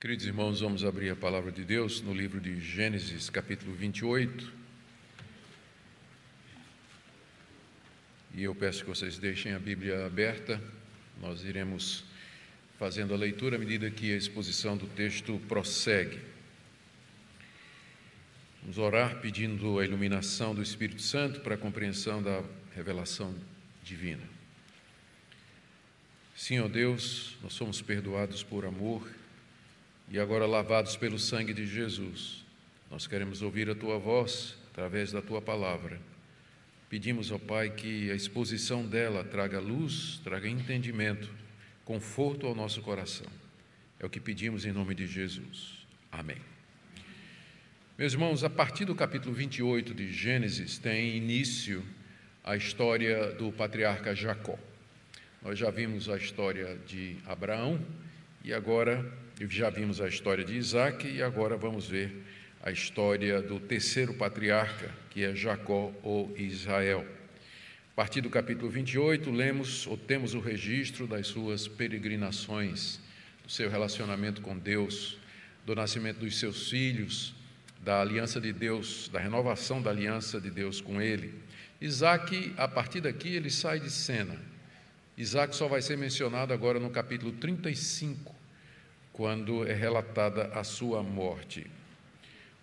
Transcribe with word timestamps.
Queridos 0.00 0.24
irmãos, 0.24 0.60
vamos 0.60 0.82
abrir 0.82 1.10
a 1.10 1.14
palavra 1.14 1.52
de 1.52 1.62
Deus 1.62 2.00
no 2.00 2.14
livro 2.14 2.40
de 2.40 2.58
Gênesis, 2.58 3.28
capítulo 3.28 3.74
28. 3.74 4.50
E 8.32 8.42
eu 8.42 8.54
peço 8.54 8.82
que 8.82 8.88
vocês 8.88 9.18
deixem 9.18 9.52
a 9.52 9.58
Bíblia 9.58 10.06
aberta. 10.06 10.58
Nós 11.20 11.44
iremos 11.44 12.02
fazendo 12.78 13.12
a 13.12 13.16
leitura 13.18 13.56
à 13.56 13.58
medida 13.58 13.90
que 13.90 14.10
a 14.10 14.16
exposição 14.16 14.74
do 14.74 14.86
texto 14.86 15.38
prossegue. 15.46 16.18
Vamos 18.62 18.78
orar 18.78 19.20
pedindo 19.20 19.78
a 19.78 19.84
iluminação 19.84 20.54
do 20.54 20.62
Espírito 20.62 21.02
Santo 21.02 21.40
para 21.40 21.56
a 21.56 21.58
compreensão 21.58 22.22
da 22.22 22.42
revelação 22.74 23.34
divina. 23.84 24.26
Senhor 26.34 26.70
Deus, 26.70 27.36
nós 27.42 27.52
somos 27.52 27.82
perdoados 27.82 28.42
por 28.42 28.64
amor 28.64 29.19
e 30.10 30.18
agora 30.18 30.44
lavados 30.44 30.96
pelo 30.96 31.20
sangue 31.20 31.54
de 31.54 31.64
Jesus, 31.64 32.44
nós 32.90 33.06
queremos 33.06 33.42
ouvir 33.42 33.70
a 33.70 33.76
tua 33.76 33.96
voz 33.96 34.56
através 34.72 35.12
da 35.12 35.22
tua 35.22 35.40
palavra. 35.40 36.00
Pedimos 36.88 37.30
ao 37.30 37.38
Pai 37.38 37.70
que 37.70 38.10
a 38.10 38.16
exposição 38.16 38.84
dela 38.84 39.22
traga 39.22 39.60
luz, 39.60 40.20
traga 40.24 40.48
entendimento, 40.48 41.30
conforto 41.84 42.48
ao 42.48 42.56
nosso 42.56 42.82
coração. 42.82 43.28
É 44.00 44.04
o 44.04 44.10
que 44.10 44.18
pedimos 44.18 44.64
em 44.66 44.72
nome 44.72 44.96
de 44.96 45.06
Jesus. 45.06 45.86
Amém. 46.10 46.38
Meus 47.96 48.12
irmãos, 48.12 48.42
a 48.42 48.50
partir 48.50 48.86
do 48.86 48.96
capítulo 48.96 49.32
28 49.32 49.94
de 49.94 50.10
Gênesis 50.10 50.76
tem 50.76 51.16
início 51.16 51.84
a 52.42 52.56
história 52.56 53.30
do 53.34 53.52
patriarca 53.52 54.12
Jacó. 54.12 54.58
Nós 55.40 55.56
já 55.56 55.70
vimos 55.70 56.08
a 56.08 56.16
história 56.16 56.76
de 56.84 57.16
Abraão 57.26 57.80
e 58.42 58.52
agora 58.52 59.19
já 59.48 59.70
vimos 59.70 60.00
a 60.00 60.08
história 60.08 60.44
de 60.44 60.54
Isaac 60.54 61.08
e 61.08 61.22
agora 61.22 61.56
vamos 61.56 61.88
ver 61.88 62.24
a 62.62 62.70
história 62.70 63.40
do 63.40 63.58
terceiro 63.58 64.12
patriarca, 64.12 64.94
que 65.08 65.24
é 65.24 65.34
Jacó 65.34 65.92
ou 66.02 66.34
Israel. 66.36 67.06
A 67.92 67.94
partir 67.96 68.20
do 68.20 68.28
capítulo 68.28 68.70
28, 68.70 69.30
lemos 69.30 69.86
ou 69.86 69.96
temos 69.96 70.34
o 70.34 70.40
registro 70.40 71.06
das 71.06 71.26
suas 71.26 71.66
peregrinações, 71.66 73.00
do 73.42 73.50
seu 73.50 73.70
relacionamento 73.70 74.42
com 74.42 74.58
Deus, 74.58 75.18
do 75.64 75.74
nascimento 75.74 76.18
dos 76.18 76.38
seus 76.38 76.68
filhos, 76.68 77.34
da 77.82 78.00
aliança 78.00 78.40
de 78.40 78.52
Deus, 78.52 79.08
da 79.08 79.18
renovação 79.18 79.80
da 79.80 79.90
aliança 79.90 80.38
de 80.38 80.50
Deus 80.50 80.80
com 80.80 81.00
ele. 81.00 81.34
Isaac, 81.80 82.52
a 82.58 82.68
partir 82.68 83.00
daqui, 83.00 83.34
ele 83.34 83.50
sai 83.50 83.80
de 83.80 83.90
cena. 83.90 84.36
Isaac 85.16 85.56
só 85.56 85.66
vai 85.66 85.80
ser 85.80 85.96
mencionado 85.96 86.52
agora 86.52 86.78
no 86.78 86.90
capítulo 86.90 87.32
35, 87.32 88.39
quando 89.12 89.66
é 89.66 89.72
relatada 89.72 90.50
a 90.54 90.64
sua 90.64 91.02
morte. 91.02 91.66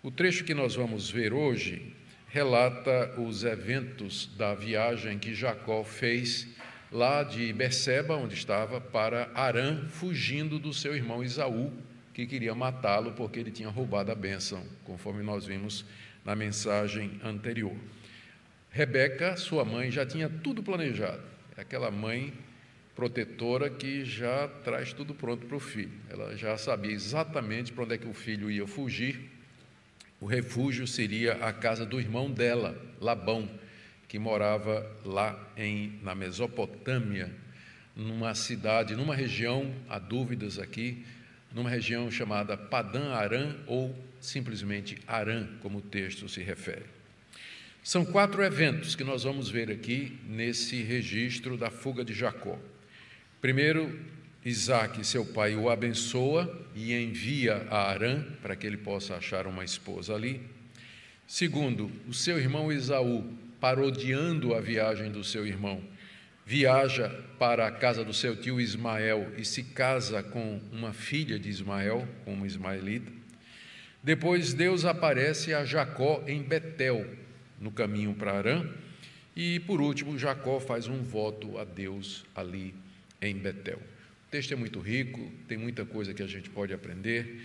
O 0.02 0.10
trecho 0.10 0.44
que 0.44 0.54
nós 0.54 0.74
vamos 0.74 1.10
ver 1.10 1.32
hoje 1.32 1.94
relata 2.28 3.14
os 3.20 3.44
eventos 3.44 4.26
da 4.36 4.54
viagem 4.54 5.18
que 5.18 5.34
Jacó 5.34 5.82
fez 5.82 6.48
lá 6.90 7.22
de 7.22 7.52
Beceba, 7.52 8.14
onde 8.14 8.34
estava, 8.34 8.80
para 8.80 9.30
Arã, 9.34 9.86
fugindo 9.88 10.58
do 10.58 10.72
seu 10.72 10.94
irmão 10.94 11.22
Isaú, 11.22 11.72
que 12.14 12.26
queria 12.26 12.54
matá-lo 12.54 13.12
porque 13.12 13.38
ele 13.38 13.50
tinha 13.50 13.68
roubado 13.68 14.10
a 14.10 14.14
bênção, 14.14 14.62
conforme 14.84 15.22
nós 15.22 15.46
vimos 15.46 15.84
na 16.24 16.34
mensagem 16.34 17.20
anterior. 17.22 17.76
Rebeca, 18.70 19.36
sua 19.36 19.64
mãe, 19.64 19.90
já 19.90 20.04
tinha 20.04 20.28
tudo 20.28 20.62
planejado. 20.62 21.22
Aquela 21.56 21.90
mãe 21.90 22.32
protetora 22.98 23.70
que 23.70 24.04
já 24.04 24.48
traz 24.64 24.92
tudo 24.92 25.14
pronto 25.14 25.46
para 25.46 25.56
o 25.56 25.60
filho. 25.60 25.92
Ela 26.10 26.36
já 26.36 26.58
sabia 26.58 26.90
exatamente 26.90 27.72
para 27.72 27.84
onde 27.84 27.94
é 27.94 27.98
que 27.98 28.08
o 28.08 28.12
filho 28.12 28.50
ia 28.50 28.66
fugir. 28.66 29.30
O 30.20 30.26
refúgio 30.26 30.84
seria 30.84 31.34
a 31.34 31.52
casa 31.52 31.86
do 31.86 32.00
irmão 32.00 32.28
dela, 32.28 32.76
Labão, 33.00 33.48
que 34.08 34.18
morava 34.18 34.84
lá 35.04 35.38
em, 35.56 36.00
na 36.02 36.12
Mesopotâmia, 36.12 37.30
numa 37.94 38.34
cidade, 38.34 38.96
numa 38.96 39.14
região, 39.14 39.72
há 39.88 40.00
dúvidas 40.00 40.58
aqui, 40.58 41.06
numa 41.54 41.70
região 41.70 42.10
chamada 42.10 42.56
Padã 42.56 43.12
Arã 43.12 43.54
ou 43.68 43.96
simplesmente 44.20 44.98
Arã, 45.06 45.46
como 45.62 45.78
o 45.78 45.82
texto 45.82 46.28
se 46.28 46.42
refere. 46.42 46.86
São 47.80 48.04
quatro 48.04 48.42
eventos 48.42 48.96
que 48.96 49.04
nós 49.04 49.22
vamos 49.22 49.48
ver 49.48 49.70
aqui 49.70 50.18
nesse 50.26 50.82
registro 50.82 51.56
da 51.56 51.70
fuga 51.70 52.04
de 52.04 52.12
Jacó. 52.12 52.58
Primeiro, 53.40 53.96
Isaac, 54.44 55.06
seu 55.06 55.24
pai, 55.24 55.54
o 55.54 55.70
abençoa 55.70 56.66
e 56.74 56.92
envia 56.92 57.68
a 57.70 57.88
Arã 57.88 58.24
para 58.42 58.56
que 58.56 58.66
ele 58.66 58.76
possa 58.76 59.14
achar 59.14 59.46
uma 59.46 59.64
esposa 59.64 60.12
ali. 60.12 60.40
Segundo, 61.24 61.88
o 62.08 62.12
seu 62.12 62.36
irmão 62.36 62.72
Esaú, 62.72 63.32
parodiando 63.60 64.56
a 64.56 64.60
viagem 64.60 65.12
do 65.12 65.22
seu 65.22 65.46
irmão, 65.46 65.80
viaja 66.44 67.10
para 67.38 67.68
a 67.68 67.70
casa 67.70 68.04
do 68.04 68.12
seu 68.12 68.34
tio 68.34 68.60
Ismael 68.60 69.32
e 69.36 69.44
se 69.44 69.62
casa 69.62 70.20
com 70.20 70.60
uma 70.72 70.92
filha 70.92 71.38
de 71.38 71.48
Ismael, 71.48 72.08
com 72.24 72.34
uma 72.34 72.46
ismaelita. 72.46 73.12
Depois 74.02 74.52
Deus 74.52 74.84
aparece 74.84 75.54
a 75.54 75.64
Jacó 75.64 76.24
em 76.26 76.42
Betel, 76.42 77.06
no 77.60 77.70
caminho 77.70 78.14
para 78.14 78.32
Arã. 78.32 78.68
E 79.36 79.60
por 79.60 79.80
último, 79.80 80.18
Jacó 80.18 80.58
faz 80.58 80.88
um 80.88 81.02
voto 81.02 81.56
a 81.56 81.64
Deus 81.64 82.24
ali 82.34 82.74
em 83.20 83.34
Betel. 83.34 83.78
O 83.78 84.30
texto 84.30 84.52
é 84.52 84.56
muito 84.56 84.80
rico, 84.80 85.30
tem 85.46 85.56
muita 85.56 85.84
coisa 85.84 86.12
que 86.12 86.22
a 86.22 86.26
gente 86.26 86.50
pode 86.50 86.72
aprender 86.72 87.40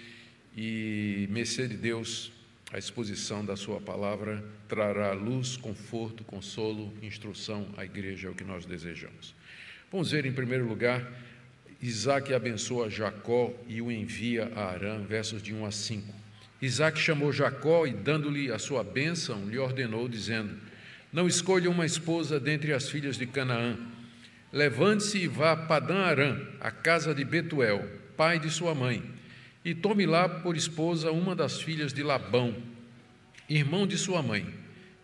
e, 0.56 1.28
mercê 1.32 1.68
de 1.68 1.78
Deus, 1.78 2.32
a 2.72 2.78
exposição 2.78 3.46
da 3.46 3.56
Sua 3.56 3.80
palavra 3.80 4.44
trará 4.68 5.14
luz, 5.14 5.58
conforto, 5.58 6.24
consolo, 6.24 6.94
instrução 7.02 7.68
à 7.78 7.86
igreja, 7.86 8.28
é 8.28 8.32
o 8.32 8.36
que 8.36 8.44
nós 8.44 8.66
desejamos. 8.66 9.34
Vamos 9.92 10.12
ver, 10.12 10.26
em 10.26 10.34
primeiro 10.34 10.68
lugar, 10.68 11.08
Isaac 11.82 12.34
abençoa 12.34 12.90
Jacó 12.90 13.54
e 13.68 13.82
o 13.82 13.92
envia 13.92 14.52
a 14.56 14.72
Arã, 14.72 15.04
versos 15.04 15.42
de 15.42 15.54
1 15.54 15.66
a 15.66 15.72
5. 15.72 16.14
Isaac 16.62 16.98
chamou 16.98 17.32
Jacó 17.32 17.86
e, 17.86 17.94
dando-lhe 17.94 18.52
a 18.52 18.58
sua 18.58 18.84
bênção, 18.84 19.48
lhe 19.50 19.58
ordenou, 19.58 20.08
dizendo: 20.08 20.56
Não 21.12 21.28
escolha 21.28 21.70
uma 21.70 21.86
esposa 21.86 22.40
dentre 22.40 22.74
as 22.74 22.90
filhas 22.90 23.18
de 23.18 23.28
Canaã 23.28 23.78
Levante-se 24.54 25.18
e 25.18 25.28
vá 25.28 25.54
a 25.54 25.58
Padã 25.58 26.04
Arã, 26.04 26.40
a 26.62 26.70
casa 26.70 27.12
de 27.16 27.26
Betuel, 27.26 27.90
pai 28.16 28.38
de 28.38 28.52
sua 28.52 28.76
mãe, 28.76 29.02
e 29.66 29.74
tome 29.74 30.06
lá 30.06 30.30
por 30.30 30.56
esposa 30.56 31.12
uma 31.12 31.36
das 31.36 31.60
filhas 31.60 31.92
de 31.92 32.04
Labão, 32.04 32.56
irmão 33.50 33.88
de 33.88 33.98
sua 33.98 34.22
mãe. 34.22 34.46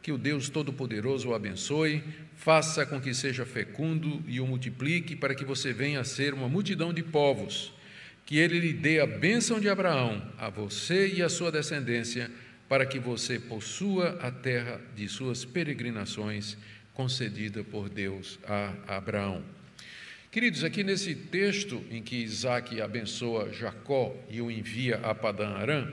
Que 0.03 0.11
o 0.11 0.19
Deus 0.19 0.49
Todo-Poderoso 0.49 1.29
o 1.29 1.33
abençoe, 1.33 2.03
faça 2.35 2.85
com 2.85 3.01
que 3.01 3.11
seja 3.11 3.43
fecundo 3.43 4.21
e 4.27 4.39
o 4.39 4.45
multiplique, 4.45 5.15
para 5.15 5.33
que 5.33 5.43
você 5.43 5.73
venha 5.73 6.01
a 6.01 6.03
ser 6.03 6.31
uma 6.35 6.47
multidão 6.47 6.93
de 6.93 7.01
povos. 7.01 7.73
Que 8.27 8.37
ele 8.37 8.59
lhe 8.59 8.71
dê 8.71 8.99
a 8.99 9.07
bênção 9.07 9.59
de 9.59 9.67
Abraão, 9.67 10.21
a 10.37 10.51
você 10.51 11.11
e 11.11 11.23
a 11.23 11.27
sua 11.27 11.51
descendência, 11.51 12.29
para 12.67 12.85
que 12.85 12.99
você 12.99 13.39
possua 13.39 14.09
a 14.21 14.29
terra 14.29 14.79
de 14.95 15.09
suas 15.09 15.43
peregrinações 15.43 16.55
concedida 16.99 17.63
por 17.63 17.87
Deus 17.87 18.37
a 18.45 18.73
Abraão. 18.85 19.41
Queridos, 20.29 20.65
aqui 20.65 20.83
nesse 20.83 21.15
texto 21.15 21.81
em 21.89 22.03
que 22.03 22.17
Isaac 22.17 22.81
abençoa 22.81 23.53
Jacó 23.53 24.13
e 24.29 24.41
o 24.41 24.51
envia 24.51 24.97
a 24.97 25.15
Padã 25.15 25.47
Arã, 25.47 25.89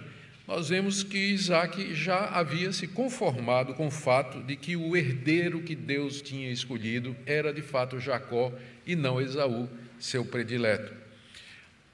nós 0.49 0.69
vemos 0.69 1.05
que 1.05 1.17
Isaac 1.17 1.95
já 1.95 2.27
havia 2.31 2.73
se 2.73 2.89
conformado 2.89 3.73
com 3.75 3.87
o 3.87 3.91
fato 3.91 4.43
de 4.43 4.57
que 4.57 4.75
o 4.75 4.97
herdeiro 4.97 5.63
que 5.63 5.77
Deus 5.77 6.21
tinha 6.21 6.51
escolhido 6.51 7.15
era 7.25 7.53
de 7.53 7.63
fato 7.63 8.01
Jacó 8.01 8.53
e 8.85 8.97
não 8.97 9.21
Esaú, 9.21 9.69
seu 10.01 10.25
predileto. 10.25 10.93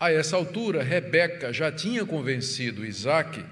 A 0.01 0.11
essa 0.11 0.37
altura, 0.37 0.83
Rebeca 0.83 1.53
já 1.53 1.71
tinha 1.71 2.07
convencido 2.07 2.83
Isaac 2.83 3.45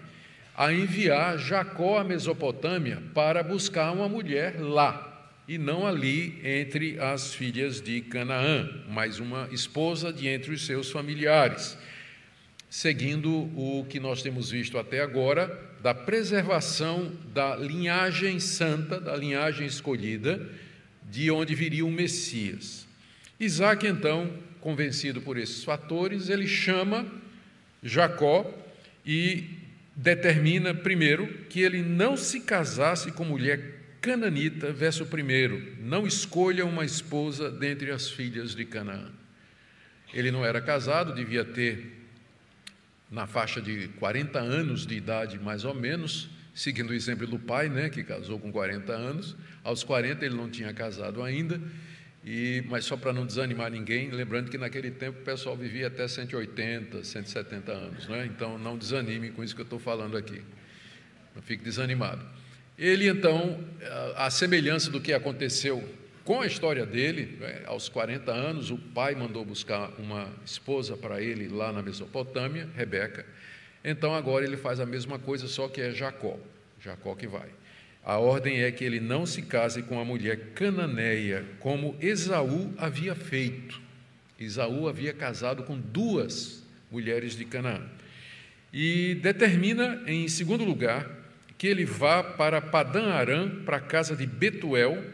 a 0.57 0.73
enviar 0.73 1.39
Jacó 1.39 1.99
à 1.99 2.05
Mesopotâmia 2.05 3.03
para 3.13 3.43
buscar 3.43 3.93
uma 3.93 4.09
mulher 4.09 4.59
lá 4.59 5.10
e 5.51 5.59
não 5.59 5.85
ali 5.85 6.41
entre 6.45 6.97
as 7.01 7.35
filhas 7.35 7.81
de 7.81 8.03
Canaã, 8.03 8.71
mas 8.89 9.19
uma 9.19 9.49
esposa 9.51 10.13
de 10.13 10.29
entre 10.29 10.53
os 10.53 10.65
seus 10.65 10.93
familiares, 10.93 11.77
seguindo 12.69 13.51
o 13.59 13.85
que 13.89 13.99
nós 13.99 14.23
temos 14.23 14.53
visto 14.53 14.79
até 14.79 15.01
agora 15.01 15.61
da 15.83 15.93
preservação 15.93 17.13
da 17.35 17.57
linhagem 17.57 18.39
santa, 18.39 19.01
da 19.01 19.17
linhagem 19.17 19.67
escolhida, 19.67 20.41
de 21.11 21.33
onde 21.33 21.53
viria 21.53 21.85
o 21.85 21.91
Messias. 21.91 22.87
Isaac, 23.41 23.85
então, 23.89 24.33
convencido 24.61 25.21
por 25.21 25.37
esses 25.37 25.65
fatores, 25.65 26.29
ele 26.29 26.47
chama 26.47 27.05
Jacó 27.83 28.49
e 29.05 29.51
determina, 29.97 30.73
primeiro, 30.73 31.27
que 31.49 31.61
ele 31.61 31.83
não 31.83 32.17
se 32.17 32.39
casasse 32.39 33.11
com 33.11 33.25
mulher 33.25 33.80
Cananita, 34.01 34.73
verso 34.73 35.05
1: 35.05 35.85
Não 35.85 36.07
escolha 36.07 36.65
uma 36.65 36.85
esposa 36.85 37.51
dentre 37.51 37.91
as 37.91 38.09
filhas 38.09 38.55
de 38.55 38.65
Canaã. 38.65 39.11
Ele 40.13 40.31
não 40.31 40.45
era 40.45 40.61
casado, 40.61 41.15
devia 41.15 41.45
ter 41.45 41.99
na 43.11 43.27
faixa 43.27 43.61
de 43.61 43.89
40 43.99 44.39
anos 44.39 44.87
de 44.87 44.95
idade, 44.95 45.39
mais 45.39 45.65
ou 45.65 45.75
menos, 45.75 46.31
seguindo 46.55 46.91
o 46.91 46.95
exemplo 46.95 47.27
do 47.27 47.39
pai, 47.39 47.69
né, 47.69 47.91
que 47.91 48.03
casou 48.03 48.39
com 48.39 48.51
40 48.51 48.93
anos. 48.93 49.37
Aos 49.63 49.85
40 49.85 50.25
ele 50.25 50.35
não 50.35 50.49
tinha 50.49 50.73
casado 50.73 51.23
ainda, 51.23 51.61
e, 52.25 52.65
mas 52.69 52.87
só 52.87 52.97
para 52.97 53.13
não 53.13 53.27
desanimar 53.27 53.71
ninguém, 53.71 54.11
lembrando 54.11 54.51
que 54.51 54.57
naquele 54.57 54.91
tempo 54.91 55.21
o 55.21 55.25
pessoal 55.25 55.57
vivia 55.57 55.89
até 55.89 56.09
180, 56.09 57.05
170 57.05 57.73
anos, 57.73 58.09
né? 58.09 58.25
então 58.27 58.59
não 58.59 58.79
desanime 58.79 59.31
com 59.31 59.45
isso 59.45 59.55
que 59.55 59.61
eu 59.61 59.65
estou 59.65 59.79
falando 59.79 60.17
aqui, 60.17 60.41
não 61.35 61.43
fique 61.43 61.63
desanimado. 61.63 62.40
Ele 62.81 63.07
então, 63.07 63.63
a 64.17 64.31
semelhança 64.31 64.91
do 64.91 65.03
que 65.03 65.13
aconteceu 65.13 65.87
com 66.25 66.41
a 66.41 66.47
história 66.47 66.87
dele, 66.87 67.37
né, 67.39 67.61
aos 67.67 67.91
40 67.91 68.33
anos, 68.33 68.71
o 68.71 68.79
pai 68.79 69.15
mandou 69.15 69.45
buscar 69.45 69.91
uma 69.99 70.33
esposa 70.47 70.97
para 70.97 71.21
ele 71.21 71.47
lá 71.47 71.75
na 71.75 71.83
Mesopotâmia, 71.83 72.71
Rebeca. 72.75 73.27
Então 73.85 74.15
agora 74.15 74.47
ele 74.47 74.57
faz 74.57 74.81
a 74.81 74.87
mesma 74.87 75.19
coisa, 75.19 75.47
só 75.47 75.69
que 75.69 75.83
é 75.83 75.91
Jacó. 75.91 76.39
Jacó 76.83 77.15
que 77.15 77.27
vai. 77.27 77.51
A 78.03 78.17
ordem 78.17 78.63
é 78.63 78.73
que 78.73 78.83
ele 78.83 78.99
não 78.99 79.27
se 79.27 79.43
case 79.43 79.83
com 79.83 80.01
a 80.01 80.05
mulher 80.05 80.53
cananeia, 80.55 81.45
como 81.59 81.95
Esaú 82.01 82.73
havia 82.79 83.15
feito. 83.15 83.79
Esaú 84.39 84.89
havia 84.89 85.13
casado 85.13 85.65
com 85.65 85.79
duas 85.79 86.63
mulheres 86.91 87.37
de 87.37 87.45
Canaã. 87.45 87.83
E 88.73 89.17
determina, 89.17 90.03
em 90.07 90.27
segundo 90.29 90.65
lugar, 90.65 91.20
que 91.61 91.67
ele 91.67 91.85
vá 91.85 92.25
para 92.25 92.59
Padã 92.63 93.13
Arã, 93.13 93.51
para 93.67 93.77
a 93.77 93.81
casa 93.81 94.17
de 94.17 94.25
Betuel, 94.25 95.05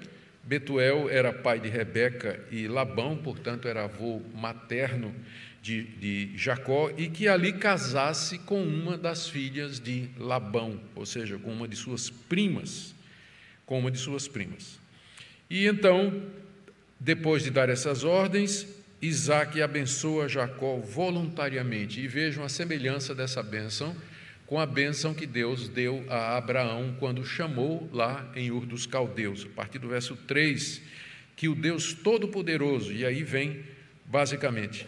Betuel 0.44 1.10
era 1.10 1.32
pai 1.32 1.58
de 1.58 1.68
Rebeca 1.68 2.38
e 2.52 2.68
Labão, 2.68 3.16
portanto, 3.16 3.66
era 3.66 3.82
avô 3.82 4.22
materno 4.32 5.12
de, 5.60 5.82
de, 5.82 6.38
Jacó, 6.38 6.92
e 6.96 7.08
que 7.08 7.26
ali 7.26 7.52
casasse 7.52 8.38
com 8.38 8.62
uma 8.62 8.96
das 8.96 9.28
filhas 9.28 9.80
de 9.80 10.08
Labão, 10.16 10.80
ou 10.94 11.04
seja, 11.04 11.36
com 11.36 11.52
uma 11.52 11.66
de 11.66 11.74
suas 11.74 12.10
primas. 12.10 12.94
Com 13.66 13.80
uma 13.80 13.90
de 13.90 13.98
suas 13.98 14.28
primas. 14.28 14.78
E 15.50 15.66
então, 15.66 16.22
depois 17.00 17.42
de 17.42 17.50
dar 17.50 17.68
essas 17.68 18.04
ordens, 18.04 18.68
Isaac 19.02 19.60
abençoa 19.60 20.28
Jacó 20.28 20.76
voluntariamente. 20.76 22.00
E 22.00 22.06
vejam 22.06 22.44
a 22.44 22.48
semelhança 22.48 23.16
dessa 23.16 23.42
bênção 23.42 23.96
com 24.46 24.60
a 24.60 24.66
bênção 24.66 25.12
que 25.12 25.26
Deus 25.26 25.68
deu 25.68 26.04
a 26.08 26.36
Abraão 26.36 26.94
quando 26.98 27.24
chamou 27.24 27.88
lá 27.92 28.30
em 28.34 28.50
Ur 28.50 28.64
dos 28.64 28.86
Caldeus, 28.86 29.44
a 29.44 29.54
partir 29.54 29.78
do 29.78 29.88
verso 29.88 30.14
3, 30.14 30.80
que 31.34 31.48
o 31.48 31.54
Deus 31.54 31.92
Todo-Poderoso, 31.92 32.92
e 32.92 33.04
aí 33.04 33.22
vem 33.22 33.64
basicamente 34.06 34.86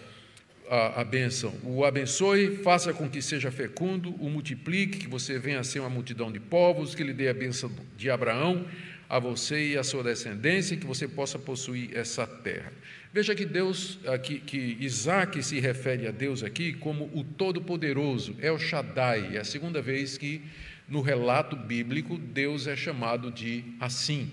a, 0.71 1.01
a 1.01 1.05
bênção, 1.05 1.53
o 1.65 1.85
abençoe, 1.85 2.59
faça 2.59 2.93
com 2.93 3.09
que 3.09 3.21
seja 3.21 3.51
fecundo, 3.51 4.15
o 4.21 4.31
multiplique, 4.31 4.99
que 4.99 5.09
você 5.09 5.39
venha 5.39 5.61
a 5.61 5.65
ser 5.65 5.81
uma 5.81 5.91
multidão 5.91 6.31
de 6.31 6.39
povos, 6.39 6.95
que 6.95 7.03
lhe 7.03 7.13
dê 7.13 7.29
a 7.29 7.35
bênção 7.35 7.71
de 7.97 8.09
Abraão, 8.11 8.65
a 9.09 9.19
você 9.19 9.73
e 9.73 9.77
a 9.79 9.83
sua 9.83 10.05
descendência, 10.05 10.77
que 10.77 10.87
você 10.87 11.09
possa 11.09 11.39
possuir 11.39 11.97
essa 11.97 12.27
terra. 12.27 12.73
Veja 13.13 13.35
que 13.35 13.47
Deus, 13.47 13.99
aqui, 14.07 14.39
que 14.39 14.77
Isaac 14.81 15.43
se 15.43 15.59
refere 15.59 16.07
a 16.07 16.11
Deus 16.11 16.43
aqui 16.43 16.75
como 16.75 17.11
o 17.15 17.25
Todo-Poderoso, 17.25 18.37
El 18.41 18.59
Shaddai. 18.59 19.37
É 19.37 19.41
a 19.41 19.45
segunda 19.45 19.81
vez 19.81 20.19
que 20.19 20.43
no 20.87 21.01
relato 21.01 21.57
bíblico 21.57 22.19
Deus 22.19 22.67
é 22.67 22.77
chamado 22.77 23.31
de 23.31 23.65
assim. 23.81 24.31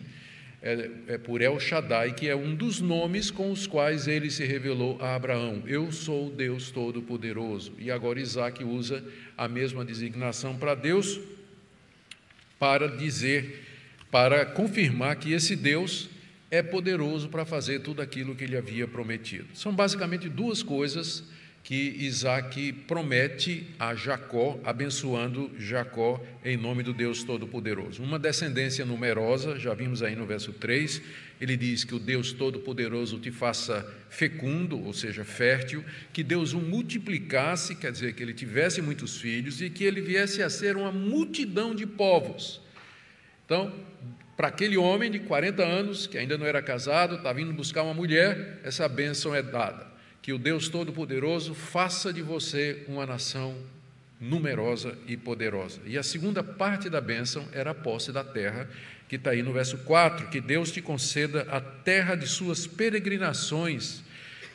É, 0.61 0.89
é 1.07 1.17
por 1.17 1.41
El 1.41 1.57
Shaddai, 1.57 2.13
que 2.13 2.27
é 2.27 2.35
um 2.35 2.53
dos 2.53 2.81
nomes 2.81 3.31
com 3.31 3.49
os 3.49 3.65
quais 3.65 4.07
ele 4.07 4.29
se 4.29 4.43
revelou 4.43 4.97
a 5.01 5.15
Abraão. 5.15 5.63
Eu 5.65 5.91
sou 5.91 6.29
Deus 6.29 6.69
Todo-Poderoso. 6.69 7.73
E 7.77 7.89
agora 7.89 8.19
Isaac 8.19 8.61
usa 8.61 9.03
a 9.37 9.47
mesma 9.47 9.85
designação 9.85 10.57
para 10.57 10.75
Deus 10.75 11.19
para 12.59 12.87
dizer, 12.87 13.63
para 14.11 14.45
confirmar 14.45 15.15
que 15.17 15.31
esse 15.33 15.55
Deus 15.55 16.09
é 16.49 16.61
poderoso 16.61 17.29
para 17.29 17.45
fazer 17.45 17.79
tudo 17.79 18.01
aquilo 18.01 18.35
que 18.35 18.43
ele 18.43 18.57
havia 18.57 18.87
prometido. 18.87 19.47
São 19.53 19.73
basicamente 19.73 20.29
duas 20.29 20.61
coisas 20.61 21.23
que 21.65 21.95
Isaac 21.97 22.71
promete 22.87 23.65
a 23.79 23.95
Jacó, 23.95 24.59
abençoando 24.63 25.49
Jacó 25.57 26.23
em 26.43 26.55
nome 26.55 26.83
do 26.83 26.93
Deus 26.93 27.23
Todo-Poderoso. 27.23 28.03
Uma 28.03 28.19
descendência 28.19 28.85
numerosa, 28.85 29.57
já 29.57 29.73
vimos 29.73 30.03
aí 30.03 30.15
no 30.15 30.27
verso 30.27 30.53
3, 30.53 31.01
ele 31.41 31.57
diz 31.57 31.83
que 31.83 31.95
o 31.95 31.99
Deus 31.99 32.31
Todo-Poderoso 32.31 33.17
te 33.17 33.31
faça 33.31 33.83
fecundo, 34.11 34.79
ou 34.79 34.93
seja, 34.93 35.25
fértil, 35.25 35.83
que 36.13 36.23
Deus 36.23 36.53
o 36.53 36.59
multiplicasse, 36.59 37.73
quer 37.75 37.91
dizer, 37.91 38.13
que 38.13 38.21
ele 38.21 38.35
tivesse 38.35 38.79
muitos 38.79 39.17
filhos 39.19 39.59
e 39.59 39.67
que 39.67 39.83
ele 39.83 40.01
viesse 40.01 40.43
a 40.43 40.51
ser 40.51 40.77
uma 40.77 40.91
multidão 40.91 41.73
de 41.73 41.87
povos. 41.87 42.61
Então, 43.43 43.73
para 44.35 44.49
aquele 44.49 44.75
homem 44.75 45.09
de 45.09 45.19
40 45.19 45.63
anos, 45.63 46.07
que 46.07 46.17
ainda 46.17 46.37
não 46.37 46.45
era 46.45 46.61
casado, 46.61 47.15
está 47.15 47.31
vindo 47.31 47.53
buscar 47.53 47.83
uma 47.83 47.93
mulher, 47.93 48.59
essa 48.63 48.87
bênção 48.87 49.33
é 49.33 49.41
dada. 49.41 49.87
Que 50.21 50.33
o 50.33 50.37
Deus 50.37 50.67
Todo-Poderoso 50.67 51.53
faça 51.53 52.11
de 52.11 52.21
você 52.21 52.83
uma 52.87 53.05
nação 53.05 53.55
numerosa 54.19 54.97
e 55.07 55.15
poderosa. 55.15 55.81
E 55.85 55.97
a 55.97 56.03
segunda 56.03 56.43
parte 56.43 56.89
da 56.89 56.99
bênção 56.99 57.47
era 57.53 57.71
a 57.71 57.75
posse 57.75 58.11
da 58.11 58.23
terra, 58.23 58.67
que 59.07 59.15
está 59.15 59.31
aí 59.31 59.41
no 59.41 59.53
verso 59.53 59.77
4: 59.79 60.27
que 60.27 60.41
Deus 60.41 60.71
te 60.71 60.81
conceda 60.81 61.43
a 61.43 61.61
terra 61.61 62.15
de 62.15 62.27
suas 62.27 62.67
peregrinações, 62.67 64.03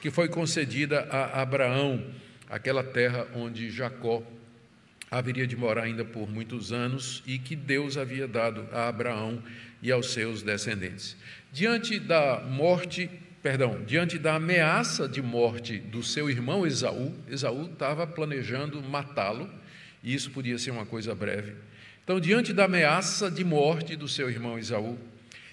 que 0.03 0.11
foi 0.11 0.29
concedida 0.29 1.09
a 1.11 1.41
Abraão, 1.41 2.05
aquela 2.49 2.83
terra 2.83 3.27
onde 3.35 3.71
Jacó 3.71 4.23
haveria 5.11 5.47
de 5.47 5.57
morar 5.57 5.85
ainda 5.85 6.05
por 6.05 6.31
muitos 6.31 6.73
anos 6.73 7.23
e 7.27 7.39
que 7.39 7.57
Deus 7.57 7.97
havia 7.97 8.29
dado 8.29 8.67
a 8.73 8.89
Abraão 8.89 9.43
e 9.83 9.91
aos 9.91 10.13
seus 10.13 10.43
descendentes. 10.43 11.17
Diante 11.53 11.99
da 11.99 12.41
morte, 12.41 13.11
perdão, 13.43 13.83
diante 13.85 14.19
da 14.19 14.37
ameaça 14.37 15.09
de 15.09 15.23
morte 15.23 15.79
do 15.79 16.03
seu 16.03 16.31
irmão 16.31 16.67
Esaú, 16.67 17.15
Esaú 17.29 17.71
estava 17.73 18.07
planejando 18.07 18.83
matá-lo, 18.83 19.51
e 20.03 20.15
isso 20.15 20.31
podia 20.31 20.59
ser 20.59 20.71
uma 20.71 20.87
coisa 20.87 21.15
breve. 21.15 21.55
Então, 22.05 22.19
diante 22.19 22.53
da 22.53 22.65
ameaça 22.65 23.31
de 23.31 23.45
morte 23.45 23.97
do 23.97 24.09
seu 24.09 24.31
irmão 24.31 24.59
Esaú 24.59 24.99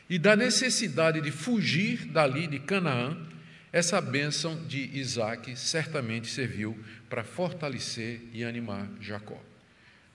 e 0.09 0.17
da 0.17 0.35
necessidade 0.35 1.21
de 1.21 1.31
fugir 1.31 2.05
dali 2.05 2.47
de 2.47 2.59
Canaã, 2.59 3.17
essa 3.71 3.99
bênção 3.99 4.65
de 4.65 4.89
Isaac 4.97 5.55
certamente 5.57 6.27
serviu 6.27 6.77
para 7.09 7.23
fortalecer 7.23 8.21
e 8.33 8.43
animar 8.43 8.87
Jacó. 9.01 9.39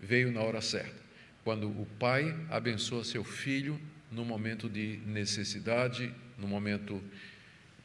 Veio 0.01 0.33
na 0.33 0.41
hora 0.41 0.61
certa, 0.61 1.01
quando 1.45 1.69
o 1.69 1.87
pai 1.99 2.35
abençoa 2.51 3.05
seu 3.05 3.23
filho 3.23 3.79
no 4.13 4.25
momento 4.25 4.69
de 4.69 5.01
necessidade, 5.07 6.13
no 6.39 6.47
momento 6.47 7.03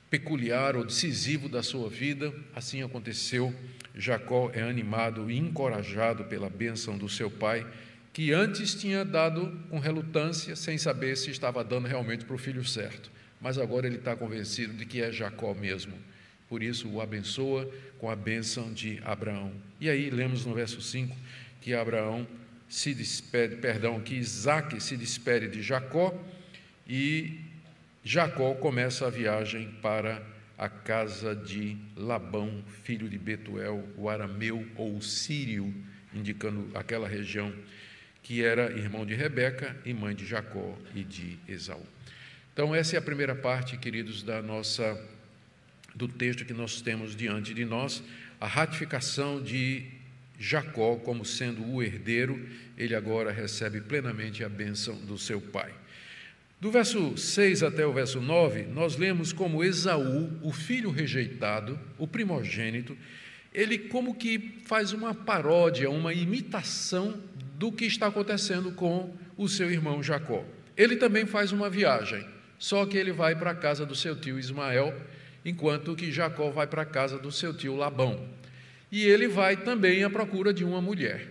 peculiar 0.10 0.76
ou 0.76 0.86
decisivo 0.86 1.50
da 1.50 1.64
sua 1.64 1.90
vida, 1.90 2.34
assim 2.56 2.84
aconteceu. 2.84 3.54
Jacó 3.96 4.52
é 4.54 4.62
animado 4.62 5.30
e 5.30 5.38
encorajado 5.38 6.26
pela 6.26 6.50
bênção 6.50 6.98
do 6.98 7.10
seu 7.10 7.32
pai, 7.32 7.66
que 8.14 8.32
antes 8.32 8.76
tinha 8.76 9.04
dado 9.04 9.52
com 9.70 9.80
relutância, 9.80 10.56
sem 10.56 10.78
saber 10.78 11.16
se 11.18 11.32
estava 11.32 11.64
dando 11.64 11.88
realmente 11.88 12.26
para 12.26 12.36
o 12.36 12.40
filho 12.40 12.64
certo. 12.64 13.12
Mas 13.40 13.58
agora 13.58 13.88
ele 13.88 13.98
está 13.98 14.16
convencido 14.16 14.74
de 14.74 14.86
que 14.86 15.02
é 15.02 15.12
Jacó 15.12 15.54
mesmo. 15.54 15.94
Por 16.48 16.64
isso 16.64 16.88
o 16.90 17.02
abençoa 17.02 17.70
com 18.00 18.10
a 18.10 18.16
bênção 18.16 18.72
de 18.72 19.00
Abraão. 19.04 19.52
E 19.80 19.90
aí 19.90 20.10
lemos 20.10 20.46
no 20.46 20.54
verso 20.54 20.82
5 20.82 21.16
que 21.62 21.74
Abraão 21.74 22.26
se 22.70 22.94
despede, 22.94 23.58
perdão, 23.58 24.00
que 24.00 24.16
Isaac 24.16 24.82
se 24.82 24.98
despede 24.98 25.48
de 25.48 25.62
Jacó 25.62 26.14
e 26.88 27.40
Jacó 28.04 28.54
começa 28.56 29.08
a 29.08 29.10
viagem 29.10 29.70
para 29.82 30.22
a 30.58 30.68
casa 30.68 31.36
de 31.36 31.78
Labão, 31.96 32.64
filho 32.84 33.08
de 33.08 33.18
Betuel, 33.18 33.88
o 33.96 34.10
arameu 34.10 34.66
ou 34.76 34.96
o 34.96 35.02
sírio, 35.02 35.74
indicando 36.14 36.70
aquela 36.74 37.08
região 37.08 37.54
que 38.24 38.44
era 38.44 38.72
irmão 38.72 39.06
de 39.06 39.14
Rebeca 39.14 39.76
e 39.86 39.94
mãe 39.94 40.16
de 40.16 40.26
Jacó 40.26 40.78
e 40.96 41.04
de 41.04 41.38
Esaú. 41.48 41.86
Então 42.54 42.74
essa 42.74 42.96
é 42.96 43.00
a 43.00 43.02
primeira 43.02 43.36
parte, 43.36 43.78
queridos, 43.78 44.24
da 44.24 44.42
nossa 44.42 45.00
do 45.94 46.08
texto 46.08 46.46
que 46.46 46.54
nós 46.54 46.82
temos 46.82 47.16
diante 47.16 47.54
de 47.54 47.66
nós, 47.66 48.04
a 48.40 48.46
ratificação 48.46 49.42
de 49.42 49.97
Jacó 50.40 50.96
como 50.98 51.26
sendo 51.26 51.66
o 51.66 51.82
herdeiro, 51.82 52.40
ele 52.78 52.96
agora 52.96 53.32
recebe 53.32 53.82
plenamente 53.82 54.44
a 54.44 54.50
bênção 54.50 54.96
do 54.96 55.18
seu 55.18 55.42
pai. 55.42 55.74
Do 56.60 56.72
verso 56.72 57.16
6 57.16 57.62
até 57.64 57.86
o 57.86 57.94
verso 57.94 58.20
9, 58.20 58.64
nós 58.64 58.98
lemos 58.98 59.32
como 59.32 59.64
Esaú, 59.64 60.32
o 60.42 60.52
filho 60.52 60.90
rejeitado, 60.90 61.80
o 61.98 62.08
primogênito, 62.08 62.98
ele 63.54 63.78
como 63.78 64.16
que 64.16 64.60
faz 64.66 64.92
uma 64.92 65.14
paródia, 65.14 65.90
uma 65.90 66.14
imitação 66.14 67.20
do 67.58 67.72
que 67.72 67.86
está 67.86 68.08
acontecendo 68.08 68.72
com 68.72 69.16
o 69.36 69.48
seu 69.48 69.72
irmão 69.72 70.02
Jacó. 70.02 70.44
Ele 70.76 70.96
também 70.96 71.26
faz 71.26 71.52
uma 71.52 71.70
viagem, 71.70 72.26
só 72.60 72.86
que 72.86 72.98
ele 72.98 73.12
vai 73.12 73.36
para 73.36 73.52
a 73.52 73.56
casa 73.56 73.86
do 73.86 73.96
seu 73.96 74.16
tio 74.16 74.38
Ismael, 74.38 75.00
enquanto 75.46 75.96
que 75.96 76.12
Jacó 76.12 76.50
vai 76.50 76.68
para 76.68 76.84
a 76.84 76.86
casa 76.86 77.18
do 77.18 77.32
seu 77.32 77.54
tio 77.54 77.76
Labão. 77.76 78.28
E 78.92 79.04
ele 79.04 79.28
vai 79.28 79.58
também 79.58 80.04
à 80.04 80.10
procura 80.10 80.54
de 80.54 80.64
uma 80.64 80.82
mulher. 80.82 81.28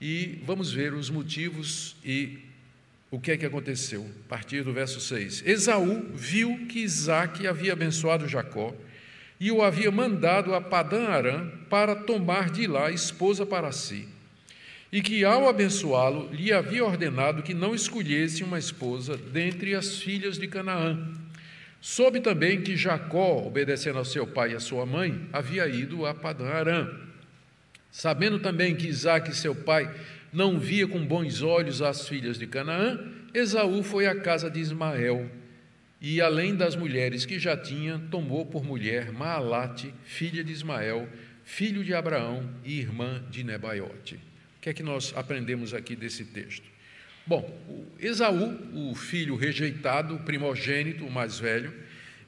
E 0.00 0.40
vamos 0.44 0.72
ver 0.72 0.92
os 0.94 1.08
motivos 1.08 1.96
e 2.04 2.38
o 3.10 3.20
que 3.20 3.30
é 3.30 3.36
que 3.36 3.46
aconteceu. 3.46 4.04
A 4.26 4.28
partir 4.28 4.64
do 4.64 4.72
verso 4.72 5.00
6. 5.00 5.44
Esaú 5.46 6.10
viu 6.14 6.66
que 6.66 6.80
Isaac 6.80 7.46
havia 7.46 7.74
abençoado 7.74 8.26
Jacó 8.26 8.74
e 9.38 9.50
o 9.52 9.62
havia 9.62 9.90
mandado 9.90 10.54
a 10.54 10.60
Padã 10.60 11.08
Arã 11.08 11.48
para 11.68 11.94
tomar 11.94 12.50
de 12.50 12.66
lá 12.66 12.90
esposa 12.90 13.44
para 13.44 13.70
si. 13.70 14.08
E 14.90 15.00
que, 15.00 15.24
ao 15.24 15.48
abençoá-lo, 15.48 16.32
lhe 16.32 16.52
havia 16.52 16.84
ordenado 16.84 17.42
que 17.42 17.54
não 17.54 17.74
escolhesse 17.74 18.42
uma 18.44 18.58
esposa 18.58 19.16
dentre 19.16 19.74
as 19.74 19.98
filhas 19.98 20.38
de 20.38 20.46
Canaã. 20.46 21.12
Soube 21.84 22.20
também 22.20 22.62
que 22.62 22.76
Jacó, 22.76 23.44
obedecendo 23.44 23.98
ao 23.98 24.04
seu 24.04 24.24
pai 24.24 24.52
e 24.52 24.54
à 24.54 24.60
sua 24.60 24.86
mãe, 24.86 25.28
havia 25.32 25.66
ido 25.66 26.06
a 26.06 26.14
Padã 26.14 26.46
Arã. 26.46 26.88
Sabendo 27.90 28.38
também 28.38 28.76
que 28.76 28.86
Isaac, 28.86 29.34
seu 29.34 29.52
pai, 29.52 29.92
não 30.32 30.60
via 30.60 30.86
com 30.86 31.04
bons 31.04 31.42
olhos 31.42 31.82
as 31.82 32.06
filhas 32.06 32.38
de 32.38 32.46
Canaã, 32.46 33.00
Esaú 33.34 33.82
foi 33.82 34.06
à 34.06 34.14
casa 34.14 34.48
de 34.48 34.60
Ismael 34.60 35.28
e, 36.00 36.20
além 36.20 36.54
das 36.54 36.76
mulheres 36.76 37.26
que 37.26 37.36
já 37.40 37.56
tinha, 37.56 38.00
tomou 38.12 38.46
por 38.46 38.64
mulher 38.64 39.10
Maalate, 39.10 39.92
filha 40.04 40.44
de 40.44 40.52
Ismael, 40.52 41.08
filho 41.44 41.82
de 41.82 41.92
Abraão 41.92 42.48
e 42.64 42.78
irmã 42.78 43.24
de 43.28 43.42
Nebaiote. 43.42 44.14
O 44.14 44.60
que 44.60 44.70
é 44.70 44.72
que 44.72 44.84
nós 44.84 45.12
aprendemos 45.16 45.74
aqui 45.74 45.96
desse 45.96 46.24
texto? 46.26 46.71
Bom, 47.24 47.48
Esaú, 48.00 48.58
o 48.74 48.94
filho 48.94 49.36
rejeitado, 49.36 50.18
primogênito, 50.20 51.06
o 51.06 51.10
mais 51.10 51.38
velho, 51.38 51.72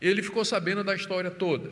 ele 0.00 0.22
ficou 0.22 0.44
sabendo 0.44 0.84
da 0.84 0.94
história 0.94 1.30
toda. 1.30 1.70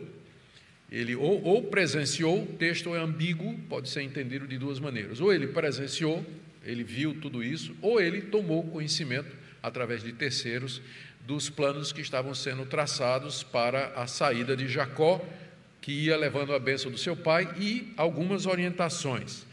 Ele 0.91 1.15
ou, 1.15 1.43
ou 1.43 1.63
presenciou, 1.63 2.43
o 2.43 2.47
texto 2.47 2.95
é 2.95 2.99
ambíguo, 2.99 3.59
pode 3.69 3.89
ser 3.89 4.03
entendido 4.03 4.47
de 4.47 4.59
duas 4.59 4.81
maneiras. 4.81 5.21
Ou 5.21 5.33
ele 5.33 5.47
presenciou, 5.47 6.25
ele 6.65 6.83
viu 6.83 7.15
tudo 7.15 7.43
isso, 7.43 7.75
ou 7.81 8.01
ele 8.01 8.23
tomou 8.23 8.65
conhecimento, 8.65 9.35
através 9.63 10.03
de 10.03 10.13
terceiros, 10.13 10.83
dos 11.27 11.49
planos 11.49 11.93
que 11.93 12.01
estavam 12.01 12.35
sendo 12.35 12.67
traçados 12.67 13.43
para 13.43 13.93
a 13.95 14.07
saída 14.07 14.57
de 14.57 14.67
Jacó, 14.67 15.25
que 15.81 15.93
ia 15.93 16.17
levando 16.17 16.53
a 16.53 16.59
bênção 16.59 16.91
do 16.91 16.99
seu 16.99 17.17
pai 17.17 17.49
e 17.59 17.93
algumas 17.97 18.47
orientações. 18.47 19.47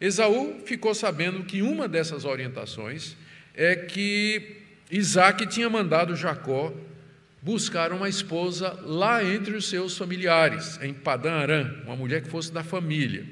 Esaú 0.00 0.60
ficou 0.64 0.94
sabendo 0.94 1.42
que 1.42 1.60
uma 1.62 1.88
dessas 1.88 2.24
orientações 2.24 3.16
é 3.54 3.74
que 3.74 4.58
Isaac 4.90 5.46
tinha 5.46 5.68
mandado 5.68 6.14
Jacó 6.14 6.72
buscar 7.42 7.92
uma 7.92 8.08
esposa 8.08 8.78
lá 8.82 9.24
entre 9.24 9.56
os 9.56 9.68
seus 9.68 9.96
familiares, 9.96 10.78
em 10.82 10.92
Padã 10.92 11.32
Arã, 11.32 11.74
uma 11.84 11.96
mulher 11.96 12.22
que 12.22 12.30
fosse 12.30 12.52
da 12.52 12.62
família. 12.62 13.24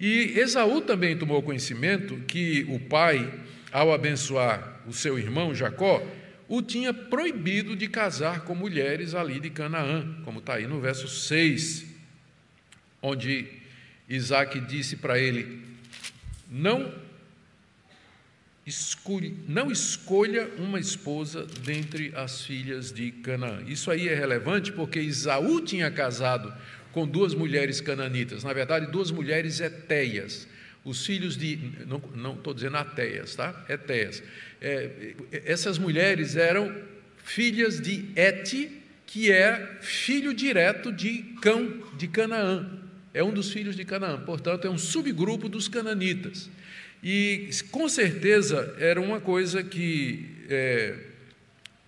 E 0.00 0.38
Esaú 0.38 0.80
também 0.80 1.16
tomou 1.16 1.42
conhecimento 1.42 2.16
que 2.26 2.66
o 2.68 2.78
pai, 2.78 3.32
ao 3.72 3.92
abençoar 3.92 4.80
o 4.86 4.92
seu 4.92 5.18
irmão 5.18 5.54
Jacó, 5.54 6.02
o 6.48 6.60
tinha 6.60 6.92
proibido 6.92 7.74
de 7.74 7.88
casar 7.88 8.40
com 8.40 8.54
mulheres 8.54 9.14
ali 9.14 9.40
de 9.40 9.50
Canaã, 9.50 10.16
como 10.24 10.40
está 10.40 10.54
aí 10.54 10.66
no 10.66 10.80
verso 10.80 11.08
6, 11.08 11.84
onde 13.00 13.46
Isaac 14.08 14.60
disse 14.60 14.96
para 14.96 15.18
ele: 15.18 15.73
Não 16.56 16.94
escolha, 18.64 19.32
não 19.48 19.72
escolha 19.72 20.48
uma 20.56 20.78
esposa 20.78 21.44
dentre 21.64 22.12
as 22.14 22.42
filhas 22.42 22.92
de 22.92 23.10
Canaã. 23.10 23.64
Isso 23.66 23.90
aí 23.90 24.08
é 24.08 24.14
relevante 24.14 24.70
porque 24.70 25.00
Isaú 25.00 25.60
tinha 25.62 25.90
casado 25.90 26.54
com 26.92 27.08
duas 27.08 27.34
mulheres 27.34 27.80
cananitas, 27.80 28.44
na 28.44 28.52
verdade, 28.52 28.86
duas 28.86 29.10
mulheres 29.10 29.58
etéias. 29.58 30.46
Os 30.84 31.04
filhos 31.04 31.36
de. 31.36 31.58
Não 32.14 32.34
estou 32.34 32.54
dizendo 32.54 32.76
ateias, 32.76 33.34
tá? 33.34 33.64
Etéias. 33.68 34.22
É, 34.60 35.14
essas 35.44 35.76
mulheres 35.76 36.36
eram 36.36 36.72
filhas 37.24 37.80
de 37.80 38.10
Eti, 38.14 38.80
que 39.06 39.32
é 39.32 39.78
filho 39.80 40.32
direto 40.32 40.92
de 40.92 41.18
Cão, 41.42 41.82
de 41.96 42.06
Canaã. 42.06 42.83
É 43.14 43.22
um 43.22 43.32
dos 43.32 43.52
filhos 43.52 43.76
de 43.76 43.84
Canaã, 43.84 44.20
portanto, 44.20 44.66
é 44.66 44.70
um 44.70 44.76
subgrupo 44.76 45.48
dos 45.48 45.68
cananitas. 45.68 46.50
E 47.02 47.48
com 47.70 47.88
certeza 47.88 48.74
era 48.78 49.00
uma 49.00 49.20
coisa 49.20 49.62
que 49.62 50.28
é, 50.50 50.96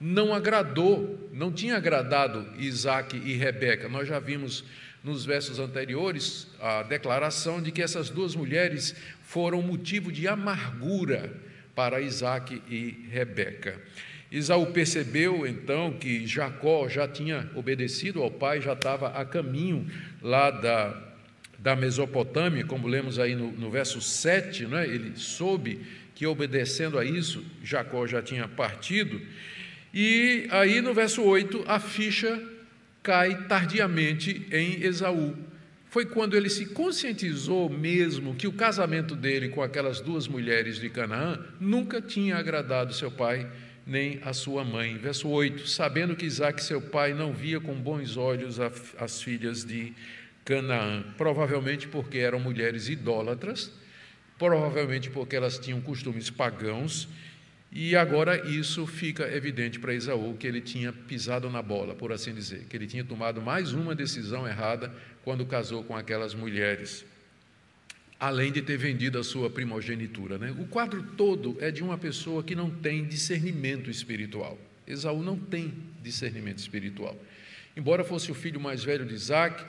não 0.00 0.32
agradou, 0.32 1.28
não 1.32 1.50
tinha 1.50 1.76
agradado 1.76 2.46
Isaac 2.58 3.16
e 3.16 3.32
Rebeca. 3.34 3.88
Nós 3.88 4.06
já 4.06 4.20
vimos 4.20 4.64
nos 5.02 5.24
versos 5.24 5.58
anteriores 5.58 6.46
a 6.60 6.82
declaração 6.82 7.62
de 7.62 7.72
que 7.72 7.82
essas 7.82 8.08
duas 8.08 8.34
mulheres 8.34 8.94
foram 9.22 9.60
motivo 9.62 10.12
de 10.12 10.28
amargura 10.28 11.32
para 11.74 12.00
Isaac 12.00 12.62
e 12.68 13.06
Rebeca. 13.10 13.80
Isaú 14.30 14.66
percebeu 14.66 15.46
então 15.46 15.92
que 15.92 16.26
Jacó 16.26 16.88
já 16.88 17.06
tinha 17.06 17.48
obedecido 17.54 18.22
ao 18.22 18.30
pai, 18.30 18.60
já 18.60 18.72
estava 18.72 19.08
a 19.08 19.24
caminho 19.24 19.86
lá 20.20 20.50
da, 20.50 21.05
da 21.58 21.74
Mesopotâmia, 21.74 22.64
como 22.64 22.86
lemos 22.86 23.18
aí 23.18 23.34
no, 23.34 23.50
no 23.52 23.70
verso 23.70 24.00
7, 24.00 24.66
né? 24.66 24.86
ele 24.86 25.12
soube 25.16 25.80
que 26.14 26.26
obedecendo 26.26 26.98
a 26.98 27.04
isso, 27.04 27.44
Jacó 27.62 28.06
já 28.06 28.22
tinha 28.22 28.48
partido. 28.48 29.20
E 29.92 30.46
aí 30.50 30.80
no 30.80 30.94
verso 30.94 31.22
8, 31.22 31.64
a 31.66 31.78
ficha 31.78 32.42
cai 33.02 33.46
tardiamente 33.46 34.46
em 34.50 34.82
Esaú. 34.82 35.36
Foi 35.88 36.04
quando 36.04 36.36
ele 36.36 36.50
se 36.50 36.66
conscientizou 36.66 37.70
mesmo 37.70 38.34
que 38.34 38.46
o 38.46 38.52
casamento 38.52 39.14
dele 39.14 39.48
com 39.48 39.62
aquelas 39.62 40.00
duas 40.00 40.26
mulheres 40.26 40.78
de 40.78 40.90
Canaã 40.90 41.38
nunca 41.60 42.02
tinha 42.02 42.36
agradado 42.36 42.92
seu 42.92 43.10
pai 43.10 43.48
nem 43.86 44.20
a 44.24 44.32
sua 44.32 44.64
mãe. 44.64 44.98
Verso 44.98 45.28
8: 45.28 45.68
Sabendo 45.68 46.16
que 46.16 46.26
Isaac, 46.26 46.62
seu 46.62 46.80
pai, 46.80 47.14
não 47.14 47.32
via 47.32 47.60
com 47.60 47.74
bons 47.74 48.16
olhos 48.16 48.58
as 48.98 49.22
filhas 49.22 49.64
de 49.64 49.94
Canaã, 50.46 51.02
provavelmente 51.18 51.88
porque 51.88 52.18
eram 52.18 52.38
mulheres 52.38 52.88
idólatras, 52.88 53.72
provavelmente 54.38 55.10
porque 55.10 55.34
elas 55.34 55.58
tinham 55.58 55.80
costumes 55.80 56.30
pagãos, 56.30 57.08
e 57.72 57.96
agora 57.96 58.48
isso 58.48 58.86
fica 58.86 59.28
evidente 59.34 59.80
para 59.80 59.92
Esaú 59.92 60.36
que 60.38 60.46
ele 60.46 60.60
tinha 60.60 60.92
pisado 60.92 61.50
na 61.50 61.60
bola, 61.60 61.96
por 61.96 62.12
assim 62.12 62.32
dizer, 62.32 62.64
que 62.70 62.76
ele 62.76 62.86
tinha 62.86 63.02
tomado 63.02 63.42
mais 63.42 63.72
uma 63.72 63.92
decisão 63.92 64.46
errada 64.46 64.94
quando 65.24 65.44
casou 65.44 65.82
com 65.82 65.96
aquelas 65.96 66.32
mulheres, 66.32 67.04
além 68.20 68.52
de 68.52 68.62
ter 68.62 68.78
vendido 68.78 69.18
a 69.18 69.24
sua 69.24 69.50
primogenitura. 69.50 70.38
Né? 70.38 70.54
O 70.56 70.66
quadro 70.68 71.02
todo 71.16 71.56
é 71.60 71.72
de 71.72 71.82
uma 71.82 71.98
pessoa 71.98 72.44
que 72.44 72.54
não 72.54 72.70
tem 72.70 73.04
discernimento 73.04 73.90
espiritual. 73.90 74.56
Esaú 74.86 75.24
não 75.24 75.36
tem 75.36 75.74
discernimento 76.00 76.58
espiritual. 76.58 77.20
Embora 77.76 78.04
fosse 78.04 78.30
o 78.30 78.34
filho 78.34 78.60
mais 78.60 78.84
velho 78.84 79.04
de 79.04 79.12
Isaac, 79.12 79.66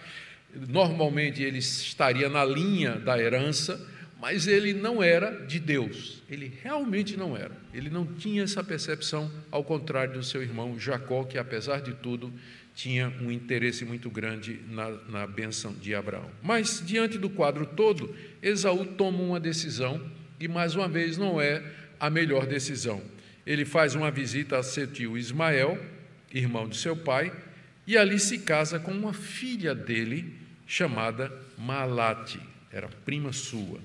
Normalmente 0.53 1.43
ele 1.43 1.59
estaria 1.59 2.29
na 2.29 2.43
linha 2.43 2.95
da 2.95 3.19
herança, 3.19 3.79
mas 4.19 4.47
ele 4.47 4.73
não 4.73 5.03
era 5.03 5.45
de 5.45 5.59
Deus. 5.59 6.23
Ele 6.29 6.51
realmente 6.63 7.15
não 7.15 7.37
era. 7.37 7.55
Ele 7.73 7.89
não 7.89 8.05
tinha 8.05 8.43
essa 8.43 8.63
percepção, 8.63 9.31
ao 9.51 9.63
contrário 9.63 10.13
do 10.13 10.23
seu 10.23 10.41
irmão 10.41 10.79
Jacó, 10.79 11.23
que 11.23 11.37
apesar 11.37 11.81
de 11.81 11.93
tudo 11.93 12.33
tinha 12.73 13.11
um 13.21 13.31
interesse 13.31 13.83
muito 13.83 14.09
grande 14.09 14.59
na, 14.69 14.91
na 15.09 15.27
bênção 15.27 15.73
de 15.73 15.95
Abraão. 15.95 16.29
Mas, 16.43 16.81
diante 16.85 17.17
do 17.17 17.29
quadro 17.29 17.65
todo, 17.65 18.15
Esaú 18.41 18.85
toma 18.85 19.19
uma 19.19 19.39
decisão, 19.39 19.99
e 20.39 20.47
mais 20.47 20.75
uma 20.75 20.87
vez 20.87 21.17
não 21.17 21.41
é 21.41 21.63
a 21.99 22.09
melhor 22.09 22.45
decisão. 22.45 23.01
Ele 23.45 23.65
faz 23.65 23.95
uma 23.95 24.11
visita 24.11 24.57
a 24.57 24.63
seu 24.63 24.85
tio 24.85 25.17
Ismael, 25.17 25.83
irmão 26.31 26.67
de 26.69 26.77
seu 26.77 26.95
pai, 26.95 27.31
e 27.87 27.97
ali 27.97 28.19
se 28.19 28.39
casa 28.39 28.77
com 28.77 28.91
uma 28.91 29.13
filha 29.13 29.73
dele, 29.73 30.33
chamada 30.67 31.31
Malate, 31.57 32.39
era 32.71 32.89
prima 33.05 33.31
sua. 33.31 33.79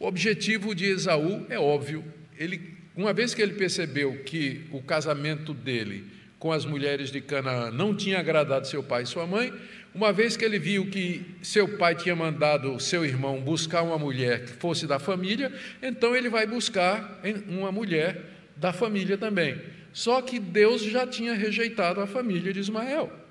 O 0.00 0.06
objetivo 0.06 0.74
de 0.74 0.86
Esaú 0.86 1.46
é 1.50 1.58
óbvio, 1.58 2.02
ele, 2.38 2.74
uma 2.96 3.12
vez 3.12 3.34
que 3.34 3.42
ele 3.42 3.52
percebeu 3.52 4.24
que 4.24 4.64
o 4.72 4.82
casamento 4.82 5.52
dele 5.52 6.06
com 6.38 6.50
as 6.50 6.64
mulheres 6.64 7.12
de 7.12 7.20
Canaã 7.20 7.70
não 7.70 7.94
tinha 7.94 8.18
agradado 8.18 8.66
seu 8.66 8.82
pai 8.82 9.02
e 9.02 9.06
sua 9.06 9.26
mãe, 9.26 9.52
uma 9.94 10.12
vez 10.12 10.36
que 10.36 10.44
ele 10.44 10.58
viu 10.58 10.86
que 10.86 11.22
seu 11.42 11.76
pai 11.76 11.94
tinha 11.94 12.16
mandado 12.16 12.80
seu 12.80 13.04
irmão 13.04 13.40
buscar 13.40 13.82
uma 13.82 13.98
mulher 13.98 14.46
que 14.46 14.52
fosse 14.54 14.86
da 14.86 14.98
família, 14.98 15.52
então 15.80 16.16
ele 16.16 16.28
vai 16.28 16.46
buscar 16.46 17.20
uma 17.46 17.70
mulher 17.70 18.22
da 18.56 18.72
família 18.72 19.18
também. 19.18 19.60
Só 19.92 20.22
que 20.22 20.40
Deus 20.40 20.82
já 20.82 21.06
tinha 21.06 21.34
rejeitado 21.34 22.00
a 22.00 22.06
família 22.06 22.52
de 22.52 22.58
Ismael. 22.58 23.21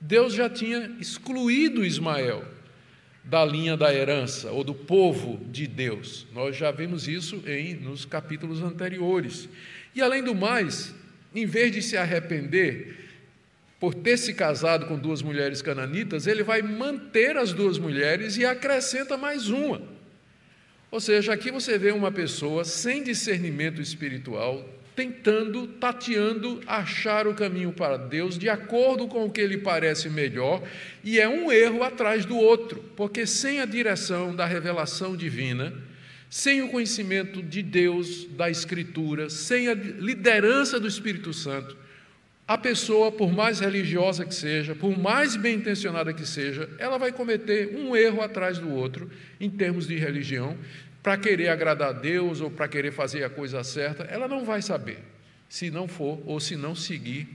Deus 0.00 0.32
já 0.32 0.48
tinha 0.48 0.96
excluído 0.98 1.84
Ismael 1.84 2.44
da 3.22 3.44
linha 3.44 3.76
da 3.76 3.94
herança 3.94 4.50
ou 4.50 4.64
do 4.64 4.74
povo 4.74 5.44
de 5.50 5.66
Deus. 5.66 6.26
Nós 6.32 6.56
já 6.56 6.70
vimos 6.70 7.06
isso 7.06 7.42
em 7.46 7.74
nos 7.74 8.04
capítulos 8.04 8.62
anteriores. 8.62 9.48
E 9.94 10.00
além 10.00 10.22
do 10.22 10.34
mais, 10.34 10.94
em 11.34 11.44
vez 11.44 11.70
de 11.70 11.82
se 11.82 11.96
arrepender, 11.96 13.08
por 13.78 13.94
ter 13.94 14.16
se 14.16 14.34
casado 14.34 14.86
com 14.86 14.98
duas 14.98 15.22
mulheres 15.22 15.62
cananitas, 15.62 16.26
ele 16.26 16.42
vai 16.42 16.62
manter 16.62 17.36
as 17.36 17.52
duas 17.52 17.78
mulheres 17.78 18.36
e 18.36 18.44
acrescenta 18.44 19.16
mais 19.16 19.48
uma. 19.48 19.82
Ou 20.90 21.00
seja, 21.00 21.32
aqui 21.32 21.50
você 21.50 21.78
vê 21.78 21.92
uma 21.92 22.10
pessoa 22.10 22.64
sem 22.64 23.02
discernimento 23.02 23.80
espiritual, 23.80 24.68
tentando, 25.00 25.66
tateando, 25.66 26.60
achar 26.66 27.26
o 27.26 27.32
caminho 27.32 27.72
para 27.72 27.96
Deus 27.96 28.36
de 28.36 28.50
acordo 28.50 29.08
com 29.08 29.24
o 29.24 29.30
que 29.30 29.46
lhe 29.46 29.56
parece 29.56 30.10
melhor, 30.10 30.62
e 31.02 31.18
é 31.18 31.26
um 31.26 31.50
erro 31.50 31.82
atrás 31.82 32.26
do 32.26 32.36
outro, 32.36 32.84
porque 32.94 33.26
sem 33.26 33.60
a 33.60 33.64
direção 33.64 34.36
da 34.36 34.44
revelação 34.44 35.16
divina, 35.16 35.72
sem 36.28 36.60
o 36.60 36.68
conhecimento 36.68 37.42
de 37.42 37.62
Deus, 37.62 38.26
da 38.26 38.50
Escritura, 38.50 39.30
sem 39.30 39.68
a 39.68 39.74
liderança 39.74 40.78
do 40.78 40.86
Espírito 40.86 41.32
Santo, 41.32 41.78
a 42.46 42.58
pessoa, 42.58 43.10
por 43.10 43.32
mais 43.32 43.58
religiosa 43.60 44.26
que 44.26 44.34
seja, 44.34 44.74
por 44.74 44.98
mais 44.98 45.34
bem 45.34 45.54
intencionada 45.54 46.12
que 46.12 46.26
seja, 46.26 46.68
ela 46.78 46.98
vai 46.98 47.10
cometer 47.10 47.74
um 47.74 47.96
erro 47.96 48.20
atrás 48.20 48.58
do 48.58 48.68
outro 48.70 49.10
em 49.40 49.48
termos 49.48 49.86
de 49.86 49.96
religião, 49.96 50.58
para 51.02 51.16
querer 51.16 51.48
agradar 51.48 51.88
a 51.88 51.92
Deus 51.92 52.40
ou 52.40 52.50
para 52.50 52.68
querer 52.68 52.92
fazer 52.92 53.24
a 53.24 53.30
coisa 53.30 53.62
certa, 53.64 54.04
ela 54.04 54.28
não 54.28 54.44
vai 54.44 54.60
saber, 54.60 54.98
se 55.48 55.70
não 55.70 55.88
for 55.88 56.22
ou 56.26 56.38
se 56.38 56.56
não 56.56 56.74
seguir 56.74 57.28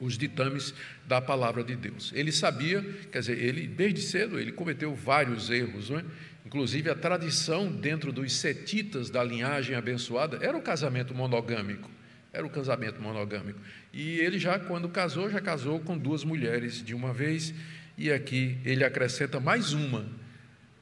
os 0.00 0.16
ditames 0.16 0.72
da 1.06 1.20
palavra 1.20 1.64
de 1.64 1.74
Deus. 1.74 2.12
Ele 2.14 2.30
sabia, 2.30 2.82
quer 3.10 3.20
dizer, 3.20 3.38
ele 3.38 3.66
desde 3.66 4.02
cedo 4.02 4.38
ele 4.38 4.52
cometeu 4.52 4.94
vários 4.94 5.50
erros, 5.50 5.90
é? 5.90 6.04
Inclusive 6.46 6.88
a 6.88 6.94
tradição 6.94 7.70
dentro 7.70 8.12
dos 8.12 8.32
setitas 8.32 9.10
da 9.10 9.22
linhagem 9.22 9.76
abençoada 9.76 10.38
era 10.40 10.56
o 10.56 10.62
casamento 10.62 11.14
monogâmico. 11.14 11.90
Era 12.32 12.46
o 12.46 12.50
casamento 12.50 13.02
monogâmico. 13.02 13.58
E 13.92 14.18
ele 14.20 14.38
já, 14.38 14.58
quando 14.58 14.88
casou, 14.88 15.28
já 15.28 15.40
casou 15.40 15.80
com 15.80 15.98
duas 15.98 16.24
mulheres 16.24 16.82
de 16.82 16.94
uma 16.94 17.12
vez, 17.12 17.52
e 17.96 18.12
aqui 18.12 18.58
ele 18.64 18.84
acrescenta 18.84 19.40
mais 19.40 19.72
uma, 19.72 20.06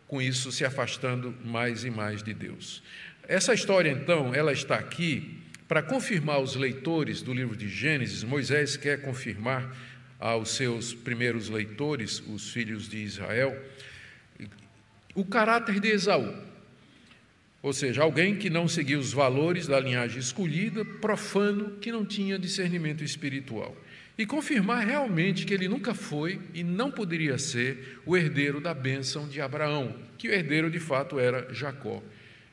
com 0.06 0.20
isso 0.20 0.52
se 0.52 0.64
afastando 0.64 1.34
mais 1.44 1.84
e 1.84 1.90
mais 1.90 2.22
de 2.22 2.32
Deus. 2.32 2.82
Essa 3.28 3.52
história, 3.52 3.90
então, 3.90 4.34
ela 4.34 4.52
está 4.52 4.76
aqui 4.76 5.40
para 5.66 5.82
confirmar 5.82 6.36
aos 6.36 6.54
leitores 6.54 7.22
do 7.22 7.34
livro 7.34 7.56
de 7.56 7.68
Gênesis, 7.68 8.22
Moisés 8.22 8.76
quer 8.76 9.02
confirmar 9.02 9.76
aos 10.18 10.50
seus 10.50 10.94
primeiros 10.94 11.48
leitores, 11.48 12.22
os 12.28 12.50
filhos 12.50 12.88
de 12.88 12.98
Israel, 12.98 13.60
o 15.14 15.24
caráter 15.24 15.80
de 15.80 15.88
Esaú. 15.88 16.32
Ou 17.62 17.72
seja, 17.72 18.02
alguém 18.02 18.36
que 18.36 18.48
não 18.48 18.68
seguia 18.68 18.98
os 18.98 19.12
valores 19.12 19.66
da 19.66 19.80
linhagem 19.80 20.20
escolhida, 20.20 20.84
profano, 20.84 21.78
que 21.80 21.90
não 21.90 22.04
tinha 22.04 22.38
discernimento 22.38 23.02
espiritual. 23.02 23.76
E 24.18 24.24
confirmar 24.24 24.86
realmente 24.86 25.44
que 25.44 25.52
ele 25.52 25.68
nunca 25.68 25.94
foi 25.94 26.40
e 26.54 26.64
não 26.64 26.90
poderia 26.90 27.36
ser 27.38 28.00
o 28.06 28.16
herdeiro 28.16 28.60
da 28.60 28.72
bênção 28.72 29.28
de 29.28 29.40
Abraão, 29.40 29.94
que 30.16 30.28
o 30.28 30.32
herdeiro 30.32 30.70
de 30.70 30.80
fato 30.80 31.18
era 31.18 31.52
Jacó. 31.52 32.02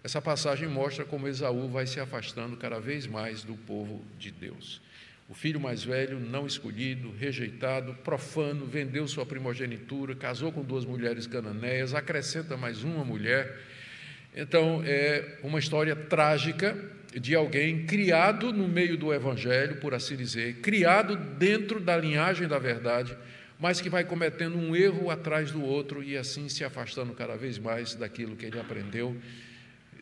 Essa 0.03 0.21
passagem 0.21 0.67
mostra 0.67 1.05
como 1.05 1.27
Esaú 1.27 1.69
vai 1.69 1.87
se 1.87 1.99
afastando 1.99 2.57
cada 2.57 2.79
vez 2.79 3.07
mais 3.07 3.43
do 3.43 3.55
povo 3.55 4.03
de 4.19 4.29
Deus. 4.31 4.81
O 5.29 5.33
filho 5.33 5.59
mais 5.59 5.83
velho, 5.83 6.19
não 6.19 6.45
escolhido, 6.45 7.13
rejeitado, 7.17 7.93
profano, 8.03 8.65
vendeu 8.65 9.07
sua 9.07 9.25
primogenitura, 9.25 10.13
casou 10.13 10.51
com 10.51 10.61
duas 10.61 10.83
mulheres 10.83 11.25
cananeias, 11.25 11.93
acrescenta 11.93 12.57
mais 12.57 12.83
uma 12.83 13.05
mulher 13.05 13.57
então, 14.35 14.81
é 14.83 15.37
uma 15.43 15.59
história 15.59 15.95
trágica 15.95 16.75
de 17.19 17.35
alguém 17.35 17.85
criado 17.85 18.51
no 18.51 18.67
meio 18.67 18.97
do 18.97 19.13
Evangelho, 19.13 19.77
por 19.77 19.93
assim 19.93 20.15
dizer, 20.15 20.55
criado 20.55 21.15
dentro 21.15 21.79
da 21.79 21.95
linhagem 21.95 22.47
da 22.47 22.57
verdade, 22.57 23.15
mas 23.59 23.79
que 23.79 23.89
vai 23.89 24.03
cometendo 24.03 24.57
um 24.57 24.75
erro 24.75 25.09
atrás 25.09 25.51
do 25.51 25.63
outro 25.63 26.03
e 26.03 26.17
assim 26.17 26.49
se 26.49 26.63
afastando 26.63 27.13
cada 27.13 27.35
vez 27.35 27.57
mais 27.57 27.95
daquilo 27.95 28.35
que 28.35 28.45
ele 28.45 28.59
aprendeu, 28.59 29.15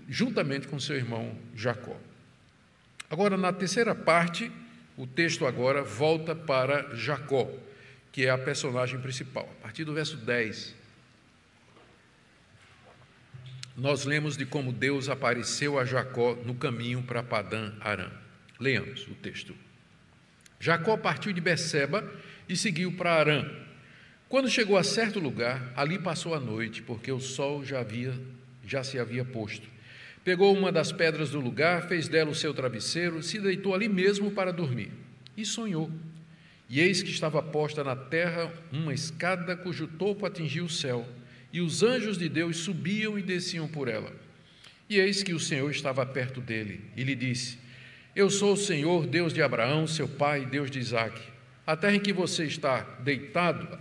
juntamente 0.10 0.68
com 0.68 0.80
seu 0.80 0.96
irmão 0.96 1.36
Jacó. 1.56 1.96
Agora, 3.10 3.36
na 3.38 3.52
terceira 3.52 3.94
parte, 3.94 4.52
o 4.98 5.06
texto 5.06 5.46
agora 5.46 5.84
volta 5.84 6.34
para 6.34 6.96
Jacó, 6.96 7.50
que 8.12 8.26
é 8.26 8.30
a 8.30 8.38
personagem 8.38 9.00
principal. 9.00 9.50
A 9.60 9.64
partir 9.64 9.84
do 9.84 9.94
verso 9.94 10.18
10, 10.18 10.76
nós 13.76 14.06
lemos 14.06 14.36
de 14.36 14.46
como 14.46 14.72
Deus 14.72 15.10
apareceu 15.10 15.80
a 15.80 15.86
Jacó 15.86 16.36
no 16.46 16.56
caminho 16.56 17.02
para 17.04 17.24
Padã 17.24 17.72
Arã. 17.80 18.10
Leamos 18.60 19.08
o 19.08 19.16
texto. 19.16 19.56
Jacó 20.60 20.98
partiu 20.98 21.34
de 21.34 21.42
Beceba 21.42 22.10
e 22.48 22.56
seguiu 22.56 22.92
para 22.94 23.14
Arã. 23.14 23.50
Quando 24.30 24.50
chegou 24.50 24.78
a 24.78 24.84
certo 24.84 25.20
lugar, 25.20 25.74
ali 25.76 25.98
passou 25.98 26.34
a 26.34 26.40
noite, 26.40 26.82
porque 26.82 27.12
o 27.12 27.20
sol 27.20 27.66
já 27.66 27.80
havia 27.80 28.14
já 28.66 28.84
se 28.84 29.00
havia 29.00 29.26
posto. 29.26 29.68
Pegou 30.24 30.56
uma 30.56 30.72
das 30.72 30.92
pedras 30.92 31.32
do 31.32 31.40
lugar, 31.40 31.88
fez 31.88 32.08
dela 32.08 32.30
o 32.30 32.36
seu 32.36 32.54
travesseiro, 32.54 33.24
se 33.24 33.40
deitou 33.40 33.74
ali 33.74 33.90
mesmo 33.90 34.32
para 34.32 34.54
dormir 34.54 34.92
e 35.36 35.44
sonhou. 35.44 35.92
E 36.70 36.80
eis 36.80 37.02
que 37.02 37.10
estava 37.10 37.42
posta 37.42 37.84
na 37.84 37.96
terra 37.96 38.52
uma 38.72 38.94
escada 38.94 39.58
cujo 39.58 39.88
topo 39.88 40.26
atingia 40.26 40.64
o 40.64 40.70
céu 40.70 41.06
e 41.54 41.62
os 41.62 41.84
anjos 41.84 42.18
de 42.18 42.30
Deus 42.30 42.58
subiam 42.58 43.18
e 43.18 43.22
desciam 43.22 43.68
por 43.68 43.88
ela. 43.88 44.12
E 44.90 45.00
eis 45.00 45.24
que 45.24 45.34
o 45.34 45.40
Senhor 45.40 45.70
estava 45.72 46.06
perto 46.06 46.42
dele 46.42 46.82
e 46.96 47.04
lhe 47.04 47.16
disse: 47.16 47.58
Eu 48.16 48.30
sou 48.30 48.54
o 48.54 48.58
Senhor, 48.58 49.08
Deus 49.08 49.34
de 49.34 49.42
Abraão, 49.42 49.88
seu 49.88 50.08
pai, 50.08 50.46
Deus 50.46 50.70
de 50.70 50.80
Isaque. 50.80 51.22
A 51.66 51.78
terra 51.78 51.96
em 51.96 52.00
que 52.00 52.12
você 52.12 52.46
está 52.46 52.82
deitado, 53.02 53.80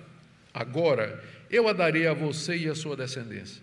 agora 0.53 1.23
eu 1.51 1.67
a 1.67 1.73
darei 1.73 2.07
a 2.07 2.15
você 2.15 2.57
e 2.57 2.69
a 2.69 2.75
sua 2.75 2.97
descendência. 2.97 3.63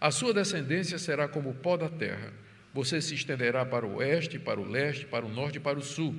A 0.00 0.10
sua 0.10 0.32
descendência 0.32 0.98
será 0.98 1.28
como 1.28 1.50
o 1.50 1.54
pó 1.54 1.76
da 1.76 1.88
terra. 1.88 2.32
Você 2.74 3.00
se 3.00 3.14
estenderá 3.14 3.64
para 3.64 3.86
o 3.86 3.96
oeste, 3.96 4.38
para 4.38 4.60
o 4.60 4.68
leste, 4.68 5.06
para 5.06 5.24
o 5.24 5.28
norte 5.28 5.56
e 5.56 5.60
para 5.60 5.78
o 5.78 5.82
sul. 5.82 6.14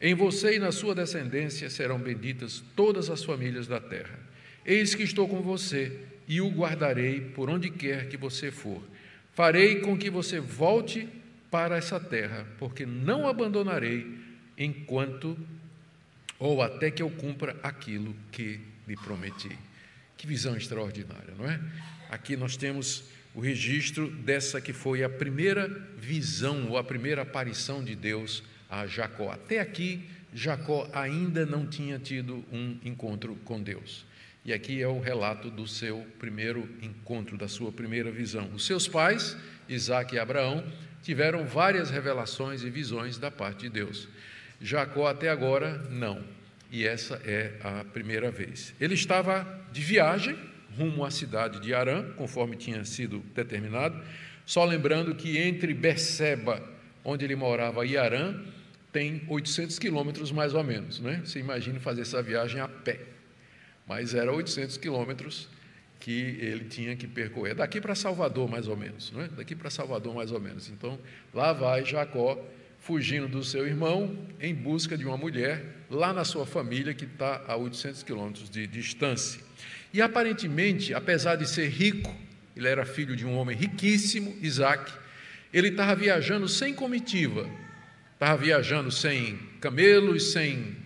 Em 0.00 0.14
você 0.14 0.56
e 0.56 0.58
na 0.58 0.72
sua 0.72 0.94
descendência 0.94 1.70
serão 1.70 1.98
benditas 1.98 2.62
todas 2.76 3.10
as 3.10 3.22
famílias 3.22 3.66
da 3.66 3.80
terra. 3.80 4.18
Eis 4.64 4.94
que 4.94 5.02
estou 5.02 5.28
com 5.28 5.40
você 5.42 5.98
e 6.26 6.40
o 6.40 6.48
guardarei 6.48 7.20
por 7.20 7.50
onde 7.50 7.70
quer 7.70 8.08
que 8.08 8.16
você 8.16 8.50
for. 8.50 8.82
Farei 9.32 9.80
com 9.80 9.96
que 9.96 10.08
você 10.08 10.40
volte 10.40 11.08
para 11.50 11.76
essa 11.76 12.00
terra, 12.00 12.46
porque 12.58 12.86
não 12.86 13.26
abandonarei 13.28 14.18
enquanto 14.56 15.36
ou 16.38 16.62
até 16.62 16.90
que 16.90 17.02
eu 17.02 17.10
cumpra 17.10 17.56
aquilo 17.62 18.14
que 18.30 18.60
lhe 18.86 18.96
prometi. 18.96 19.56
Que 20.16 20.26
visão 20.26 20.56
extraordinária, 20.56 21.34
não 21.38 21.48
é? 21.48 21.60
Aqui 22.10 22.36
nós 22.36 22.56
temos 22.56 23.04
o 23.34 23.40
registro 23.40 24.10
dessa 24.10 24.60
que 24.60 24.72
foi 24.72 25.02
a 25.02 25.08
primeira 25.08 25.68
visão 25.96 26.70
ou 26.70 26.78
a 26.78 26.84
primeira 26.84 27.22
aparição 27.22 27.82
de 27.82 27.94
Deus 27.96 28.42
a 28.70 28.86
Jacó. 28.86 29.30
Até 29.30 29.60
aqui, 29.60 30.04
Jacó 30.32 30.88
ainda 30.92 31.44
não 31.44 31.66
tinha 31.66 31.98
tido 31.98 32.44
um 32.52 32.78
encontro 32.84 33.36
com 33.44 33.62
Deus. 33.62 34.04
E 34.44 34.52
aqui 34.52 34.82
é 34.82 34.86
o 34.86 35.00
relato 35.00 35.48
do 35.48 35.66
seu 35.66 36.06
primeiro 36.18 36.68
encontro, 36.82 37.38
da 37.38 37.48
sua 37.48 37.72
primeira 37.72 38.10
visão. 38.10 38.50
Os 38.54 38.66
seus 38.66 38.86
pais, 38.86 39.34
Isaac 39.66 40.14
e 40.14 40.18
Abraão, 40.18 40.62
tiveram 41.02 41.46
várias 41.46 41.88
revelações 41.88 42.62
e 42.62 42.68
visões 42.68 43.16
da 43.16 43.30
parte 43.30 43.62
de 43.62 43.70
Deus. 43.70 44.06
Jacó, 44.60 45.06
até 45.06 45.30
agora, 45.30 45.78
não. 45.90 46.22
E 46.70 46.86
essa 46.86 47.22
é 47.24 47.54
a 47.62 47.84
primeira 47.84 48.30
vez. 48.30 48.74
Ele 48.78 48.92
estava 48.92 49.46
de 49.72 49.80
viagem 49.80 50.36
rumo 50.76 51.06
à 51.06 51.10
cidade 51.10 51.58
de 51.60 51.72
Arã, 51.72 52.12
conforme 52.14 52.54
tinha 52.54 52.84
sido 52.84 53.20
determinado. 53.34 53.98
Só 54.44 54.62
lembrando 54.62 55.14
que 55.14 55.38
entre 55.38 55.72
Beceba, 55.72 56.62
onde 57.02 57.24
ele 57.24 57.34
morava, 57.34 57.86
e 57.86 57.96
Arã, 57.96 58.38
tem 58.92 59.22
800 59.26 59.78
quilômetros 59.78 60.30
mais 60.30 60.52
ou 60.52 60.62
menos. 60.62 61.00
Né? 61.00 61.22
Você 61.24 61.38
imagina 61.38 61.80
fazer 61.80 62.02
essa 62.02 62.22
viagem 62.22 62.60
a 62.60 62.68
pé 62.68 63.13
mas 63.86 64.14
era 64.14 64.32
800 64.32 64.76
quilômetros 64.76 65.48
que 66.00 66.36
ele 66.40 66.64
tinha 66.64 66.94
que 66.94 67.06
percorrer. 67.06 67.54
Daqui 67.54 67.80
para 67.80 67.94
Salvador, 67.94 68.48
mais 68.48 68.68
ou 68.68 68.76
menos, 68.76 69.10
não 69.12 69.22
é? 69.22 69.28
Daqui 69.28 69.54
para 69.54 69.70
Salvador, 69.70 70.14
mais 70.14 70.30
ou 70.30 70.40
menos. 70.40 70.68
Então, 70.68 70.98
lá 71.32 71.52
vai 71.52 71.84
Jacó, 71.84 72.38
fugindo 72.78 73.26
do 73.26 73.42
seu 73.42 73.66
irmão, 73.66 74.14
em 74.38 74.54
busca 74.54 74.98
de 74.98 75.06
uma 75.06 75.16
mulher, 75.16 75.64
lá 75.90 76.12
na 76.12 76.24
sua 76.24 76.44
família, 76.44 76.92
que 76.92 77.06
está 77.06 77.42
a 77.48 77.56
800 77.56 78.02
quilômetros 78.02 78.50
de 78.50 78.66
distância. 78.66 79.40
E 79.94 80.02
aparentemente, 80.02 80.92
apesar 80.92 81.36
de 81.36 81.48
ser 81.48 81.68
rico, 81.68 82.14
ele 82.54 82.68
era 82.68 82.84
filho 82.84 83.16
de 83.16 83.24
um 83.24 83.34
homem 83.36 83.56
riquíssimo, 83.56 84.36
Isaac, 84.42 84.92
ele 85.52 85.68
estava 85.68 85.94
viajando 85.94 86.48
sem 86.48 86.74
comitiva, 86.74 87.48
estava 88.12 88.36
viajando 88.36 88.90
sem 88.90 89.38
camelos, 89.60 90.32
sem 90.32 90.76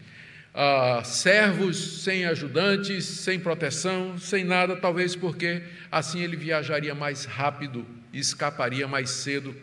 ah, 0.55 1.03
servos, 1.05 2.03
sem 2.03 2.25
ajudantes, 2.25 3.05
sem 3.05 3.39
proteção, 3.39 4.19
sem 4.19 4.45
nada, 4.45 4.77
talvez 4.77 5.15
porque 5.15 5.63
assim 5.91 6.21
ele 6.21 6.37
viajaria 6.37 6.95
mais 6.95 7.25
rápido 7.25 7.87
e 8.13 8.19
escaparia 8.19 8.89
mais 8.89 9.11
cedo 9.11 9.55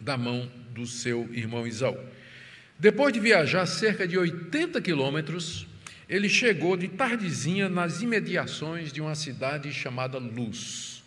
da 0.00 0.16
mão 0.16 0.50
do 0.70 0.86
seu 0.86 1.28
irmão 1.32 1.66
Isaú. 1.66 1.98
Depois 2.78 3.12
de 3.12 3.18
viajar 3.18 3.66
cerca 3.66 4.06
de 4.06 4.16
80 4.16 4.80
quilômetros, 4.80 5.66
ele 6.08 6.28
chegou 6.28 6.76
de 6.76 6.88
tardezinha 6.88 7.68
nas 7.68 8.00
imediações 8.00 8.92
de 8.92 9.00
uma 9.00 9.14
cidade 9.14 9.72
chamada 9.72 10.18
Luz. 10.18 10.97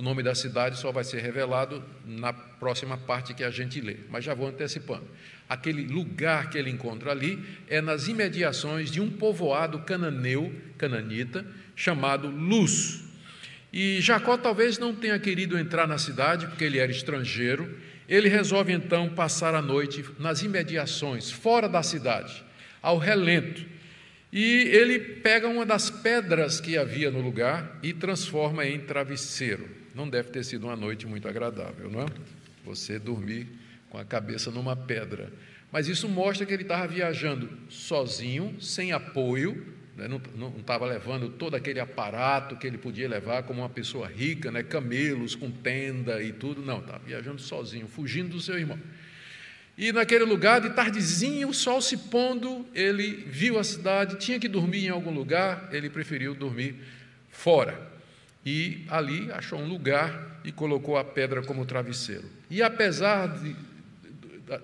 O 0.00 0.02
nome 0.02 0.22
da 0.22 0.34
cidade 0.34 0.78
só 0.78 0.90
vai 0.90 1.04
ser 1.04 1.20
revelado 1.20 1.84
na 2.06 2.32
próxima 2.32 2.96
parte 2.96 3.34
que 3.34 3.44
a 3.44 3.50
gente 3.50 3.82
lê, 3.82 3.98
mas 4.08 4.24
já 4.24 4.32
vou 4.32 4.48
antecipando. 4.48 5.04
Aquele 5.46 5.86
lugar 5.86 6.48
que 6.48 6.56
ele 6.56 6.70
encontra 6.70 7.10
ali 7.10 7.38
é 7.68 7.82
nas 7.82 8.08
imediações 8.08 8.90
de 8.90 8.98
um 8.98 9.10
povoado 9.10 9.80
cananeu, 9.80 10.58
cananita, 10.78 11.44
chamado 11.76 12.30
Luz. 12.30 13.04
E 13.70 14.00
Jacó 14.00 14.38
talvez 14.38 14.78
não 14.78 14.94
tenha 14.94 15.18
querido 15.18 15.58
entrar 15.58 15.86
na 15.86 15.98
cidade, 15.98 16.46
porque 16.46 16.64
ele 16.64 16.78
era 16.78 16.90
estrangeiro. 16.90 17.76
Ele 18.08 18.30
resolve 18.30 18.72
então 18.72 19.10
passar 19.10 19.54
a 19.54 19.60
noite 19.60 20.02
nas 20.18 20.42
imediações, 20.42 21.30
fora 21.30 21.68
da 21.68 21.82
cidade, 21.82 22.42
ao 22.80 22.96
relento. 22.96 23.66
E 24.32 24.62
ele 24.72 24.98
pega 24.98 25.46
uma 25.46 25.66
das 25.66 25.90
pedras 25.90 26.58
que 26.58 26.78
havia 26.78 27.10
no 27.10 27.20
lugar 27.20 27.78
e 27.82 27.92
transforma 27.92 28.64
em 28.64 28.80
travesseiro. 28.80 29.79
Não 29.94 30.08
deve 30.08 30.30
ter 30.30 30.44
sido 30.44 30.64
uma 30.64 30.76
noite 30.76 31.06
muito 31.06 31.28
agradável, 31.28 31.90
não 31.90 32.02
é? 32.02 32.06
Você 32.64 32.98
dormir 32.98 33.46
com 33.88 33.98
a 33.98 34.04
cabeça 34.04 34.50
numa 34.50 34.76
pedra. 34.76 35.32
Mas 35.72 35.88
isso 35.88 36.08
mostra 36.08 36.46
que 36.46 36.52
ele 36.52 36.62
estava 36.62 36.86
viajando 36.86 37.48
sozinho, 37.68 38.56
sem 38.60 38.92
apoio, 38.92 39.66
né? 39.96 40.08
não 40.08 40.54
estava 40.58 40.86
levando 40.86 41.28
todo 41.28 41.54
aquele 41.54 41.78
aparato 41.78 42.56
que 42.56 42.66
ele 42.66 42.78
podia 42.78 43.08
levar 43.08 43.42
como 43.42 43.60
uma 43.60 43.68
pessoa 43.68 44.08
rica, 44.08 44.50
né? 44.50 44.62
camelos 44.62 45.34
com 45.34 45.50
tenda 45.50 46.22
e 46.22 46.32
tudo. 46.32 46.62
Não, 46.62 46.80
estava 46.80 47.00
viajando 47.00 47.40
sozinho, 47.40 47.86
fugindo 47.86 48.30
do 48.30 48.40
seu 48.40 48.58
irmão. 48.58 48.78
E 49.78 49.92
naquele 49.92 50.24
lugar, 50.24 50.60
de 50.60 50.70
tardezinha, 50.70 51.46
o 51.48 51.54
sol 51.54 51.80
se 51.80 51.96
pondo, 51.96 52.66
ele 52.74 53.24
viu 53.26 53.58
a 53.58 53.64
cidade, 53.64 54.18
tinha 54.18 54.38
que 54.38 54.48
dormir 54.48 54.86
em 54.86 54.90
algum 54.90 55.10
lugar, 55.10 55.70
ele 55.72 55.88
preferiu 55.88 56.34
dormir 56.34 56.76
fora. 57.30 57.89
E 58.44 58.84
ali 58.88 59.30
achou 59.32 59.58
um 59.58 59.68
lugar 59.68 60.40
e 60.44 60.50
colocou 60.50 60.96
a 60.96 61.04
pedra 61.04 61.42
como 61.42 61.66
travesseiro. 61.66 62.24
E 62.50 62.62
apesar 62.62 63.26
de, 63.26 63.54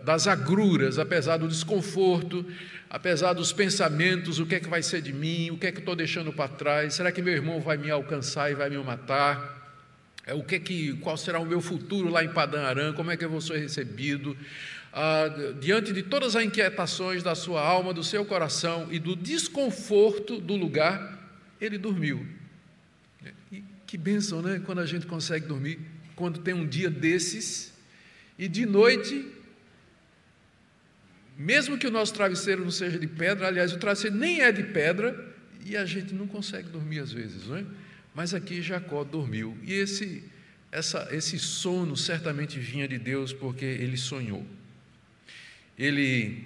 das 0.02 0.26
agruras, 0.26 0.98
apesar 0.98 1.36
do 1.36 1.46
desconforto, 1.46 2.44
apesar 2.88 3.34
dos 3.34 3.52
pensamentos, 3.52 4.38
o 4.38 4.46
que 4.46 4.54
é 4.54 4.60
que 4.60 4.68
vai 4.68 4.82
ser 4.82 5.02
de 5.02 5.12
mim, 5.12 5.50
o 5.50 5.58
que 5.58 5.66
é 5.66 5.72
que 5.72 5.80
estou 5.80 5.94
deixando 5.94 6.32
para 6.32 6.48
trás, 6.48 6.94
será 6.94 7.12
que 7.12 7.20
meu 7.20 7.34
irmão 7.34 7.60
vai 7.60 7.76
me 7.76 7.90
alcançar 7.90 8.50
e 8.50 8.54
vai 8.54 8.70
me 8.70 8.78
matar? 8.78 9.54
É, 10.26 10.34
o 10.34 10.42
que 10.42 10.56
é 10.56 10.58
que, 10.58 10.94
qual 10.94 11.16
será 11.16 11.38
o 11.38 11.46
meu 11.46 11.60
futuro 11.60 12.08
lá 12.08 12.24
em 12.24 12.28
Padã 12.28 12.62
Aram? 12.62 12.92
Como 12.94 13.10
é 13.10 13.16
que 13.16 13.24
eu 13.24 13.30
vou 13.30 13.40
ser 13.40 13.58
recebido? 13.58 14.36
Ah, 14.92 15.26
diante 15.60 15.92
de 15.92 16.02
todas 16.02 16.34
as 16.34 16.42
inquietações 16.42 17.22
da 17.22 17.34
sua 17.34 17.60
alma, 17.60 17.92
do 17.92 18.02
seu 18.02 18.24
coração 18.24 18.88
e 18.90 18.98
do 18.98 19.14
desconforto 19.14 20.40
do 20.40 20.56
lugar, 20.56 21.30
ele 21.60 21.76
dormiu. 21.76 22.26
Que 23.87 23.96
bênção, 23.96 24.42
né? 24.42 24.61
Quando 24.64 24.81
a 24.81 24.87
gente 24.87 25.07
consegue 25.07 25.46
dormir, 25.46 25.79
quando 26.14 26.40
tem 26.40 26.55
um 26.55 26.66
dia 26.66 26.90
desses 26.90 27.72
e 28.38 28.49
de 28.49 28.66
noite 28.66 29.37
mesmo 31.37 31.77
que 31.77 31.87
o 31.87 31.90
nosso 31.90 32.14
travesseiro 32.14 32.64
não 32.64 32.70
seja 32.70 32.99
de 32.99 33.07
pedra, 33.07 33.46
aliás, 33.46 33.72
o 33.72 33.79
travesseiro 33.79 34.16
nem 34.16 34.40
é 34.40 34.51
de 34.51 34.62
pedra, 34.62 35.35
e 35.64 35.77
a 35.77 35.85
gente 35.85 36.14
não 36.14 36.27
consegue 36.27 36.68
dormir 36.70 37.01
às 37.01 37.12
vezes, 37.12 37.46
não 37.46 37.57
é? 37.57 37.64
Mas 38.14 38.33
aqui 38.33 38.62
Jacó 38.62 39.05
dormiu, 39.05 39.57
e 39.62 39.75
esse, 39.75 40.25
essa, 40.72 41.07
esse 41.11 41.38
sono 41.38 41.96
certamente 41.96 42.59
vinha 42.59 42.88
de 42.88 42.99
Deus, 42.99 43.33
porque 43.35 43.64
ele 43.64 43.99
sonhou. 43.99 44.46
Ele, 45.79 46.42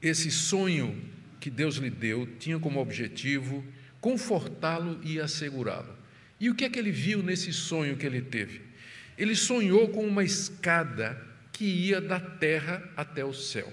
esse 0.00 0.30
sonho 0.30 0.96
que 1.40 1.50
Deus 1.50 1.76
lhe 1.76 1.90
deu 1.90 2.28
tinha 2.38 2.60
como 2.60 2.78
objetivo 2.78 3.64
confortá-lo 4.00 5.00
e 5.02 5.18
assegurá-lo. 5.18 5.97
E 6.40 6.48
o 6.50 6.54
que 6.54 6.64
é 6.64 6.70
que 6.70 6.78
ele 6.78 6.90
viu 6.90 7.22
nesse 7.22 7.52
sonho 7.52 7.96
que 7.96 8.06
ele 8.06 8.20
teve? 8.20 8.60
Ele 9.16 9.34
sonhou 9.34 9.88
com 9.88 10.06
uma 10.06 10.22
escada 10.22 11.20
que 11.52 11.64
ia 11.64 12.00
da 12.00 12.20
terra 12.20 12.82
até 12.96 13.24
o 13.24 13.34
céu. 13.34 13.72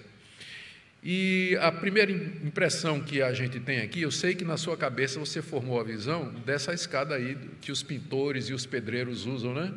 E 1.04 1.56
a 1.62 1.72
primeira 1.72 2.12
impressão 2.12 3.00
que 3.00 3.22
a 3.22 3.32
gente 3.32 3.60
tem 3.60 3.82
aqui, 3.82 4.02
eu 4.02 4.10
sei 4.10 4.34
que 4.34 4.44
na 4.44 4.58
sua 4.58 4.76
cabeça 4.76 5.20
você 5.20 5.40
formou 5.40 5.80
a 5.80 5.84
visão 5.84 6.34
dessa 6.44 6.74
escada 6.74 7.14
aí 7.14 7.38
que 7.62 7.72
os 7.72 7.84
pintores 7.84 8.50
e 8.50 8.54
os 8.54 8.66
pedreiros 8.66 9.28
usam, 9.28 9.54
né? 9.54 9.72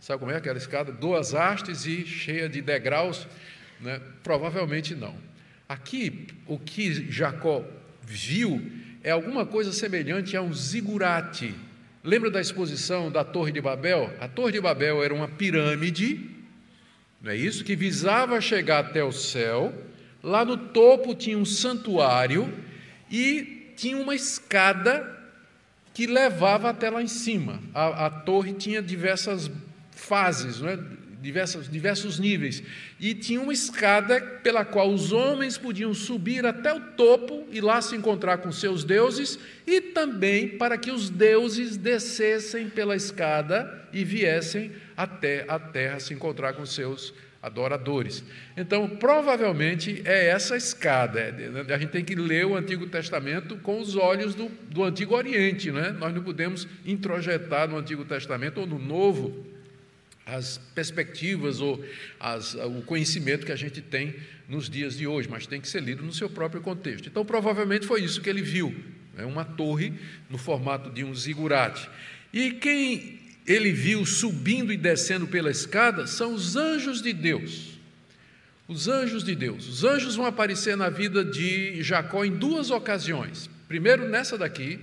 Sabe 0.00 0.18
como 0.18 0.32
é 0.32 0.36
aquela 0.36 0.58
escada? 0.58 0.90
Duas 0.90 1.32
hastes 1.32 1.86
e 1.86 2.04
cheia 2.04 2.48
de 2.48 2.60
degraus? 2.60 3.24
Né? 3.80 4.00
Provavelmente 4.24 4.96
não. 4.96 5.14
Aqui, 5.68 6.26
o 6.44 6.58
que 6.58 7.08
Jacó 7.08 7.64
viu 8.02 8.60
é 9.04 9.12
alguma 9.12 9.46
coisa 9.46 9.72
semelhante 9.72 10.36
a 10.36 10.42
um 10.42 10.52
zigurate. 10.52 11.54
Lembra 12.04 12.30
da 12.30 12.40
exposição 12.40 13.10
da 13.10 13.24
Torre 13.24 13.52
de 13.52 13.60
Babel? 13.60 14.12
A 14.20 14.28
Torre 14.28 14.52
de 14.52 14.60
Babel 14.60 15.02
era 15.02 15.14
uma 15.14 15.28
pirâmide 15.28 16.32
não 17.22 17.30
é 17.30 17.36
isso? 17.36 17.64
Que 17.64 17.76
visava 17.76 18.40
chegar 18.40 18.80
até 18.80 19.04
o 19.04 19.12
céu. 19.12 19.72
Lá 20.22 20.44
no 20.44 20.56
topo 20.56 21.14
tinha 21.14 21.38
um 21.38 21.44
santuário 21.44 22.52
e 23.08 23.72
tinha 23.76 23.96
uma 23.96 24.14
escada 24.14 25.08
que 25.94 26.06
levava 26.06 26.70
até 26.70 26.90
lá 26.90 27.00
em 27.00 27.06
cima. 27.06 27.60
A, 27.72 28.06
a 28.06 28.10
torre 28.10 28.52
tinha 28.54 28.82
diversas 28.82 29.50
fases, 29.92 30.60
não 30.60 30.68
é? 30.68 30.78
Diversos, 31.22 31.70
diversos 31.70 32.18
níveis. 32.18 32.62
E 32.98 33.14
tinha 33.14 33.40
uma 33.40 33.52
escada 33.52 34.20
pela 34.20 34.64
qual 34.64 34.92
os 34.92 35.12
homens 35.12 35.56
podiam 35.56 35.94
subir 35.94 36.44
até 36.44 36.74
o 36.74 36.80
topo 36.80 37.46
e 37.50 37.60
lá 37.60 37.80
se 37.80 37.94
encontrar 37.94 38.38
com 38.38 38.50
seus 38.50 38.82
deuses, 38.82 39.38
e 39.66 39.80
também 39.80 40.48
para 40.48 40.76
que 40.76 40.90
os 40.90 41.08
deuses 41.08 41.76
descessem 41.76 42.68
pela 42.68 42.96
escada 42.96 43.88
e 43.92 44.04
viessem 44.04 44.72
até 44.96 45.44
a 45.46 45.58
terra 45.58 46.00
se 46.00 46.12
encontrar 46.12 46.54
com 46.54 46.66
seus 46.66 47.14
adoradores. 47.42 48.22
Então, 48.56 48.88
provavelmente 48.88 50.00
é 50.04 50.28
essa 50.28 50.56
escada. 50.56 51.20
É, 51.20 51.74
a 51.74 51.78
gente 51.78 51.90
tem 51.90 52.04
que 52.04 52.14
ler 52.14 52.46
o 52.46 52.56
Antigo 52.56 52.86
Testamento 52.86 53.56
com 53.56 53.80
os 53.80 53.96
olhos 53.96 54.34
do, 54.34 54.48
do 54.70 54.84
Antigo 54.84 55.16
Oriente, 55.16 55.72
né? 55.72 55.90
Nós 55.90 56.14
não 56.14 56.22
podemos 56.22 56.68
introjetar 56.86 57.68
no 57.68 57.76
Antigo 57.76 58.04
Testamento 58.04 58.60
ou 58.60 58.66
no 58.66 58.78
Novo 58.78 59.52
as 60.24 60.58
perspectivas 60.74 61.60
ou 61.60 61.84
as, 62.18 62.54
o 62.54 62.82
conhecimento 62.82 63.44
que 63.44 63.52
a 63.52 63.56
gente 63.56 63.80
tem 63.80 64.14
nos 64.48 64.68
dias 64.68 64.96
de 64.96 65.06
hoje, 65.06 65.28
mas 65.28 65.46
tem 65.46 65.60
que 65.60 65.68
ser 65.68 65.82
lido 65.82 66.02
no 66.02 66.12
seu 66.12 66.30
próprio 66.30 66.60
contexto. 66.60 67.08
Então, 67.08 67.24
provavelmente 67.24 67.86
foi 67.86 68.02
isso 68.02 68.20
que 68.20 68.30
ele 68.30 68.42
viu, 68.42 68.74
né? 69.14 69.24
uma 69.24 69.44
torre 69.44 69.92
no 70.30 70.38
formato 70.38 70.90
de 70.90 71.04
um 71.04 71.14
zigurate. 71.14 71.88
E 72.32 72.52
quem 72.52 73.20
ele 73.46 73.72
viu 73.72 74.06
subindo 74.06 74.72
e 74.72 74.76
descendo 74.76 75.26
pela 75.26 75.50
escada 75.50 76.06
são 76.06 76.34
os 76.34 76.56
anjos 76.56 77.02
de 77.02 77.12
Deus. 77.12 77.72
Os 78.68 78.88
anjos 78.88 79.24
de 79.24 79.34
Deus. 79.34 79.68
Os 79.68 79.84
anjos 79.84 80.14
vão 80.14 80.26
aparecer 80.26 80.76
na 80.76 80.88
vida 80.88 81.24
de 81.24 81.82
Jacó 81.82 82.24
em 82.24 82.30
duas 82.30 82.70
ocasiões. 82.70 83.50
Primeiro 83.66 84.08
nessa 84.08 84.38
daqui, 84.38 84.78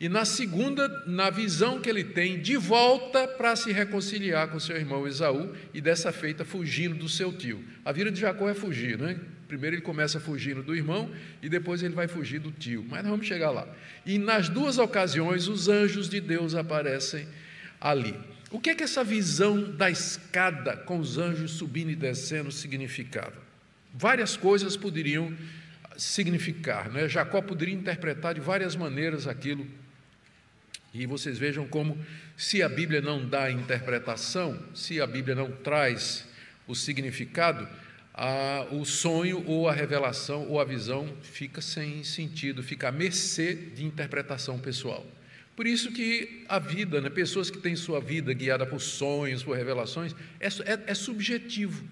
e 0.00 0.08
na 0.08 0.24
segunda, 0.24 0.88
na 1.06 1.30
visão 1.30 1.80
que 1.80 1.88
ele 1.88 2.02
tem 2.02 2.40
de 2.40 2.56
volta 2.56 3.28
para 3.28 3.54
se 3.54 3.72
reconciliar 3.72 4.48
com 4.48 4.58
seu 4.58 4.76
irmão 4.76 5.06
Esaú 5.06 5.54
e 5.72 5.80
dessa 5.80 6.12
feita 6.12 6.44
fugindo 6.44 6.96
do 6.96 7.08
seu 7.08 7.32
tio. 7.32 7.64
A 7.84 7.92
vida 7.92 8.10
de 8.10 8.20
Jacó 8.20 8.48
é 8.48 8.54
fugir, 8.54 8.98
não 8.98 9.08
é? 9.08 9.16
Primeiro 9.46 9.76
ele 9.76 9.82
começa 9.82 10.18
fugindo 10.18 10.62
do 10.62 10.74
irmão 10.74 11.10
e 11.40 11.48
depois 11.48 11.82
ele 11.82 11.94
vai 11.94 12.08
fugir 12.08 12.40
do 12.40 12.50
tio. 12.50 12.84
Mas 12.88 13.02
nós 13.02 13.10
vamos 13.10 13.26
chegar 13.26 13.50
lá. 13.50 13.68
E 14.04 14.18
nas 14.18 14.48
duas 14.48 14.78
ocasiões, 14.78 15.46
os 15.46 15.68
anjos 15.68 16.08
de 16.08 16.20
Deus 16.20 16.54
aparecem 16.54 17.28
ali. 17.80 18.18
O 18.50 18.58
que 18.58 18.70
é 18.70 18.74
que 18.74 18.82
essa 18.82 19.04
visão 19.04 19.70
da 19.72 19.90
escada 19.90 20.76
com 20.76 20.98
os 20.98 21.18
anjos 21.18 21.52
subindo 21.52 21.90
e 21.90 21.96
descendo 21.96 22.50
significava? 22.50 23.42
Várias 23.92 24.36
coisas 24.36 24.76
poderiam 24.76 25.32
significar, 25.96 26.90
né? 26.90 27.08
Jacó 27.08 27.40
poderia 27.40 27.74
interpretar 27.74 28.34
de 28.34 28.40
várias 28.40 28.74
maneiras 28.74 29.28
aquilo. 29.28 29.66
E 30.94 31.06
vocês 31.06 31.36
vejam 31.36 31.66
como, 31.66 31.98
se 32.36 32.62
a 32.62 32.68
Bíblia 32.68 33.00
não 33.00 33.28
dá 33.28 33.50
interpretação, 33.50 34.56
se 34.72 35.00
a 35.00 35.06
Bíblia 35.08 35.34
não 35.34 35.50
traz 35.50 36.24
o 36.68 36.74
significado, 36.74 37.68
a, 38.14 38.64
o 38.70 38.84
sonho 38.84 39.44
ou 39.44 39.68
a 39.68 39.72
revelação 39.72 40.46
ou 40.48 40.60
a 40.60 40.64
visão 40.64 41.12
fica 41.20 41.60
sem 41.60 42.04
sentido, 42.04 42.62
fica 42.62 42.88
à 42.88 42.92
mercê 42.92 43.54
de 43.54 43.84
interpretação 43.84 44.56
pessoal. 44.56 45.04
Por 45.56 45.66
isso 45.66 45.90
que 45.90 46.44
a 46.48 46.60
vida, 46.60 47.00
né, 47.00 47.10
pessoas 47.10 47.50
que 47.50 47.58
têm 47.58 47.74
sua 47.74 48.00
vida 48.00 48.32
guiada 48.32 48.64
por 48.64 48.80
sonhos, 48.80 49.42
por 49.42 49.56
revelações, 49.56 50.14
é, 50.38 50.46
é, 50.46 50.84
é 50.86 50.94
subjetivo. 50.94 51.84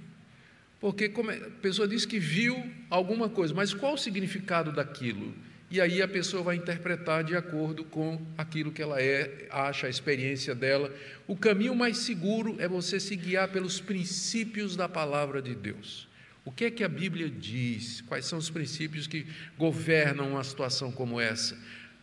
Porque 0.80 1.04
é, 1.04 1.46
a 1.46 1.50
pessoa 1.60 1.88
diz 1.88 2.06
que 2.06 2.20
viu 2.20 2.70
alguma 2.88 3.28
coisa, 3.28 3.52
mas 3.52 3.74
qual 3.74 3.94
o 3.94 3.98
significado 3.98 4.70
daquilo? 4.70 5.34
E 5.72 5.80
aí 5.80 6.02
a 6.02 6.06
pessoa 6.06 6.42
vai 6.42 6.56
interpretar 6.56 7.24
de 7.24 7.35
acordo 7.35 7.82
com 7.82 8.20
aquilo 8.37 8.70
que 8.70 8.82
ela 8.82 9.00
é, 9.00 9.46
acha 9.48 9.87
a 9.87 9.90
experiência 9.90 10.54
dela. 10.54 10.94
O 11.26 11.35
caminho 11.35 11.74
mais 11.74 11.96
seguro 11.96 12.56
é 12.58 12.68
você 12.68 13.00
se 13.00 13.16
guiar 13.16 13.48
pelos 13.48 13.80
princípios 13.80 14.76
da 14.76 14.87
palavra 14.87 15.40
de 15.40 15.54
Deus. 15.54 16.06
O 16.44 16.52
que 16.52 16.66
é 16.66 16.70
que 16.70 16.85
a 16.85 16.88
Bíblia 16.90 17.30
diz? 17.30 18.02
Quais 18.02 18.26
são 18.26 18.38
os 18.38 18.50
princípios 18.50 19.06
que 19.06 19.26
governam 19.56 20.32
uma 20.32 20.44
situação 20.44 20.92
como 20.92 21.18
essa? 21.18 21.56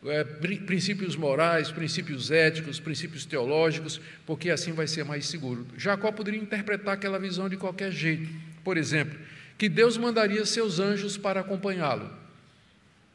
É, 0.03 0.23
princípios 0.23 1.15
morais, 1.15 1.69
princípios 1.69 2.31
éticos, 2.31 2.79
princípios 2.79 3.23
teológicos, 3.23 4.01
porque 4.25 4.49
assim 4.49 4.71
vai 4.71 4.87
ser 4.87 5.05
mais 5.05 5.27
seguro. 5.27 5.67
Jacó 5.77 6.11
poderia 6.11 6.41
interpretar 6.41 6.95
aquela 6.95 7.19
visão 7.19 7.47
de 7.47 7.55
qualquer 7.55 7.91
jeito. 7.91 8.31
Por 8.63 8.77
exemplo, 8.77 9.19
que 9.59 9.69
Deus 9.69 9.95
mandaria 9.95 10.43
seus 10.43 10.79
anjos 10.79 11.17
para 11.17 11.41
acompanhá-lo. 11.41 12.17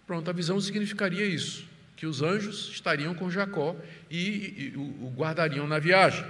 Pronto, 0.07 0.29
a 0.29 0.33
visão 0.33 0.61
significaria 0.61 1.25
isso, 1.25 1.65
que 1.97 2.07
os 2.07 2.23
anjos 2.23 2.69
estariam 2.71 3.15
com 3.15 3.31
Jacó 3.31 3.75
e, 4.11 4.19
e, 4.19 4.73
e 4.75 4.77
o 4.77 5.13
guardariam 5.17 5.67
na 5.67 5.79
viagem. 5.79 6.25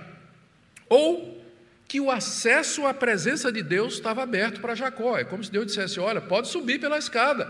Ou 0.88 1.42
que 1.88 2.00
o 2.00 2.10
acesso 2.10 2.86
à 2.86 2.94
presença 2.94 3.52
de 3.52 3.62
Deus 3.62 3.94
estava 3.94 4.22
aberto 4.22 4.60
para 4.60 4.74
Jacó. 4.74 5.18
É 5.18 5.24
como 5.24 5.42
se 5.42 5.50
Deus 5.50 5.66
dissesse: 5.66 6.00
Olha, 6.00 6.20
pode 6.20 6.48
subir 6.48 6.80
pela 6.80 6.98
escada, 6.98 7.48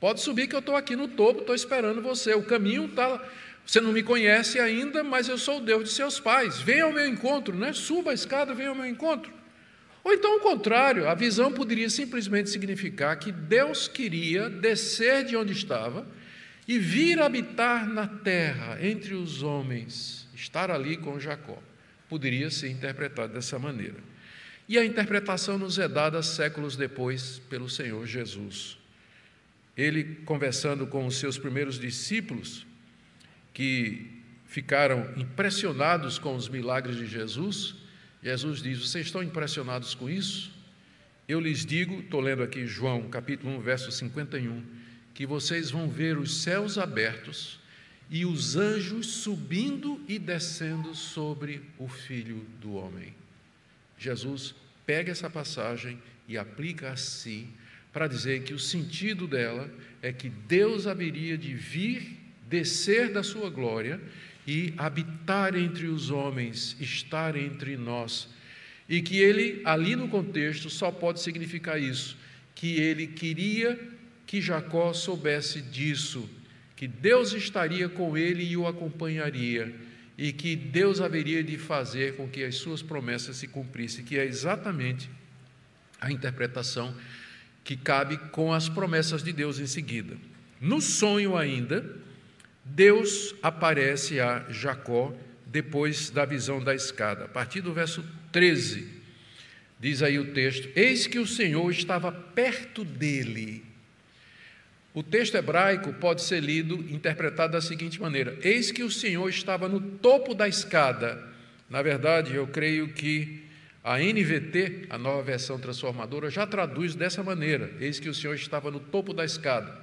pode 0.00 0.20
subir 0.20 0.46
que 0.46 0.54
eu 0.54 0.60
estou 0.60 0.76
aqui 0.76 0.96
no 0.96 1.08
topo, 1.08 1.40
estou 1.40 1.54
esperando 1.54 2.02
você. 2.02 2.34
O 2.34 2.42
caminho 2.42 2.86
está. 2.86 3.22
Você 3.64 3.80
não 3.80 3.92
me 3.92 4.02
conhece 4.02 4.58
ainda, 4.58 5.04
mas 5.04 5.28
eu 5.28 5.38
sou 5.38 5.58
o 5.58 5.60
Deus 5.60 5.84
de 5.84 5.90
seus 5.90 6.18
pais. 6.18 6.58
Venha 6.60 6.84
ao 6.84 6.92
meu 6.92 7.06
encontro, 7.06 7.54
né? 7.56 7.72
suba 7.72 8.10
a 8.10 8.14
escada, 8.14 8.52
venha 8.52 8.70
ao 8.70 8.74
meu 8.74 8.86
encontro. 8.86 9.32
Ou 10.04 10.12
então 10.12 10.36
o 10.36 10.40
contrário, 10.40 11.08
a 11.08 11.14
visão 11.14 11.52
poderia 11.52 11.88
simplesmente 11.88 12.50
significar 12.50 13.18
que 13.18 13.30
Deus 13.30 13.86
queria 13.86 14.48
descer 14.50 15.24
de 15.24 15.36
onde 15.36 15.52
estava 15.52 16.06
e 16.66 16.78
vir 16.78 17.20
habitar 17.20 17.88
na 17.88 18.06
terra 18.06 18.78
entre 18.84 19.14
os 19.14 19.42
homens, 19.42 20.28
estar 20.34 20.70
ali 20.70 20.96
com 20.96 21.20
Jacó 21.20 21.62
poderia 22.12 22.50
ser 22.50 22.68
interpretado 22.68 23.32
dessa 23.32 23.58
maneira. 23.58 23.96
E 24.68 24.76
a 24.76 24.84
interpretação 24.84 25.56
nos 25.56 25.78
é 25.78 25.88
dada 25.88 26.22
séculos 26.22 26.76
depois 26.76 27.40
pelo 27.48 27.70
Senhor 27.70 28.06
Jesus. 28.06 28.76
Ele, 29.74 30.16
conversando 30.26 30.86
com 30.86 31.06
os 31.06 31.16
seus 31.16 31.38
primeiros 31.38 31.80
discípulos, 31.80 32.66
que 33.54 34.10
ficaram 34.46 35.10
impressionados 35.16 36.18
com 36.18 36.36
os 36.36 36.50
milagres 36.50 36.96
de 36.96 37.06
Jesus, 37.06 37.76
Jesus 38.22 38.62
diz: 38.62 38.78
Vocês 38.78 39.06
estão 39.06 39.22
impressionados 39.22 39.94
com 39.94 40.08
isso? 40.08 40.52
Eu 41.26 41.40
lhes 41.40 41.64
digo, 41.64 42.00
estou 42.00 42.20
lendo 42.20 42.42
aqui 42.42 42.66
João 42.66 43.08
capítulo 43.08 43.56
1, 43.56 43.60
verso 43.60 43.90
51, 43.90 44.62
que 45.14 45.26
vocês 45.26 45.70
vão 45.70 45.88
ver 45.88 46.18
os 46.18 46.42
céus 46.42 46.78
abertos 46.78 47.58
e 48.10 48.26
os 48.26 48.56
anjos 48.56 49.06
subindo 49.06 50.00
e 50.06 50.18
descendo 50.18 50.94
sobre 50.94 51.62
o 51.78 51.88
Filho 51.88 52.44
do 52.60 52.74
Homem. 52.74 53.14
Jesus 53.98 54.54
pega 54.84 55.10
essa 55.10 55.30
passagem 55.30 55.98
e 56.28 56.36
aplica 56.36 56.92
a 56.92 56.96
si 56.96 57.48
para 57.92 58.06
dizer 58.06 58.42
que 58.42 58.52
o 58.52 58.58
sentido 58.58 59.26
dela 59.26 59.70
é 60.00 60.12
que 60.12 60.28
Deus 60.28 60.86
haveria 60.86 61.38
de 61.38 61.54
vir, 61.54 62.18
descer 62.48 63.12
da 63.12 63.22
sua 63.22 63.48
glória 63.48 64.00
e 64.46 64.74
habitar 64.76 65.56
entre 65.56 65.86
os 65.86 66.10
homens, 66.10 66.76
estar 66.80 67.36
entre 67.36 67.76
nós. 67.76 68.28
E 68.88 69.00
que 69.00 69.18
ele, 69.18 69.62
ali 69.64 69.94
no 69.94 70.08
contexto, 70.08 70.68
só 70.68 70.90
pode 70.90 71.20
significar 71.20 71.80
isso, 71.80 72.16
que 72.54 72.76
ele 72.76 73.06
queria 73.06 73.78
que 74.26 74.40
Jacó 74.40 74.92
soubesse 74.92 75.60
disso, 75.60 76.28
que 76.74 76.88
Deus 76.88 77.32
estaria 77.32 77.88
com 77.88 78.16
ele 78.16 78.44
e 78.44 78.56
o 78.56 78.66
acompanharia, 78.66 79.74
e 80.18 80.32
que 80.32 80.56
Deus 80.56 81.00
haveria 81.00 81.42
de 81.42 81.56
fazer 81.56 82.16
com 82.16 82.28
que 82.28 82.44
as 82.44 82.56
suas 82.56 82.82
promessas 82.82 83.36
se 83.36 83.46
cumprissem, 83.46 84.04
que 84.04 84.18
é 84.18 84.24
exatamente 84.24 85.08
a 86.00 86.10
interpretação 86.10 86.94
que 87.64 87.76
cabe 87.76 88.16
com 88.30 88.52
as 88.52 88.68
promessas 88.68 89.22
de 89.22 89.32
Deus 89.32 89.58
em 89.58 89.66
seguida. 89.66 90.16
No 90.60 90.80
sonho 90.80 91.36
ainda, 91.36 91.84
Deus 92.64 93.34
aparece 93.42 94.20
a 94.20 94.44
Jacó 94.48 95.14
depois 95.46 96.10
da 96.10 96.24
visão 96.24 96.62
da 96.62 96.74
escada. 96.74 97.24
A 97.24 97.28
partir 97.28 97.60
do 97.60 97.72
verso 97.72 98.04
13, 98.30 98.88
diz 99.78 100.02
aí 100.02 100.18
o 100.18 100.32
texto: 100.32 100.68
Eis 100.74 101.06
que 101.06 101.18
o 101.18 101.26
Senhor 101.26 101.70
estava 101.70 102.10
perto 102.10 102.84
dele 102.84 103.72
o 104.94 105.02
texto 105.02 105.36
hebraico 105.36 105.90
pode 105.94 106.20
ser 106.22 106.40
lido, 106.40 106.74
interpretado 106.74 107.54
da 107.54 107.60
seguinte 107.62 108.00
maneira: 108.00 108.36
Eis 108.42 108.70
que 108.70 108.82
o 108.82 108.90
Senhor 108.90 109.26
estava 109.28 109.68
no 109.68 109.80
topo 109.80 110.34
da 110.34 110.46
escada. 110.46 111.22
Na 111.70 111.80
verdade, 111.80 112.34
eu 112.34 112.46
creio 112.46 112.92
que 112.92 113.42
a 113.82 113.98
NVT, 113.98 114.88
a 114.90 114.98
nova 114.98 115.22
versão 115.22 115.58
transformadora, 115.58 116.28
já 116.28 116.46
traduz 116.46 116.94
dessa 116.94 117.22
maneira: 117.22 117.72
Eis 117.80 117.98
que 117.98 118.08
o 118.08 118.14
Senhor 118.14 118.34
estava 118.34 118.70
no 118.70 118.80
topo 118.80 119.14
da 119.14 119.24
escada. 119.24 119.80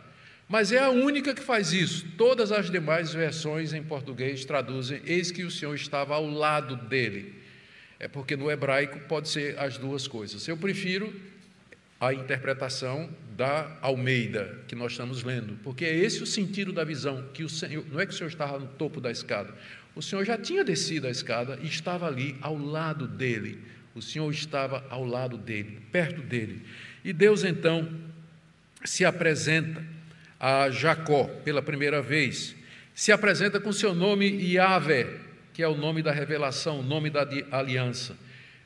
Mas 0.50 0.72
é 0.72 0.80
a 0.80 0.90
única 0.90 1.36
que 1.36 1.44
faz 1.44 1.72
isso. 1.72 2.08
Todas 2.18 2.52
as 2.52 2.72
demais 2.72 3.14
versões 3.14 3.72
em 3.72 3.84
português 3.84 4.44
traduzem: 4.44 5.00
Eis 5.06 5.30
que 5.30 5.44
o 5.44 5.52
Senhor 5.52 5.76
estava 5.76 6.16
ao 6.16 6.28
lado 6.28 6.76
dele. 6.76 7.36
É 8.00 8.08
porque 8.08 8.36
no 8.36 8.50
hebraico 8.50 9.00
pode 9.02 9.30
ser 9.30 9.60
as 9.60 9.78
duas 9.78 10.08
coisas. 10.08 10.48
Eu 10.48 10.58
prefiro 10.58 11.14
a 12.00 12.14
interpretação 12.14 13.10
da 13.38 13.78
Almeida 13.82 14.58
que 14.68 14.74
nós 14.74 14.94
estamos 14.94 15.22
lendo, 15.22 15.60
porque 15.64 15.86
é 15.86 15.96
esse 15.96 16.24
o 16.24 16.26
sentido 16.26 16.74
da 16.74 16.84
visão, 16.84 17.30
que 17.34 17.44
o 17.44 17.50
Senhor, 17.50 17.86
não 17.92 18.00
é 18.00 18.06
que 18.06 18.14
o 18.14 18.16
Senhor 18.16 18.30
estava 18.30 18.58
no 18.58 18.68
topo 18.68 19.00
da 19.00 19.12
escada, 19.12 19.54
o 19.96 20.02
Senhor 20.02 20.24
já 20.24 20.38
tinha 20.38 20.64
descido 20.64 21.08
a 21.08 21.10
escada 21.10 21.60
e 21.62 21.68
estava 21.68 22.08
ali 22.08 22.36
ao 22.42 22.58
lado 22.58 23.08
dele. 23.08 23.60
O 23.94 24.02
Senhor 24.02 24.32
estava 24.32 24.86
ao 24.90 25.06
lado 25.06 25.38
dele, 25.38 25.80
perto 25.92 26.22
dele. 26.22 26.64
E 27.04 27.12
Deus 27.12 27.44
então 27.44 27.92
se 28.86 29.04
apresenta 29.04 29.84
a 30.40 30.70
Jacó 30.70 31.26
pela 31.44 31.62
primeira 31.62 32.02
vez. 32.02 32.56
Se 32.94 33.12
apresenta 33.12 33.60
com 33.60 33.72
seu 33.72 33.94
nome 33.94 34.26
Yahvé, 34.28 35.08
que 35.54 35.62
é 35.62 35.68
o 35.68 35.76
nome 35.76 36.02
da 36.02 36.12
revelação, 36.12 36.80
o 36.80 36.84
nome 36.84 37.10
da 37.10 37.28
aliança. 37.52 38.16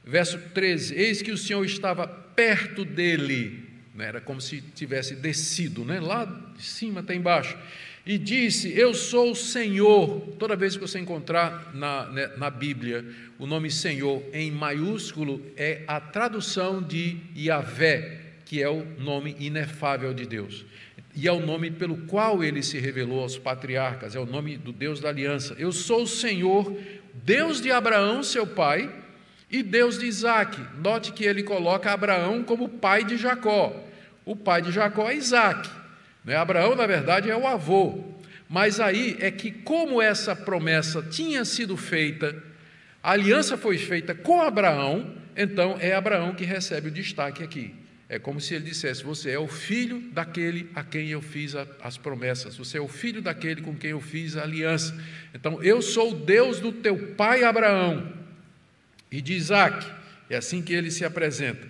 Verso 0.05 0.37
13: 0.53 0.95
Eis 0.95 1.21
que 1.21 1.31
o 1.31 1.37
Senhor 1.37 1.63
estava 1.65 2.07
perto 2.07 2.83
dele, 2.83 3.63
né? 3.95 4.07
era 4.07 4.21
como 4.21 4.41
se 4.41 4.61
tivesse 4.61 5.15
descido, 5.15 5.85
né? 5.85 5.99
lá 5.99 6.25
de 6.25 6.63
cima 6.63 6.99
até 6.99 7.15
embaixo, 7.15 7.57
e 8.05 8.17
disse: 8.17 8.77
Eu 8.77 8.93
sou 8.93 9.31
o 9.31 9.35
Senhor. 9.35 10.35
Toda 10.37 10.55
vez 10.55 10.75
que 10.75 10.81
você 10.81 10.99
encontrar 10.99 11.71
na, 11.73 12.07
né, 12.07 12.31
na 12.37 12.49
Bíblia 12.49 13.05
o 13.39 13.45
nome 13.45 13.71
Senhor 13.71 14.23
em 14.33 14.51
maiúsculo, 14.51 15.41
é 15.55 15.83
a 15.87 15.99
tradução 15.99 16.81
de 16.81 17.17
Yahvé, 17.35 18.19
que 18.45 18.61
é 18.61 18.69
o 18.69 18.85
nome 18.99 19.35
inefável 19.39 20.13
de 20.13 20.25
Deus. 20.25 20.65
E 21.15 21.27
é 21.27 21.31
o 21.31 21.45
nome 21.45 21.69
pelo 21.69 21.97
qual 22.07 22.43
ele 22.43 22.63
se 22.63 22.79
revelou 22.79 23.21
aos 23.21 23.37
patriarcas, 23.37 24.15
é 24.15 24.19
o 24.19 24.25
nome 24.25 24.57
do 24.57 24.71
Deus 24.71 24.99
da 24.99 25.09
aliança. 25.09 25.55
Eu 25.59 25.71
sou 25.71 26.03
o 26.03 26.07
Senhor, 26.07 26.75
Deus 27.13 27.61
de 27.61 27.71
Abraão, 27.71 28.23
seu 28.23 28.47
pai, 28.47 28.91
e 29.53 29.61
Deus 29.61 29.99
de 29.99 30.07
Isaac. 30.07 30.59
Note 30.79 31.11
que 31.11 31.23
ele 31.23 31.43
coloca 31.43 31.91
Abraão 31.91 32.43
como 32.43 32.67
pai 32.67 33.03
de 33.03 33.17
Jacó. 33.17 33.71
O 34.25 34.35
pai 34.35 34.63
de 34.63 34.71
Jacó 34.71 35.07
é 35.11 35.15
Isaac. 35.15 35.69
Né? 36.25 36.35
Abraão, 36.35 36.75
na 36.75 36.87
verdade, 36.87 37.29
é 37.29 37.37
o 37.37 37.45
avô. 37.45 38.03
Mas 38.49 38.79
aí 38.79 39.15
é 39.19 39.29
que, 39.29 39.51
como 39.51 40.01
essa 40.01 40.35
promessa 40.35 41.03
tinha 41.03 41.45
sido 41.45 41.77
feita, 41.77 42.35
a 43.01 43.11
aliança 43.11 43.55
foi 43.55 43.77
feita 43.77 44.15
com 44.15 44.41
Abraão, 44.41 45.15
então 45.37 45.77
é 45.79 45.93
Abraão 45.93 46.33
que 46.33 46.45
recebe 46.45 46.87
o 46.87 46.91
destaque 46.91 47.43
aqui. 47.43 47.75
É 48.13 48.19
como 48.19 48.39
se 48.39 48.53
ele 48.53 48.65
dissesse: 48.65 49.03
Você 49.03 49.31
é 49.31 49.39
o 49.39 49.47
filho 49.47 49.99
daquele 50.11 50.69
a 50.75 50.83
quem 50.83 51.09
eu 51.09 51.19
fiz 51.19 51.55
a, 51.55 51.65
as 51.81 51.97
promessas, 51.97 52.55
você 52.55 52.77
é 52.77 52.81
o 52.81 52.87
filho 52.87 53.23
daquele 53.23 53.59
com 53.59 53.75
quem 53.75 53.89
eu 53.89 53.99
fiz 53.99 54.37
a 54.37 54.43
aliança. 54.43 54.95
Então, 55.33 55.63
eu 55.63 55.81
sou 55.81 56.11
o 56.11 56.15
Deus 56.15 56.59
do 56.59 56.71
teu 56.71 56.95
pai 57.15 57.43
Abraão 57.43 58.13
e 59.11 59.19
de 59.19 59.33
Isaac. 59.33 59.83
É 60.29 60.35
assim 60.35 60.61
que 60.61 60.73
ele 60.73 60.91
se 60.91 61.03
apresenta. 61.03 61.67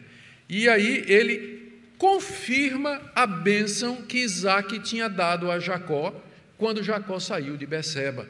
E 0.50 0.68
aí 0.68 1.06
ele 1.08 1.80
confirma 1.98 3.02
a 3.16 3.26
bênção 3.26 4.02
que 4.02 4.18
Isaac 4.18 4.80
tinha 4.80 5.08
dado 5.08 5.50
a 5.50 5.60
Jacó 5.60 6.14
quando 6.58 6.84
Jacó 6.84 7.20
saiu 7.20 7.56
de 7.56 7.66
Beceba. 7.66 8.28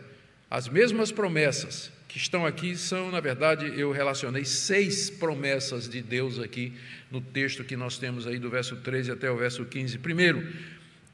As 0.52 0.69
mesmas 0.69 1.12
promessas 1.12 1.91
que 2.13 2.19
estão 2.19 2.45
aqui 2.45 2.78
são, 2.78 3.10
na 3.10 3.19
verdade, 3.19 3.73
eu 3.76 3.91
relacionei 3.91 4.45
seis 4.45 5.10
promessas 5.10 5.89
de 5.89 5.99
Deus 5.99 6.38
aqui 6.38 6.71
no 7.10 7.19
texto 7.19 7.63
que 7.63 7.76
nós 7.76 7.97
temos 7.97 8.28
aí 8.28 8.38
do 8.38 8.52
verso 8.52 8.76
13 8.76 9.13
até 9.13 9.32
o 9.32 9.36
verso 9.36 9.65
15. 9.65 9.97
Primeiro, 9.97 10.47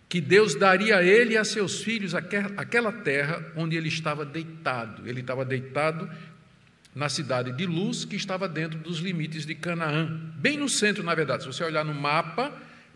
que 0.09 0.19
Deus 0.19 0.55
daria 0.55 0.97
a 0.97 1.03
ele 1.03 1.35
e 1.35 1.37
a 1.37 1.45
seus 1.45 1.81
filhos 1.81 2.13
aquela 2.13 2.91
terra 2.91 3.41
onde 3.55 3.77
ele 3.77 3.87
estava 3.87 4.25
deitado. 4.25 5.07
Ele 5.07 5.21
estava 5.21 5.45
deitado 5.45 6.09
na 6.93 7.07
cidade 7.07 7.53
de 7.53 7.65
Luz, 7.65 8.03
que 8.03 8.17
estava 8.17 8.49
dentro 8.49 8.77
dos 8.77 8.99
limites 8.99 9.45
de 9.45 9.55
Canaã, 9.55 10.05
bem 10.35 10.57
no 10.57 10.67
centro, 10.67 11.01
na 11.01 11.15
verdade. 11.15 11.43
Se 11.43 11.47
você 11.47 11.63
olhar 11.63 11.85
no 11.85 11.93
mapa, 11.93 12.51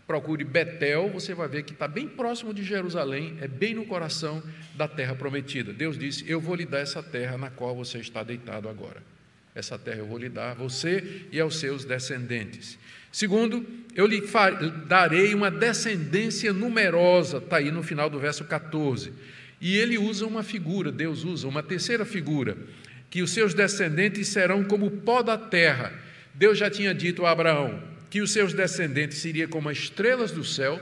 procure 0.06 0.44
Betel, 0.44 1.08
você 1.10 1.34
vai 1.34 1.48
ver 1.48 1.62
que 1.62 1.72
está 1.72 1.88
bem 1.88 2.06
próximo 2.06 2.52
de 2.52 2.62
Jerusalém, 2.62 3.36
é 3.40 3.48
bem 3.48 3.74
no 3.74 3.86
coração 3.86 4.42
da 4.74 4.86
terra 4.86 5.14
prometida. 5.14 5.72
Deus 5.72 5.98
disse: 5.98 6.28
Eu 6.28 6.40
vou 6.40 6.54
lhe 6.54 6.66
dar 6.66 6.80
essa 6.80 7.02
terra 7.02 7.38
na 7.38 7.50
qual 7.50 7.74
você 7.74 7.98
está 7.98 8.22
deitado 8.22 8.68
agora. 8.68 9.02
Essa 9.54 9.78
terra 9.78 9.98
eu 9.98 10.06
vou 10.06 10.18
lhe 10.18 10.28
dar 10.28 10.50
a 10.50 10.54
você 10.54 11.26
e 11.30 11.40
aos 11.40 11.58
seus 11.58 11.84
descendentes. 11.84 12.76
Segundo, 13.12 13.64
eu 13.94 14.06
lhe 14.06 14.20
darei 14.86 15.32
uma 15.32 15.50
descendência 15.50 16.52
numerosa, 16.52 17.38
está 17.38 17.58
aí 17.58 17.70
no 17.70 17.82
final 17.82 18.10
do 18.10 18.18
verso 18.18 18.44
14. 18.44 19.12
E 19.60 19.76
ele 19.76 19.96
usa 19.96 20.26
uma 20.26 20.42
figura, 20.42 20.90
Deus 20.90 21.22
usa 21.22 21.46
uma 21.46 21.62
terceira 21.62 22.04
figura, 22.04 22.56
que 23.08 23.22
os 23.22 23.30
seus 23.30 23.54
descendentes 23.54 24.28
serão 24.28 24.64
como 24.64 24.86
o 24.86 24.90
pó 24.90 25.22
da 25.22 25.38
terra. 25.38 25.92
Deus 26.34 26.58
já 26.58 26.68
tinha 26.68 26.92
dito 26.92 27.24
a 27.24 27.30
Abraão 27.30 27.93
que 28.14 28.22
os 28.22 28.30
seus 28.30 28.54
descendentes 28.54 29.18
seriam 29.18 29.48
como 29.48 29.68
as 29.68 29.76
estrelas 29.76 30.30
do 30.30 30.44
céu, 30.44 30.80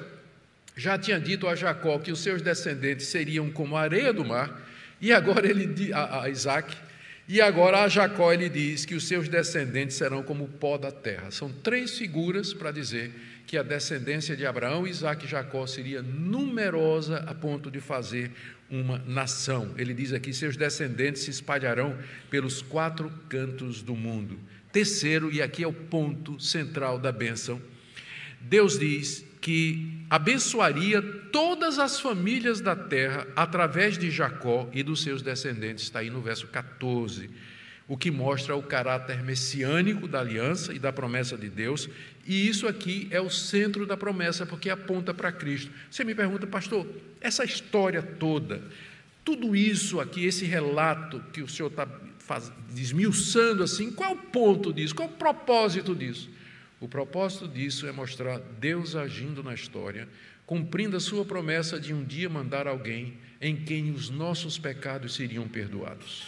já 0.76 0.98
tinha 0.98 1.18
dito 1.18 1.48
a 1.48 1.56
Jacó 1.56 1.98
que 1.98 2.12
os 2.12 2.20
seus 2.20 2.42
descendentes 2.42 3.06
seriam 3.06 3.50
como 3.50 3.74
a 3.74 3.80
areia 3.80 4.12
do 4.12 4.22
mar, 4.22 4.60
e 5.00 5.10
agora 5.14 5.48
ele 5.48 5.94
a, 5.94 6.24
a 6.24 6.28
Isaac, 6.28 6.76
e 7.26 7.40
agora 7.40 7.84
a 7.84 7.88
Jacó 7.88 8.34
ele 8.34 8.50
diz 8.50 8.84
que 8.84 8.94
os 8.94 9.08
seus 9.08 9.30
descendentes 9.30 9.96
serão 9.96 10.22
como 10.22 10.44
o 10.44 10.48
pó 10.48 10.76
da 10.76 10.92
terra. 10.92 11.30
São 11.30 11.50
três 11.50 11.96
figuras 11.96 12.52
para 12.52 12.70
dizer 12.70 13.10
que 13.46 13.56
a 13.56 13.62
descendência 13.62 14.36
de 14.36 14.44
Abraão, 14.44 14.86
Isaac 14.86 15.24
e 15.24 15.28
Jacó 15.28 15.66
seria 15.66 16.02
numerosa 16.02 17.24
a 17.26 17.34
ponto 17.34 17.70
de 17.70 17.80
fazer 17.80 18.30
uma 18.70 18.98
nação. 19.06 19.74
Ele 19.78 19.94
diz 19.94 20.12
aqui: 20.12 20.34
seus 20.34 20.54
descendentes 20.54 21.22
se 21.22 21.30
espalharão 21.30 21.96
pelos 22.28 22.60
quatro 22.60 23.10
cantos 23.30 23.80
do 23.80 23.96
mundo. 23.96 24.38
Terceiro, 24.72 25.30
e 25.30 25.42
aqui 25.42 25.62
é 25.62 25.68
o 25.68 25.72
ponto 25.72 26.40
central 26.40 26.98
da 26.98 27.12
bênção, 27.12 27.60
Deus 28.40 28.78
diz 28.78 29.24
que 29.40 30.04
abençoaria 30.08 31.02
todas 31.02 31.78
as 31.78 32.00
famílias 32.00 32.60
da 32.60 32.74
terra 32.74 33.26
através 33.36 33.98
de 33.98 34.10
Jacó 34.10 34.68
e 34.72 34.82
dos 34.82 35.02
seus 35.02 35.20
descendentes, 35.20 35.84
está 35.84 35.98
aí 35.98 36.10
no 36.10 36.22
verso 36.22 36.46
14, 36.46 37.28
o 37.88 37.96
que 37.96 38.10
mostra 38.10 38.56
o 38.56 38.62
caráter 38.62 39.22
messiânico 39.22 40.08
da 40.08 40.20
aliança 40.20 40.72
e 40.72 40.78
da 40.78 40.92
promessa 40.92 41.36
de 41.36 41.48
Deus, 41.48 41.88
e 42.26 42.48
isso 42.48 42.66
aqui 42.68 43.08
é 43.10 43.20
o 43.20 43.28
centro 43.28 43.84
da 43.84 43.96
promessa, 43.96 44.46
porque 44.46 44.70
aponta 44.70 45.12
para 45.12 45.32
Cristo. 45.32 45.70
Você 45.90 46.04
me 46.04 46.14
pergunta, 46.14 46.46
pastor, 46.46 46.86
essa 47.20 47.44
história 47.44 48.00
toda, 48.00 48.62
tudo 49.24 49.54
isso 49.54 50.00
aqui, 50.00 50.24
esse 50.24 50.44
relato 50.44 51.22
que 51.32 51.42
o 51.42 51.48
senhor 51.48 51.68
está 51.68 51.86
desmiuçando 52.70 53.62
assim, 53.62 53.90
qual 53.90 54.12
o 54.12 54.16
ponto 54.16 54.72
disso? 54.72 54.94
Qual 54.94 55.08
o 55.08 55.12
propósito 55.12 55.94
disso? 55.94 56.30
O 56.80 56.88
propósito 56.88 57.46
disso 57.46 57.86
é 57.86 57.92
mostrar 57.92 58.38
Deus 58.38 58.96
agindo 58.96 59.42
na 59.42 59.54
história, 59.54 60.08
cumprindo 60.46 60.96
a 60.96 61.00
sua 61.00 61.24
promessa 61.24 61.78
de 61.78 61.94
um 61.94 62.04
dia 62.04 62.28
mandar 62.28 62.66
alguém 62.66 63.14
em 63.40 63.56
quem 63.56 63.90
os 63.90 64.10
nossos 64.10 64.58
pecados 64.58 65.14
seriam 65.14 65.46
perdoados. 65.46 66.24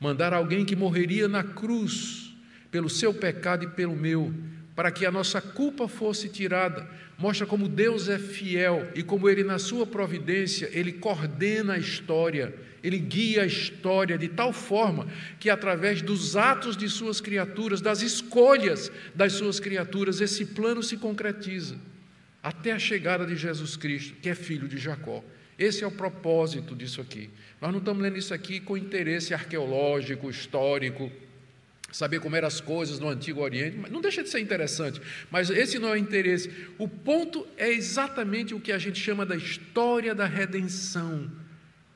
Mandar 0.00 0.32
alguém 0.32 0.64
que 0.64 0.76
morreria 0.76 1.28
na 1.28 1.42
cruz 1.42 2.34
pelo 2.70 2.88
seu 2.88 3.12
pecado 3.12 3.64
e 3.64 3.68
pelo 3.68 3.96
meu, 3.96 4.32
para 4.74 4.90
que 4.90 5.04
a 5.04 5.10
nossa 5.10 5.40
culpa 5.40 5.88
fosse 5.88 6.28
tirada. 6.28 6.88
Mostra 7.18 7.46
como 7.46 7.68
Deus 7.68 8.08
é 8.08 8.18
fiel 8.18 8.90
e 8.94 9.02
como 9.02 9.28
Ele, 9.28 9.42
na 9.42 9.58
sua 9.58 9.86
providência, 9.86 10.70
Ele 10.72 10.92
coordena 10.92 11.74
a 11.74 11.78
história 11.78 12.54
ele 12.82 12.98
guia 12.98 13.42
a 13.42 13.46
história 13.46 14.16
de 14.16 14.28
tal 14.28 14.52
forma 14.52 15.06
que, 15.40 15.50
através 15.50 16.00
dos 16.02 16.36
atos 16.36 16.76
de 16.76 16.88
suas 16.88 17.20
criaturas, 17.20 17.80
das 17.80 18.02
escolhas 18.02 18.90
das 19.14 19.32
suas 19.32 19.58
criaturas, 19.58 20.20
esse 20.20 20.46
plano 20.46 20.82
se 20.82 20.96
concretiza 20.96 21.76
até 22.42 22.72
a 22.72 22.78
chegada 22.78 23.26
de 23.26 23.36
Jesus 23.36 23.76
Cristo, 23.76 24.14
que 24.22 24.28
é 24.28 24.34
filho 24.34 24.68
de 24.68 24.78
Jacó. 24.78 25.22
Esse 25.58 25.82
é 25.82 25.86
o 25.86 25.90
propósito 25.90 26.74
disso 26.76 27.00
aqui. 27.00 27.28
Nós 27.60 27.72
não 27.72 27.80
estamos 27.80 28.00
lendo 28.00 28.16
isso 28.16 28.32
aqui 28.32 28.60
com 28.60 28.76
interesse 28.76 29.34
arqueológico, 29.34 30.30
histórico, 30.30 31.10
saber 31.90 32.20
como 32.20 32.36
eram 32.36 32.46
as 32.46 32.60
coisas 32.60 32.98
no 32.98 33.08
Antigo 33.08 33.40
Oriente, 33.40 33.90
não 33.90 34.00
deixa 34.00 34.22
de 34.22 34.28
ser 34.28 34.40
interessante, 34.40 35.00
mas 35.30 35.50
esse 35.50 35.78
não 35.78 35.88
é 35.88 35.92
o 35.92 35.96
interesse. 35.96 36.50
O 36.78 36.86
ponto 36.86 37.46
é 37.56 37.70
exatamente 37.70 38.54
o 38.54 38.60
que 38.60 38.70
a 38.70 38.78
gente 38.78 39.00
chama 39.00 39.26
da 39.26 39.34
história 39.34 40.14
da 40.14 40.26
redenção 40.26 41.28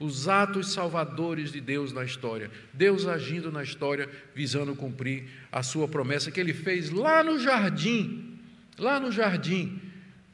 os 0.03 0.29
atos 0.29 0.73
salvadores 0.73 1.53
de 1.53 1.61
Deus 1.61 1.93
na 1.93 2.05
história, 2.05 2.51
Deus 2.73 3.07
agindo 3.07 3.53
na 3.53 3.63
história, 3.63 4.09
visando 4.35 4.75
cumprir 4.75 5.29
a 5.51 5.63
sua 5.63 5.87
promessa 5.87 6.31
que 6.31 6.41
ele 6.41 6.53
fez 6.53 6.91
lá 6.91 7.23
no 7.23 7.39
jardim, 7.39 8.39
lá 8.77 8.99
no 8.99 9.13
jardim, 9.13 9.81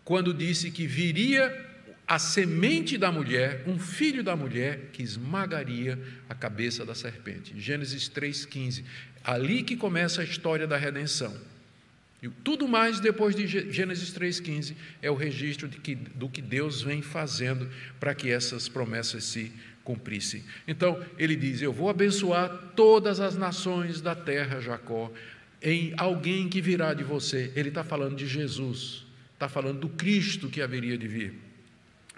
quando 0.05 0.33
disse 0.33 0.71
que 0.71 0.87
viria 0.87 1.67
a 2.07 2.19
semente 2.19 2.97
da 2.97 3.13
mulher, 3.13 3.65
um 3.67 3.79
filho 3.79 4.25
da 4.25 4.35
mulher 4.35 4.89
que 4.91 5.03
esmagaria 5.03 5.99
a 6.27 6.35
cabeça 6.35 6.87
da 6.87 6.95
serpente. 6.95 7.53
Gênesis 7.61 8.09
3,15. 8.09 8.83
Ali 9.23 9.63
que 9.63 9.77
começa 9.77 10.23
a 10.23 10.25
história 10.25 10.67
da 10.67 10.79
redenção. 10.79 11.37
E 12.23 12.29
tudo 12.29 12.67
mais 12.67 12.99
depois 12.99 13.35
de 13.35 13.47
Gênesis 13.47 14.13
3,15 14.13 14.75
é 15.01 15.11
o 15.11 15.15
registro 15.15 15.69
que, 15.69 15.95
do 15.95 16.29
que 16.29 16.43
Deus 16.43 16.83
vem 16.83 17.01
fazendo 17.01 17.69
para 18.01 18.15
que 18.15 18.29
essas 18.29 18.69
promessas 18.69 19.25
se 19.25 19.53
cumprissem. 19.85 20.43
Então, 20.67 21.03
ele 21.17 21.37
diz: 21.37 21.63
Eu 21.63 21.73
vou 21.73 21.89
abençoar 21.89 22.49
todas 22.75 23.21
as 23.21 23.37
nações 23.37 24.01
da 24.01 24.15
terra, 24.17 24.61
Jacó, 24.61 25.13
em 25.63 25.95
alguém 25.97 26.49
que 26.49 26.61
virá 26.61 26.93
de 26.93 27.05
você. 27.05 27.53
Ele 27.55 27.69
está 27.69 27.85
falando 27.85 28.17
de 28.17 28.27
Jesus, 28.27 29.07
está 29.33 29.49
falando 29.49 29.81
do 29.81 29.89
Cristo 29.89 30.49
que 30.49 30.61
haveria 30.61 30.99
de 30.99 31.07
vir. 31.07 31.35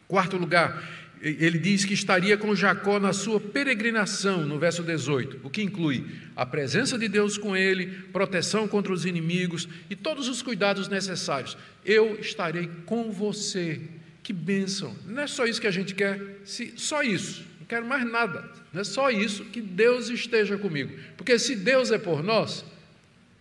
Quarto 0.08 0.36
lugar, 0.36 0.82
ele 1.20 1.58
diz 1.58 1.84
que 1.84 1.92
estaria 1.92 2.36
com 2.38 2.54
Jacó 2.54 2.98
na 2.98 3.12
sua 3.12 3.38
peregrinação, 3.38 4.46
no 4.46 4.58
verso 4.58 4.82
18, 4.82 5.40
o 5.44 5.50
que 5.50 5.62
inclui 5.62 6.06
a 6.34 6.46
presença 6.46 6.98
de 6.98 7.08
Deus 7.08 7.36
com 7.36 7.54
ele, 7.54 7.86
proteção 8.10 8.66
contra 8.66 8.90
os 8.90 9.04
inimigos 9.04 9.68
e 9.90 9.94
todos 9.94 10.28
os 10.28 10.40
cuidados 10.40 10.88
necessários. 10.88 11.58
Eu 11.84 12.18
estarei 12.18 12.70
com 12.86 13.12
você. 13.12 13.82
Que 14.22 14.32
bênção! 14.32 14.96
Não 15.04 15.22
é 15.22 15.26
só 15.26 15.44
isso 15.44 15.60
que 15.60 15.66
a 15.66 15.72
gente 15.72 15.94
quer, 15.94 16.40
só 16.76 17.02
isso, 17.02 17.44
não 17.58 17.66
quero 17.66 17.84
mais 17.84 18.10
nada. 18.10 18.50
Não 18.72 18.80
é 18.80 18.84
só 18.84 19.10
isso, 19.10 19.44
que 19.46 19.60
Deus 19.60 20.08
esteja 20.08 20.56
comigo. 20.56 20.98
Porque 21.18 21.38
se 21.38 21.54
Deus 21.54 21.90
é 21.90 21.98
por 21.98 22.22
nós, 22.22 22.64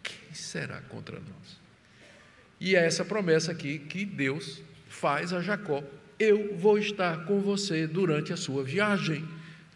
quem 0.04 0.34
será 0.34 0.82
contra 0.82 1.18
nós? 1.18 1.60
E 2.60 2.76
é 2.76 2.86
essa 2.86 3.06
promessa 3.06 3.54
aqui 3.54 3.80
que 3.80 4.04
Deus 4.04 4.62
faz 4.90 5.32
a 5.32 5.42
Jacó 5.42 5.82
eu 6.20 6.56
vou 6.58 6.78
estar 6.78 7.26
com 7.26 7.40
você 7.40 7.88
durante 7.88 8.34
a 8.34 8.38
sua 8.38 8.64
viagem, 8.64 9.24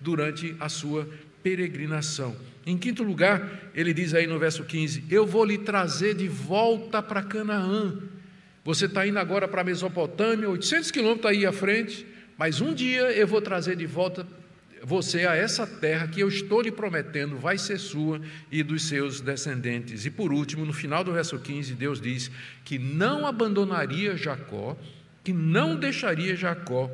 durante 0.01 0.55
a 0.59 0.67
sua 0.67 1.07
peregrinação. 1.41 2.35
Em 2.65 2.77
quinto 2.77 3.03
lugar, 3.03 3.71
ele 3.73 3.93
diz 3.93 4.13
aí 4.13 4.27
no 4.27 4.37
verso 4.37 4.63
15: 4.63 5.05
Eu 5.09 5.25
vou 5.25 5.45
lhe 5.45 5.57
trazer 5.57 6.15
de 6.15 6.27
volta 6.27 7.01
para 7.01 7.23
Canaã. 7.23 7.97
Você 8.63 8.85
está 8.85 9.05
indo 9.05 9.19
agora 9.19 9.47
para 9.47 9.61
a 9.61 9.63
Mesopotâmia, 9.63 10.49
800 10.49 10.91
quilômetros 10.91 11.25
aí 11.25 11.45
à 11.45 11.51
frente, 11.51 12.05
mas 12.37 12.61
um 12.61 12.73
dia 12.73 13.11
eu 13.11 13.27
vou 13.27 13.41
trazer 13.41 13.75
de 13.75 13.85
volta 13.85 14.25
você 14.85 15.25
a 15.25 15.33
essa 15.33 15.65
terra 15.65 16.07
que 16.07 16.19
eu 16.19 16.27
estou 16.27 16.61
lhe 16.61 16.71
prometendo 16.71 17.37
vai 17.37 17.57
ser 17.57 17.77
sua 17.77 18.21
e 18.51 18.61
dos 18.61 18.83
seus 18.83 19.21
descendentes. 19.21 20.05
E 20.05 20.11
por 20.11 20.33
último, 20.33 20.65
no 20.65 20.73
final 20.73 21.03
do 21.05 21.13
verso 21.13 21.39
15, 21.39 21.73
Deus 21.73 22.01
diz 22.01 22.29
que 22.65 22.77
não 22.77 23.25
abandonaria 23.25 24.17
Jacó 24.17 24.77
que 25.23 25.31
não 25.31 25.75
deixaria 25.75 26.35
Jacó 26.35 26.91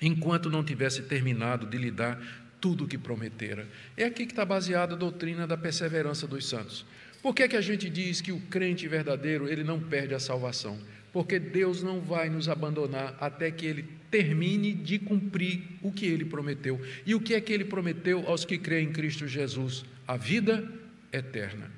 enquanto 0.00 0.48
não 0.48 0.64
tivesse 0.64 1.02
terminado 1.02 1.66
de 1.66 1.76
lhe 1.76 1.90
dar 1.90 2.20
tudo 2.60 2.84
o 2.84 2.88
que 2.88 2.98
prometera. 2.98 3.66
É 3.96 4.04
aqui 4.04 4.26
que 4.26 4.32
está 4.32 4.44
baseada 4.44 4.94
a 4.94 4.98
doutrina 4.98 5.46
da 5.46 5.56
perseverança 5.56 6.26
dos 6.26 6.48
santos. 6.48 6.84
Por 7.22 7.34
que, 7.34 7.42
é 7.42 7.48
que 7.48 7.56
a 7.56 7.60
gente 7.60 7.90
diz 7.90 8.20
que 8.20 8.32
o 8.32 8.40
crente 8.40 8.86
verdadeiro 8.86 9.48
ele 9.48 9.64
não 9.64 9.80
perde 9.80 10.14
a 10.14 10.20
salvação? 10.20 10.78
Porque 11.12 11.38
Deus 11.38 11.82
não 11.82 12.00
vai 12.00 12.30
nos 12.30 12.48
abandonar 12.48 13.16
até 13.20 13.50
que 13.50 13.66
ele 13.66 13.84
termine 14.10 14.72
de 14.72 14.98
cumprir 14.98 15.62
o 15.82 15.90
que 15.90 16.06
ele 16.06 16.24
prometeu. 16.24 16.80
E 17.04 17.14
o 17.14 17.20
que 17.20 17.34
é 17.34 17.40
que 17.40 17.52
ele 17.52 17.64
prometeu 17.64 18.26
aos 18.26 18.44
que 18.44 18.56
creem 18.56 18.88
em 18.88 18.92
Cristo 18.92 19.26
Jesus? 19.26 19.84
A 20.06 20.16
vida 20.16 20.66
eterna. 21.12 21.70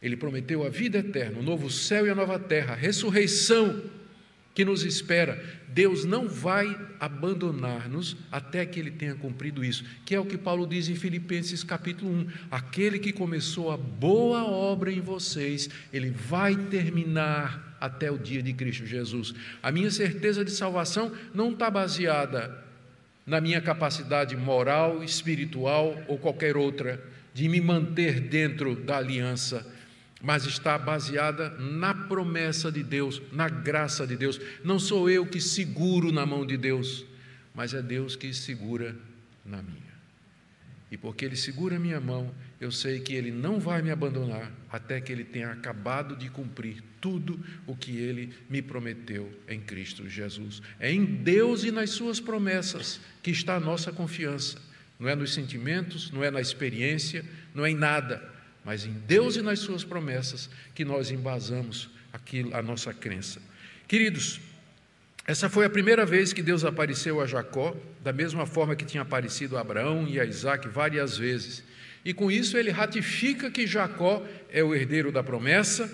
Ele 0.00 0.16
prometeu 0.16 0.64
a 0.64 0.68
vida 0.68 0.98
eterna, 0.98 1.40
o 1.40 1.42
novo 1.42 1.70
céu 1.70 2.06
e 2.06 2.10
a 2.10 2.14
nova 2.14 2.38
terra, 2.38 2.74
a 2.74 2.76
ressurreição 2.76 3.82
que 4.54 4.64
nos 4.64 4.84
espera. 4.84 5.42
Deus 5.68 6.04
não 6.04 6.28
vai 6.28 6.78
abandonar-nos 7.00 8.16
até 8.30 8.64
que 8.64 8.78
ele 8.78 8.92
tenha 8.92 9.16
cumprido 9.16 9.64
isso, 9.64 9.84
que 10.06 10.14
é 10.14 10.20
o 10.20 10.24
que 10.24 10.38
Paulo 10.38 10.66
diz 10.66 10.88
em 10.88 10.94
Filipenses 10.94 11.64
capítulo 11.64 12.10
1: 12.10 12.26
aquele 12.50 12.98
que 12.98 13.12
começou 13.12 13.72
a 13.72 13.76
boa 13.76 14.44
obra 14.44 14.92
em 14.92 15.00
vocês, 15.00 15.68
ele 15.92 16.10
vai 16.10 16.54
terminar 16.54 17.76
até 17.80 18.10
o 18.10 18.16
dia 18.16 18.42
de 18.42 18.52
Cristo 18.52 18.86
Jesus. 18.86 19.34
A 19.62 19.72
minha 19.72 19.90
certeza 19.90 20.44
de 20.44 20.52
salvação 20.52 21.12
não 21.34 21.50
está 21.50 21.68
baseada 21.68 22.62
na 23.26 23.40
minha 23.40 23.60
capacidade 23.60 24.36
moral, 24.36 25.02
espiritual 25.02 26.00
ou 26.06 26.16
qualquer 26.16 26.56
outra 26.56 27.02
de 27.32 27.48
me 27.48 27.60
manter 27.60 28.20
dentro 28.20 28.76
da 28.76 28.98
aliança 28.98 29.66
mas 30.24 30.46
está 30.46 30.78
baseada 30.78 31.50
na 31.58 31.94
promessa 31.94 32.72
de 32.72 32.82
Deus, 32.82 33.20
na 33.30 33.46
graça 33.46 34.06
de 34.06 34.16
Deus. 34.16 34.40
Não 34.64 34.78
sou 34.78 35.10
eu 35.10 35.26
que 35.26 35.38
seguro 35.38 36.10
na 36.10 36.24
mão 36.24 36.46
de 36.46 36.56
Deus, 36.56 37.04
mas 37.54 37.74
é 37.74 37.82
Deus 37.82 38.16
que 38.16 38.32
segura 38.32 38.96
na 39.44 39.62
minha. 39.62 39.94
E 40.90 40.96
porque 40.96 41.26
Ele 41.26 41.36
segura 41.36 41.76
a 41.76 41.78
minha 41.78 42.00
mão, 42.00 42.34
eu 42.58 42.72
sei 42.72 43.00
que 43.00 43.12
Ele 43.12 43.30
não 43.30 43.60
vai 43.60 43.82
me 43.82 43.90
abandonar 43.90 44.50
até 44.70 44.98
que 44.98 45.12
Ele 45.12 45.24
tenha 45.24 45.52
acabado 45.52 46.16
de 46.16 46.30
cumprir 46.30 46.82
tudo 47.02 47.38
o 47.66 47.76
que 47.76 47.98
Ele 47.98 48.32
me 48.48 48.62
prometeu 48.62 49.30
em 49.46 49.60
Cristo 49.60 50.08
Jesus. 50.08 50.62
É 50.80 50.90
em 50.90 51.04
Deus 51.04 51.64
e 51.64 51.70
nas 51.70 51.90
Suas 51.90 52.18
promessas 52.18 52.98
que 53.22 53.30
está 53.30 53.56
a 53.56 53.60
nossa 53.60 53.92
confiança. 53.92 54.56
Não 54.98 55.06
é 55.06 55.14
nos 55.14 55.34
sentimentos, 55.34 56.10
não 56.10 56.24
é 56.24 56.30
na 56.30 56.40
experiência, 56.40 57.22
não 57.54 57.66
é 57.66 57.70
em 57.70 57.74
nada, 57.74 58.32
mas 58.64 58.84
em 58.84 58.92
Deus 59.06 59.36
e 59.36 59.42
nas 59.42 59.58
Suas 59.58 59.84
promessas 59.84 60.48
que 60.74 60.84
nós 60.84 61.10
embasamos 61.10 61.90
a 62.52 62.62
nossa 62.62 62.92
crença. 62.94 63.40
Queridos, 63.86 64.40
essa 65.26 65.48
foi 65.48 65.64
a 65.64 65.70
primeira 65.70 66.04
vez 66.04 66.32
que 66.32 66.42
Deus 66.42 66.64
apareceu 66.64 67.20
a 67.20 67.26
Jacó, 67.26 67.74
da 68.02 68.12
mesma 68.12 68.46
forma 68.46 68.76
que 68.76 68.84
tinha 68.84 69.02
aparecido 69.02 69.56
a 69.56 69.60
Abraão 69.60 70.06
e 70.06 70.20
a 70.20 70.24
Isaac 70.24 70.68
várias 70.68 71.16
vezes. 71.16 71.64
E 72.04 72.12
com 72.12 72.30
isso 72.30 72.58
ele 72.58 72.70
ratifica 72.70 73.50
que 73.50 73.66
Jacó 73.66 74.22
é 74.50 74.62
o 74.62 74.74
herdeiro 74.74 75.10
da 75.10 75.22
promessa, 75.22 75.90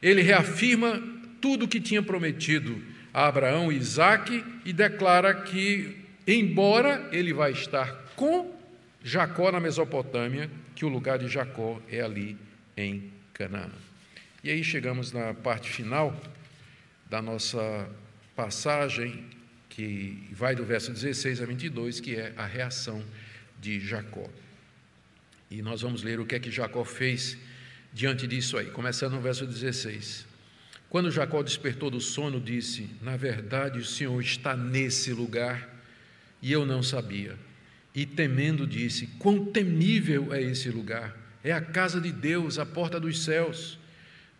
ele 0.00 0.22
reafirma 0.22 1.02
tudo 1.40 1.66
o 1.66 1.68
que 1.68 1.80
tinha 1.80 2.02
prometido 2.02 2.82
a 3.12 3.28
Abraão 3.28 3.70
e 3.70 3.76
Isaac 3.76 4.44
e 4.64 4.72
declara 4.72 5.34
que, 5.34 5.98
embora 6.26 7.08
ele 7.12 7.32
vai 7.32 7.52
estar 7.52 8.12
com 8.16 8.53
Jacó 9.06 9.52
na 9.52 9.60
Mesopotâmia, 9.60 10.50
que 10.74 10.82
o 10.82 10.88
lugar 10.88 11.18
de 11.18 11.28
Jacó 11.28 11.78
é 11.90 12.00
ali 12.00 12.38
em 12.74 13.12
Canaã. 13.34 13.70
E 14.42 14.50
aí 14.50 14.64
chegamos 14.64 15.12
na 15.12 15.34
parte 15.34 15.68
final 15.68 16.18
da 17.10 17.20
nossa 17.20 17.86
passagem, 18.34 19.26
que 19.68 20.26
vai 20.32 20.56
do 20.56 20.64
verso 20.64 20.90
16 20.90 21.42
a 21.42 21.44
22, 21.44 22.00
que 22.00 22.16
é 22.16 22.32
a 22.34 22.46
reação 22.46 23.04
de 23.60 23.78
Jacó. 23.78 24.26
E 25.50 25.60
nós 25.60 25.82
vamos 25.82 26.02
ler 26.02 26.18
o 26.18 26.24
que 26.24 26.36
é 26.36 26.40
que 26.40 26.50
Jacó 26.50 26.82
fez 26.82 27.36
diante 27.92 28.26
disso 28.26 28.56
aí, 28.56 28.70
começando 28.70 29.12
no 29.12 29.20
verso 29.20 29.46
16. 29.46 30.26
Quando 30.88 31.10
Jacó 31.10 31.42
despertou 31.42 31.90
do 31.90 32.00
sono, 32.00 32.40
disse: 32.40 32.88
Na 33.02 33.18
verdade, 33.18 33.78
o 33.78 33.84
Senhor 33.84 34.18
está 34.22 34.56
nesse 34.56 35.12
lugar 35.12 35.68
e 36.40 36.50
eu 36.50 36.64
não 36.64 36.82
sabia. 36.82 37.36
E 37.94 38.04
temendo, 38.04 38.66
disse: 38.66 39.06
Quão 39.18 39.44
temível 39.44 40.34
é 40.34 40.42
esse 40.42 40.70
lugar! 40.70 41.16
É 41.44 41.52
a 41.52 41.60
casa 41.60 42.00
de 42.00 42.10
Deus, 42.10 42.58
a 42.58 42.66
porta 42.66 42.98
dos 42.98 43.22
céus. 43.22 43.78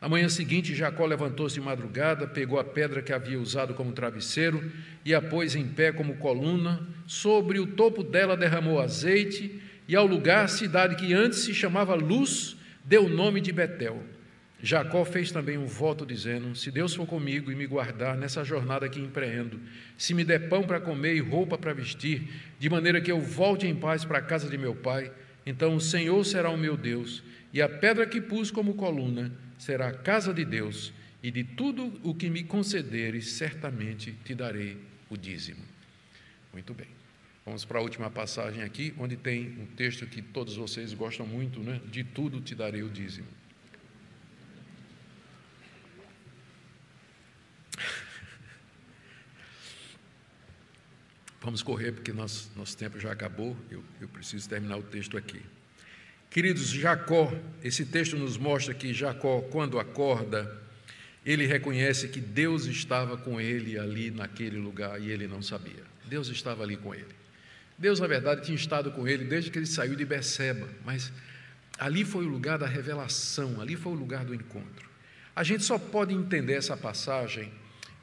Na 0.00 0.09
manhã 0.09 0.28
seguinte, 0.28 0.74
Jacó 0.74 1.07
levantou-se 1.07 1.55
de 1.55 1.61
madrugada, 1.61 2.26
pegou 2.26 2.59
a 2.59 2.64
pedra 2.64 3.00
que 3.00 3.12
havia 3.12 3.40
usado 3.40 3.74
como 3.74 3.92
travesseiro 3.92 4.70
e 5.05 5.14
a 5.14 5.22
pôs 5.22 5.55
em 5.55 5.66
pé 5.66 5.92
como 5.92 6.16
coluna. 6.16 6.86
Sobre 7.07 7.59
o 7.59 7.66
topo 7.66 8.02
dela 8.02 8.36
derramou 8.36 8.80
azeite 8.80 9.62
e 9.86 9.94
ao 9.94 10.07
lugar, 10.07 10.48
cidade 10.48 10.96
que 10.96 11.12
antes 11.12 11.40
se 11.40 11.55
chamava 11.55 11.94
Luz, 11.94 12.57
deu 12.84 13.05
o 13.05 13.09
nome 13.09 13.40
de 13.40 13.52
Betel. 13.52 14.02
Jacó 14.64 15.04
fez 15.04 15.30
também 15.30 15.58
um 15.58 15.66
voto 15.66 16.06
dizendo: 16.06 16.56
Se 16.56 16.70
Deus 16.70 16.94
for 16.94 17.06
comigo 17.06 17.52
e 17.52 17.54
me 17.54 17.66
guardar 17.66 18.16
nessa 18.16 18.42
jornada 18.42 18.88
que 18.88 18.98
empreendo, 18.98 19.60
se 19.98 20.14
me 20.14 20.24
der 20.24 20.48
pão 20.48 20.62
para 20.62 20.80
comer 20.80 21.14
e 21.14 21.20
roupa 21.20 21.58
para 21.58 21.74
vestir, 21.74 22.30
de 22.58 22.70
maneira 22.70 22.98
que 22.98 23.12
eu 23.12 23.20
volte 23.20 23.66
em 23.66 23.76
paz 23.76 24.06
para 24.06 24.20
a 24.20 24.22
casa 24.22 24.48
de 24.48 24.56
meu 24.56 24.74
pai, 24.74 25.12
então 25.44 25.76
o 25.76 25.80
Senhor 25.80 26.24
será 26.24 26.48
o 26.48 26.56
meu 26.56 26.78
Deus, 26.78 27.22
e 27.52 27.60
a 27.60 27.68
pedra 27.68 28.06
que 28.06 28.22
pus 28.22 28.50
como 28.50 28.72
coluna 28.72 29.30
será 29.58 29.88
a 29.88 29.92
casa 29.92 30.32
de 30.32 30.46
Deus, 30.46 30.94
e 31.22 31.30
de 31.30 31.44
tudo 31.44 32.00
o 32.02 32.14
que 32.14 32.30
me 32.30 32.42
concederes, 32.42 33.32
certamente 33.32 34.12
te 34.24 34.34
darei 34.34 34.78
o 35.10 35.16
dízimo. 35.18 35.62
Muito 36.54 36.72
bem. 36.72 36.88
Vamos 37.44 37.66
para 37.66 37.78
a 37.78 37.82
última 37.82 38.08
passagem 38.08 38.62
aqui, 38.62 38.94
onde 38.98 39.14
tem 39.14 39.58
um 39.60 39.66
texto 39.76 40.06
que 40.06 40.22
todos 40.22 40.56
vocês 40.56 40.94
gostam 40.94 41.26
muito, 41.26 41.60
né? 41.60 41.82
De 41.90 42.02
tudo 42.02 42.40
te 42.40 42.54
darei 42.54 42.82
o 42.82 42.88
dízimo. 42.88 43.26
Vamos 51.45 51.62
correr, 51.62 51.92
porque 51.92 52.11
nosso, 52.11 52.51
nosso 52.57 52.74
tempo 52.74 52.99
já 52.99 53.12
acabou, 53.12 53.55
eu, 53.70 53.84
eu 54.01 54.09
preciso 54.09 54.49
terminar 54.49 54.78
o 54.78 54.82
texto 54.82 55.14
aqui. 55.18 55.42
Queridos, 56.30 56.70
Jacó, 56.70 57.30
esse 57.62 57.84
texto 57.84 58.16
nos 58.16 58.38
mostra 58.38 58.72
que 58.72 58.95
Jacó, 58.95 59.42
quando 59.42 59.78
acorda, 59.78 60.59
ele 61.24 61.45
reconhece 61.45 62.09
que 62.09 62.18
Deus 62.18 62.64
estava 62.64 63.18
com 63.18 63.38
ele 63.38 63.78
ali 63.78 64.11
naquele 64.11 64.57
lugar 64.57 64.99
e 64.99 65.11
ele 65.11 65.28
não 65.28 65.42
sabia. 65.42 65.84
Deus 66.07 66.28
estava 66.28 66.62
ali 66.62 66.78
com 66.78 66.95
ele. 66.95 67.14
Deus, 67.76 68.01
na 68.01 68.07
verdade, 68.07 68.47
tinha 68.47 68.57
estado 68.57 68.90
com 68.90 69.07
ele 69.07 69.26
desde 69.26 69.51
que 69.51 69.59
ele 69.59 69.66
saiu 69.66 69.95
de 69.95 70.05
Beceba, 70.07 70.66
mas 70.82 71.12
ali 71.78 72.07
foi 72.07 72.24
o 72.24 72.28
lugar 72.28 72.57
da 72.57 72.66
revelação, 72.66 73.61
ali 73.61 73.76
foi 73.76 73.92
o 73.92 73.97
lugar 73.97 74.24
do 74.24 74.34
encontro. 74.34 74.88
A 75.36 75.45
gente 75.45 75.62
só 75.62 75.78
pode 75.78 76.14
entender 76.14 76.55
essa 76.55 76.74
passagem 76.74 77.53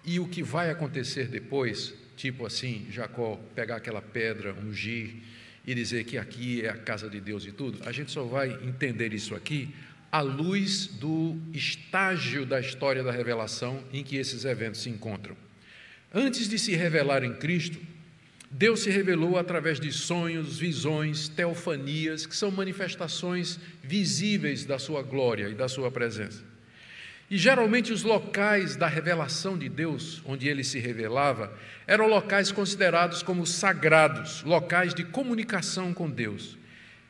e 0.05 0.19
o 0.19 0.27
que 0.27 0.43
vai 0.43 0.69
acontecer 0.69 1.27
depois, 1.27 1.95
tipo 2.15 2.45
assim, 2.45 2.87
Jacó 2.89 3.39
pegar 3.55 3.77
aquela 3.77 4.01
pedra, 4.01 4.53
ungir 4.53 5.15
e 5.65 5.73
dizer 5.75 6.03
que 6.05 6.17
aqui 6.17 6.65
é 6.65 6.69
a 6.69 6.77
casa 6.77 7.09
de 7.09 7.19
Deus 7.19 7.45
e 7.45 7.51
tudo, 7.51 7.79
a 7.87 7.91
gente 7.91 8.11
só 8.11 8.23
vai 8.23 8.51
entender 8.63 9.13
isso 9.13 9.35
aqui 9.35 9.73
à 10.11 10.21
luz 10.21 10.87
do 10.87 11.37
estágio 11.53 12.45
da 12.45 12.59
história 12.59 13.03
da 13.03 13.11
revelação 13.11 13.83
em 13.93 14.03
que 14.03 14.17
esses 14.17 14.43
eventos 14.43 14.81
se 14.81 14.89
encontram. 14.89 15.37
Antes 16.13 16.49
de 16.49 16.59
se 16.59 16.75
revelar 16.75 17.23
em 17.23 17.33
Cristo, 17.33 17.79
Deus 18.49 18.81
se 18.81 18.89
revelou 18.89 19.37
através 19.37 19.79
de 19.79 19.89
sonhos, 19.93 20.59
visões, 20.59 21.29
teofanias, 21.29 22.25
que 22.25 22.35
são 22.35 22.51
manifestações 22.51 23.57
visíveis 23.81 24.65
da 24.65 24.77
sua 24.77 25.01
glória 25.01 25.47
e 25.47 25.55
da 25.55 25.69
sua 25.69 25.89
presença. 25.89 26.50
E 27.31 27.37
geralmente 27.37 27.93
os 27.93 28.03
locais 28.03 28.75
da 28.75 28.87
revelação 28.87 29.57
de 29.57 29.69
Deus, 29.69 30.21
onde 30.25 30.49
ele 30.49 30.65
se 30.65 30.79
revelava, 30.79 31.57
eram 31.87 32.05
locais 32.05 32.51
considerados 32.51 33.23
como 33.23 33.47
sagrados, 33.47 34.43
locais 34.43 34.93
de 34.93 35.05
comunicação 35.05 35.93
com 35.93 36.09
Deus. 36.09 36.57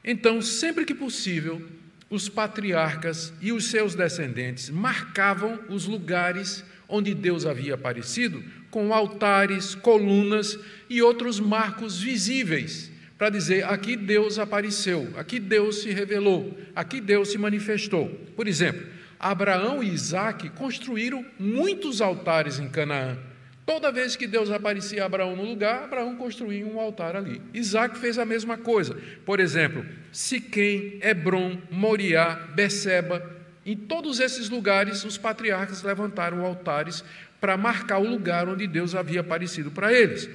Então, 0.06 0.40
sempre 0.40 0.86
que 0.86 0.94
possível, 0.94 1.68
os 2.08 2.30
patriarcas 2.30 3.34
e 3.42 3.52
os 3.52 3.72
seus 3.72 3.96
descendentes 3.96 4.70
marcavam 4.70 5.60
os 5.68 5.88
lugares 5.88 6.64
onde 6.88 7.16
Deus 7.16 7.44
havia 7.44 7.74
aparecido 7.74 8.44
com 8.70 8.94
altares, 8.94 9.74
colunas 9.74 10.56
e 10.88 11.02
outros 11.02 11.40
marcos 11.40 12.00
visíveis, 12.00 12.92
para 13.18 13.32
dizer: 13.32 13.66
aqui 13.66 13.96
Deus 13.96 14.38
apareceu, 14.38 15.12
aqui 15.18 15.40
Deus 15.40 15.82
se 15.82 15.90
revelou, 15.90 16.56
aqui 16.76 17.02
Deus 17.02 17.32
se 17.32 17.40
manifestou. 17.40 18.08
Por 18.36 18.48
exemplo, 18.48 19.01
Abraão 19.22 19.84
e 19.84 19.94
Isaac 19.94 20.50
construíram 20.50 21.24
muitos 21.38 22.02
altares 22.02 22.58
em 22.58 22.68
Canaã. 22.68 23.18
Toda 23.64 23.92
vez 23.92 24.16
que 24.16 24.26
Deus 24.26 24.50
aparecia 24.50 25.04
a 25.04 25.06
Abraão 25.06 25.36
no 25.36 25.46
lugar, 25.46 25.84
Abraão 25.84 26.16
construía 26.16 26.66
um 26.66 26.80
altar 26.80 27.16
ali. 27.16 27.40
Isaac 27.54 28.00
fez 28.00 28.18
a 28.18 28.26
mesma 28.26 28.58
coisa. 28.58 28.98
Por 29.24 29.40
exemplo, 29.40 29.86
Siquém, 30.12 31.00
Hebron, 31.04 31.60
Moriá, 31.70 32.48
Beceba, 32.56 33.24
em 33.64 33.78
todos 33.78 34.20
esses 34.20 34.50
lugares 34.50 35.06
os 35.06 35.20
patriarcas 35.20 35.84
levantaram 35.84 36.44
altares 36.44 37.04
para 37.40 37.56
marcar 37.56 38.00
o 38.00 38.10
lugar 38.10 38.50
onde 38.50 38.66
Deus 38.66 38.96
havia 38.96 39.22
aparecido 39.22 39.70
para 39.70 39.94
eles. 39.94 40.28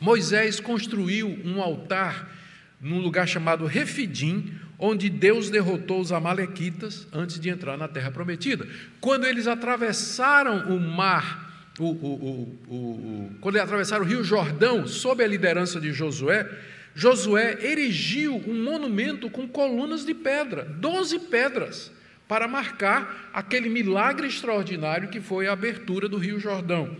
Moisés 0.00 0.58
construiu 0.58 1.38
um 1.44 1.60
altar 1.60 2.26
num 2.80 2.98
lugar 2.98 3.28
chamado 3.28 3.66
Refidim, 3.66 4.58
onde 4.80 5.10
Deus 5.10 5.50
derrotou 5.50 6.00
os 6.00 6.10
amalequitas 6.10 7.06
antes 7.12 7.38
de 7.38 7.50
entrar 7.50 7.76
na 7.76 7.86
terra 7.86 8.10
prometida. 8.10 8.66
Quando 8.98 9.26
eles 9.26 9.46
atravessaram 9.46 10.74
o 10.74 10.80
mar, 10.80 11.70
o, 11.78 11.84
o, 11.84 12.58
o, 12.66 13.30
quando 13.42 13.56
eles 13.56 13.66
atravessaram 13.66 14.04
o 14.04 14.08
rio 14.08 14.24
Jordão, 14.24 14.86
sob 14.86 15.22
a 15.22 15.26
liderança 15.26 15.78
de 15.78 15.92
Josué, 15.92 16.48
Josué 16.94 17.58
erigiu 17.62 18.42
um 18.46 18.64
monumento 18.64 19.28
com 19.28 19.46
colunas 19.46 20.04
de 20.04 20.14
pedra, 20.14 20.64
doze 20.64 21.18
pedras 21.18 21.92
para 22.26 22.48
marcar 22.48 23.30
aquele 23.34 23.68
milagre 23.68 24.28
extraordinário 24.28 25.10
que 25.10 25.20
foi 25.20 25.46
a 25.46 25.52
abertura 25.52 26.08
do 26.08 26.16
Rio 26.16 26.40
Jordão. 26.40 26.96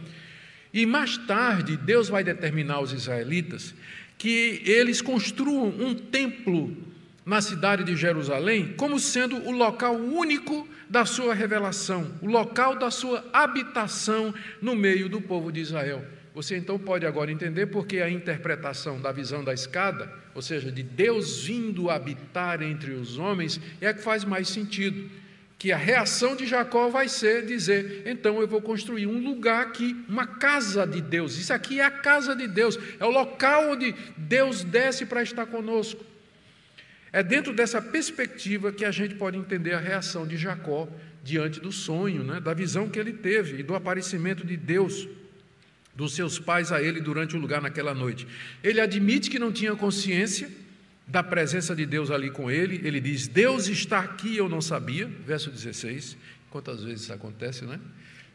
E 0.73 0.85
mais 0.85 1.17
tarde, 1.17 1.79
Deus 1.79 2.09
vai 2.09 2.23
determinar 2.23 2.75
aos 2.75 2.93
israelitas 2.93 3.75
que 4.19 4.61
eles 4.67 5.01
construam 5.01 5.69
um 5.69 5.95
templo 5.95 6.77
na 7.25 7.41
cidade 7.41 7.85
de 7.85 7.97
Jerusalém 7.97 8.75
como 8.77 8.99
sendo 8.99 9.37
o 9.37 9.51
local 9.51 9.95
único 9.95 10.69
da 10.89 11.05
sua 11.05 11.35
revelação, 11.35 12.11
o 12.21 12.27
local 12.27 12.77
da 12.77 12.91
sua 12.91 13.25
habitação 13.33 14.35
no 14.61 14.75
meio 14.75 15.09
do 15.09 15.21
povo 15.21 15.53
de 15.53 15.61
Israel. 15.61 16.05
Você 16.35 16.57
então 16.57 16.79
pode 16.79 17.07
agora 17.07 17.31
entender 17.31 17.67
porque 17.67 18.01
a 18.01 18.11
interpretação 18.11 19.01
da 19.01 19.13
visão 19.13 19.43
da 19.43 19.53
escada, 19.53 20.13
ou 20.35 20.41
seja, 20.41 20.71
de 20.71 20.83
Deus 20.83 21.45
vindo 21.45 21.91
habitar 21.91 22.63
entre 22.63 22.93
os 22.93 23.19
homens, 23.19 23.61
é 23.81 23.89
a 23.89 23.95
que 23.95 24.03
faz 24.03 24.25
mais 24.25 24.49
sentido 24.49 25.11
que 25.61 25.73
a 25.73 25.77
reação 25.77 26.35
de 26.35 26.47
Jacó 26.47 26.89
vai 26.89 27.07
ser 27.07 27.45
dizer: 27.45 28.05
então 28.07 28.41
eu 28.41 28.49
vou 28.49 28.63
construir 28.63 29.07
um 29.07 29.23
lugar 29.23 29.61
aqui, 29.63 29.95
uma 30.09 30.27
casa 30.27 30.87
de 30.87 31.03
Deus. 31.03 31.37
Isso 31.37 31.53
aqui 31.53 31.81
é 31.81 31.85
a 31.85 31.91
casa 31.91 32.35
de 32.35 32.49
Deus, 32.49 32.79
é 32.99 33.05
o 33.05 33.11
local 33.11 33.73
onde 33.73 33.95
Deus 34.17 34.65
desce 34.65 35.05
para 35.05 35.23
estar 35.23 35.45
conosco. 35.45 36.03
É 37.13 37.23
dentro 37.23 37.53
dessa 37.53 37.83
perspectiva 37.83 38.73
que 38.73 38.85
a 38.85 38.91
gente 38.91 39.15
pode 39.15 39.37
entender 39.37 39.73
a 39.73 39.81
reação 39.81 40.27
de 40.27 40.37
Jacó 40.37 40.89
diante 41.23 41.61
do 41.61 41.73
sonho, 41.73 42.23
né, 42.23 42.41
da 42.41 42.55
visão 42.55 42.89
que 42.89 42.99
ele 42.99 43.13
teve 43.13 43.61
e 43.61 43.63
do 43.63 43.75
aparecimento 43.75 44.47
de 44.47 44.57
Deus, 44.57 45.09
dos 45.95 46.15
seus 46.15 46.39
pais 46.39 46.73
a 46.73 46.81
ele 46.81 47.01
durante 47.01 47.37
o 47.37 47.39
lugar 47.39 47.61
naquela 47.61 47.93
noite. 47.93 48.27
Ele 48.63 48.81
admite 48.81 49.29
que 49.29 49.39
não 49.39 49.53
tinha 49.53 49.75
consciência 49.75 50.49
da 51.07 51.23
presença 51.23 51.75
de 51.75 51.85
Deus 51.85 52.11
ali 52.11 52.31
com 52.31 52.51
ele, 52.51 52.81
ele 52.87 53.01
diz: 53.01 53.27
Deus 53.27 53.67
está 53.67 53.99
aqui, 53.99 54.37
eu 54.37 54.49
não 54.49 54.61
sabia, 54.61 55.07
verso 55.27 55.51
16. 55.51 56.17
Quantas 56.51 56.85
vezes 56.85 57.03
isso 57.03 57.13
acontece, 57.13 57.65
né? 57.65 57.81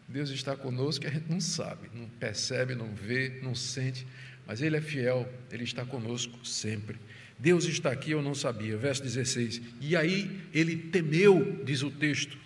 Deus 0.07 0.29
está 0.29 0.55
conosco 0.55 1.05
e 1.05 1.07
a 1.07 1.11
gente 1.11 1.29
não 1.29 1.41
sabe, 1.41 1.89
não 1.93 2.07
percebe, 2.07 2.75
não 2.75 2.93
vê, 2.93 3.39
não 3.41 3.55
sente, 3.55 4.05
mas 4.45 4.61
Ele 4.61 4.77
é 4.77 4.81
fiel, 4.81 5.27
Ele 5.51 5.63
está 5.63 5.83
conosco 5.85 6.45
sempre. 6.45 6.97
Deus 7.37 7.65
está 7.65 7.91
aqui, 7.91 8.11
eu 8.11 8.21
não 8.21 8.33
sabia. 8.33 8.77
Verso 8.77 9.03
16. 9.03 9.61
E 9.81 9.95
aí 9.95 10.29
ele 10.53 10.75
temeu, 10.75 11.61
diz 11.65 11.83
o 11.83 11.91
texto. 11.91 12.37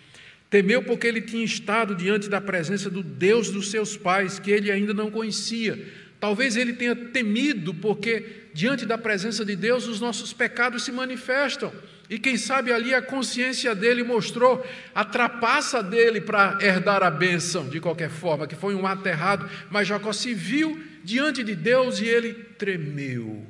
Temeu 0.48 0.82
porque 0.82 1.06
ele 1.06 1.20
tinha 1.20 1.44
estado 1.44 1.94
diante 1.94 2.28
da 2.28 2.40
presença 2.40 2.90
do 2.90 3.02
Deus 3.02 3.50
dos 3.50 3.70
seus 3.70 3.96
pais, 3.96 4.38
que 4.38 4.50
ele 4.50 4.70
ainda 4.70 4.92
não 4.92 5.10
conhecia. 5.10 5.78
Talvez 6.18 6.56
ele 6.56 6.72
tenha 6.72 6.94
temido 6.94 7.72
porque 7.72 8.40
diante 8.52 8.84
da 8.84 8.98
presença 8.98 9.44
de 9.44 9.54
Deus 9.54 9.86
os 9.86 10.00
nossos 10.00 10.32
pecados 10.32 10.84
se 10.84 10.90
manifestam. 10.90 11.72
E 12.10 12.18
quem 12.18 12.36
sabe 12.36 12.72
ali 12.72 12.92
a 12.92 13.00
consciência 13.00 13.72
dele 13.72 14.02
mostrou 14.02 14.66
a 14.92 15.04
trapaça 15.04 15.80
dele 15.80 16.20
para 16.20 16.58
herdar 16.60 17.04
a 17.04 17.10
bênção, 17.10 17.68
de 17.68 17.78
qualquer 17.78 18.10
forma, 18.10 18.48
que 18.48 18.56
foi 18.56 18.74
um 18.74 18.84
aterrado, 18.84 19.48
mas 19.70 19.86
Jacó 19.86 20.12
se 20.12 20.34
viu 20.34 20.76
diante 21.04 21.44
de 21.44 21.54
Deus 21.54 22.00
e 22.00 22.06
ele 22.06 22.34
tremeu. 22.34 23.46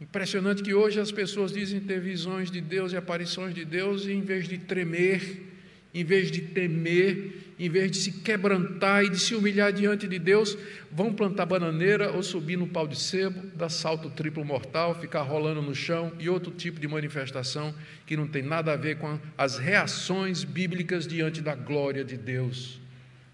Impressionante 0.00 0.62
que 0.62 0.74
hoje 0.74 0.98
as 0.98 1.12
pessoas 1.12 1.52
dizem 1.52 1.80
ter 1.80 2.00
visões 2.00 2.50
de 2.50 2.60
Deus 2.60 2.92
e 2.92 2.96
aparições 2.96 3.54
de 3.54 3.64
Deus, 3.64 4.06
e 4.06 4.12
em 4.12 4.22
vez 4.22 4.48
de 4.48 4.58
tremer, 4.58 5.54
em 5.94 6.02
vez 6.02 6.30
de 6.30 6.40
temer, 6.40 7.54
em 7.56 7.68
vez 7.68 7.88
de 7.92 7.98
se 7.98 8.10
quebrantar 8.10 9.04
e 9.04 9.08
de 9.08 9.18
se 9.18 9.36
humilhar 9.36 9.72
diante 9.72 10.08
de 10.08 10.18
Deus, 10.18 10.58
vão 10.90 11.12
plantar 11.12 11.46
bananeira 11.46 12.10
ou 12.10 12.20
subir 12.24 12.56
no 12.56 12.66
pau 12.66 12.88
de 12.88 12.98
sebo, 12.98 13.40
dar 13.54 13.68
salto 13.68 14.10
triplo 14.10 14.44
mortal, 14.44 15.00
ficar 15.00 15.22
rolando 15.22 15.62
no 15.62 15.74
chão 15.74 16.12
e 16.18 16.28
outro 16.28 16.50
tipo 16.50 16.80
de 16.80 16.88
manifestação 16.88 17.72
que 18.04 18.16
não 18.16 18.26
tem 18.26 18.42
nada 18.42 18.72
a 18.72 18.76
ver 18.76 18.98
com 18.98 19.20
as 19.38 19.56
reações 19.58 20.42
bíblicas 20.42 21.06
diante 21.06 21.40
da 21.40 21.54
glória 21.54 22.04
de 22.04 22.16
Deus. 22.16 22.80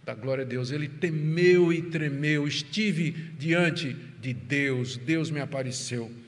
Da 0.05 0.15
glória 0.15 0.45
de 0.45 0.51
Deus. 0.51 0.71
Ele 0.71 0.89
temeu 0.89 1.73
e 1.73 1.81
tremeu, 1.81 2.47
estive 2.47 3.11
diante 3.39 3.97
de 4.21 4.35
Deus, 4.35 4.99
Deus 4.99 5.31
me 5.31 5.41
apareceu. 5.41 6.20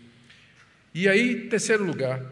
E 0.94 1.08
aí, 1.08 1.46
terceiro 1.48 1.84
lugar, 1.84 2.22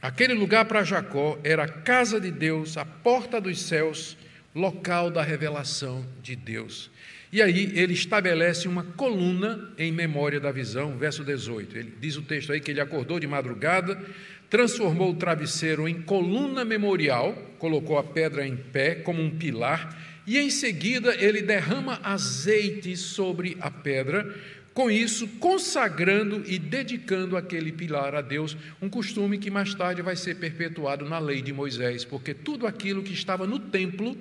aquele 0.00 0.32
lugar 0.32 0.64
para 0.64 0.84
Jacó 0.84 1.38
era 1.44 1.64
a 1.64 1.68
casa 1.68 2.18
de 2.18 2.30
Deus, 2.30 2.76
a 2.76 2.84
porta 2.84 3.40
dos 3.40 3.60
céus, 3.60 4.16
local 4.54 5.10
da 5.10 5.22
revelação 5.22 6.06
de 6.22 6.34
Deus. 6.34 6.90
E 7.30 7.42
aí 7.42 7.72
ele 7.74 7.92
estabelece 7.92 8.68
uma 8.68 8.84
coluna 8.84 9.72
em 9.76 9.90
memória 9.90 10.38
da 10.38 10.52
visão, 10.52 10.96
verso 10.96 11.24
18. 11.24 11.76
Ele 11.76 11.92
diz 12.00 12.16
o 12.16 12.22
texto 12.22 12.52
aí 12.52 12.60
que 12.60 12.70
ele 12.70 12.80
acordou 12.80 13.18
de 13.18 13.26
madrugada, 13.26 14.00
transformou 14.48 15.10
o 15.10 15.16
travesseiro 15.16 15.88
em 15.88 16.00
coluna 16.00 16.64
memorial, 16.64 17.34
colocou 17.58 17.98
a 17.98 18.04
pedra 18.04 18.46
em 18.46 18.56
pé 18.56 18.94
como 18.94 19.20
um 19.20 19.36
pilar, 19.36 20.22
e 20.26 20.38
em 20.38 20.48
seguida 20.48 21.14
ele 21.16 21.42
derrama 21.42 22.00
azeite 22.02 22.96
sobre 22.96 23.58
a 23.60 23.70
pedra, 23.70 24.32
com 24.74 24.90
isso 24.90 25.28
consagrando 25.38 26.42
e 26.44 26.58
dedicando 26.58 27.36
aquele 27.36 27.70
pilar 27.70 28.14
a 28.14 28.20
Deus, 28.20 28.56
um 28.82 28.88
costume 28.88 29.38
que 29.38 29.50
mais 29.50 29.72
tarde 29.72 30.02
vai 30.02 30.16
ser 30.16 30.34
perpetuado 30.36 31.08
na 31.08 31.20
lei 31.20 31.40
de 31.40 31.52
Moisés, 31.52 32.04
porque 32.04 32.34
tudo 32.34 32.66
aquilo 32.66 33.04
que 33.04 33.12
estava 33.12 33.46
no 33.46 33.60
templo 33.60 34.16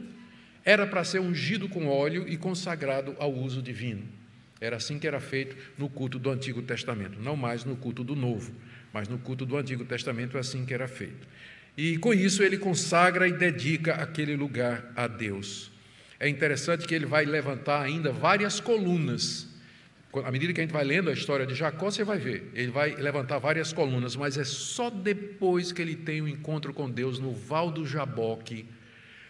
era 0.63 0.85
para 0.85 1.03
ser 1.03 1.19
ungido 1.19 1.67
com 1.67 1.87
óleo 1.87 2.25
e 2.27 2.37
consagrado 2.37 3.15
ao 3.17 3.33
uso 3.33 3.63
divino. 3.63 4.03
Era 4.61 4.77
assim 4.77 4.99
que 4.99 5.07
era 5.07 5.19
feito 5.19 5.57
no 5.77 5.89
culto 5.89 6.19
do 6.19 6.29
Antigo 6.29 6.61
Testamento, 6.61 7.19
não 7.19 7.35
mais 7.35 7.65
no 7.65 7.75
culto 7.75 8.03
do 8.03 8.15
Novo, 8.15 8.53
mas 8.93 9.09
no 9.09 9.17
culto 9.17 9.45
do 9.45 9.57
Antigo 9.57 9.83
Testamento 9.83 10.37
é 10.37 10.39
assim 10.39 10.65
que 10.65 10.73
era 10.73 10.87
feito. 10.87 11.27
E 11.75 11.97
com 11.97 12.13
isso 12.13 12.43
ele 12.43 12.57
consagra 12.57 13.27
e 13.27 13.33
dedica 13.33 13.95
aquele 13.95 14.35
lugar 14.35 14.93
a 14.95 15.07
Deus. 15.07 15.71
É 16.19 16.29
interessante 16.29 16.87
que 16.87 16.93
ele 16.93 17.07
vai 17.07 17.25
levantar 17.25 17.81
ainda 17.81 18.11
várias 18.11 18.59
colunas. 18.59 19.52
À 20.21 20.31
medida 20.31 20.53
que 20.53 20.61
a 20.61 20.63
gente 20.63 20.73
vai 20.73 20.83
lendo 20.83 21.09
a 21.09 21.13
história 21.13 21.45
de 21.45 21.55
Jacó, 21.55 21.89
você 21.89 22.03
vai 22.03 22.19
ver, 22.19 22.51
ele 22.53 22.71
vai 22.71 22.95
levantar 22.95 23.39
várias 23.39 23.73
colunas, 23.73 24.15
mas 24.15 24.37
é 24.37 24.43
só 24.43 24.89
depois 24.89 25.71
que 25.71 25.81
ele 25.81 25.95
tem 25.95 26.21
o 26.21 26.25
um 26.25 26.27
encontro 26.27 26.71
com 26.71 26.87
Deus 26.87 27.17
no 27.17 27.33
Val 27.33 27.71
do 27.71 27.85
Jaboque, 27.85 28.67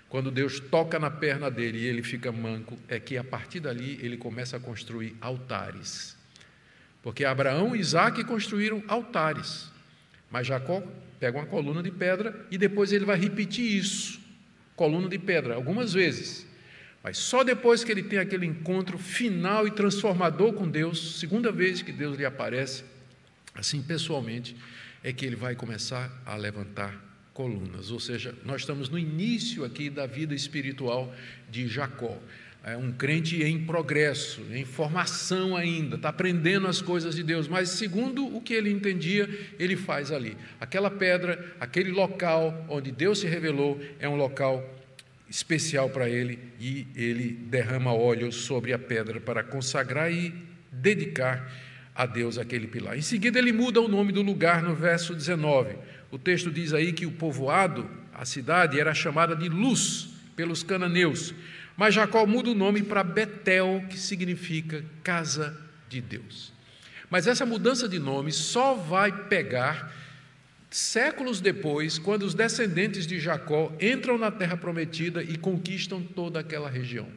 quando 0.09 0.29
Deus 0.29 0.59
toca 0.59 0.99
na 0.99 1.09
perna 1.09 1.49
dele 1.49 1.79
e 1.79 1.85
ele 1.85 2.03
fica 2.03 2.31
manco, 2.31 2.77
é 2.87 2.99
que 2.99 3.17
a 3.17 3.23
partir 3.23 3.61
dali 3.61 3.97
ele 4.01 4.17
começa 4.17 4.57
a 4.57 4.59
construir 4.59 5.15
altares. 5.21 6.17
Porque 7.01 7.25
Abraão 7.25 7.75
e 7.75 7.79
Isaac 7.79 8.23
construíram 8.25 8.83
altares. 8.87 9.71
Mas 10.29 10.47
Jacó 10.47 10.83
pega 11.19 11.37
uma 11.37 11.45
coluna 11.45 11.81
de 11.81 11.91
pedra 11.91 12.45
e 12.51 12.57
depois 12.57 12.91
ele 12.91 13.05
vai 13.05 13.17
repetir 13.17 13.77
isso, 13.77 14.19
coluna 14.75 15.07
de 15.07 15.17
pedra, 15.17 15.55
algumas 15.55 15.93
vezes. 15.93 16.45
Mas 17.03 17.17
só 17.17 17.43
depois 17.43 17.83
que 17.83 17.91
ele 17.91 18.01
tem 18.01 18.17
aquele 18.17 18.45
encontro 18.45 18.97
final 18.97 19.67
e 19.67 19.71
transformador 19.71 20.53
com 20.53 20.69
Deus, 20.69 21.19
segunda 21.19 21.51
vez 21.51 21.81
que 21.81 21.91
Deus 21.91 22.17
lhe 22.17 22.25
aparece, 22.25 22.85
assim 23.53 23.81
pessoalmente, 23.81 24.55
é 25.03 25.11
que 25.11 25.25
ele 25.25 25.35
vai 25.35 25.53
começar 25.53 26.09
a 26.25 26.35
levantar 26.35 26.97
colunas, 27.33 27.91
ou 27.91 27.99
seja, 27.99 28.33
nós 28.45 28.61
estamos 28.61 28.89
no 28.89 28.97
início 28.97 29.65
aqui 29.65 29.89
da 29.89 30.05
vida 30.05 30.33
espiritual 30.33 31.13
de 31.49 31.67
Jacó. 31.67 32.17
É 32.63 32.77
um 32.77 32.93
crente 32.93 33.43
em 33.43 33.65
progresso, 33.65 34.41
em 34.51 34.63
formação 34.63 35.57
ainda, 35.57 35.97
está 35.97 36.07
aprendendo 36.07 36.67
as 36.67 36.81
coisas 36.81 37.15
de 37.15 37.21
Deus, 37.21 37.45
mas 37.45 37.69
segundo 37.69 38.25
o 38.33 38.39
que 38.39 38.53
ele 38.53 38.71
entendia, 38.71 39.27
ele 39.59 39.75
faz 39.75 40.11
ali. 40.11 40.37
Aquela 40.61 40.89
pedra, 40.89 41.53
aquele 41.59 41.91
local 41.91 42.65
onde 42.69 42.89
Deus 42.89 43.19
se 43.19 43.27
revelou, 43.27 43.81
é 43.99 44.07
um 44.07 44.15
local 44.15 44.63
especial 45.29 45.89
para 45.89 46.09
ele 46.09 46.39
e 46.59 46.87
ele 46.95 47.31
derrama 47.31 47.93
óleo 47.93 48.31
sobre 48.31 48.73
a 48.73 48.79
pedra 48.79 49.19
para 49.19 49.43
consagrar 49.43 50.11
e 50.11 50.33
dedicar 50.71 51.51
a 51.95 52.05
Deus 52.05 52.37
aquele 52.37 52.67
pilar. 52.67 52.97
Em 52.97 53.01
seguida, 53.01 53.39
ele 53.39 53.51
muda 53.51 53.79
o 53.81 53.87
nome 53.87 54.11
do 54.11 54.21
lugar 54.21 54.61
no 54.61 54.75
verso 54.75 55.13
19. 55.13 55.75
O 56.11 56.17
texto 56.17 56.51
diz 56.51 56.73
aí 56.73 56.91
que 56.91 57.05
o 57.05 57.11
povoado, 57.11 57.89
a 58.13 58.25
cidade, 58.25 58.79
era 58.79 58.93
chamada 58.93 59.35
de 59.35 59.49
Luz 59.49 60.09
pelos 60.35 60.63
cananeus, 60.63 61.33
mas 61.75 61.95
Jacó 61.95 62.25
muda 62.25 62.49
o 62.49 62.55
nome 62.55 62.83
para 62.83 63.03
Betel, 63.03 63.83
que 63.89 63.97
significa 63.97 64.83
casa 65.03 65.59
de 65.89 66.01
Deus. 66.01 66.53
Mas 67.09 67.27
essa 67.27 67.45
mudança 67.45 67.87
de 67.87 67.99
nome 67.99 68.31
só 68.31 68.73
vai 68.73 69.11
pegar 69.11 69.91
séculos 70.73 71.39
depois, 71.39 71.99
quando 71.99 72.23
os 72.23 72.33
descendentes 72.33 73.05
de 73.05 73.19
Jacó 73.19 73.71
entram 73.79 74.17
na 74.17 74.31
terra 74.31 74.57
prometida 74.57 75.21
e 75.21 75.37
conquistam 75.37 76.01
toda 76.01 76.39
aquela 76.39 76.69
região. 76.69 77.07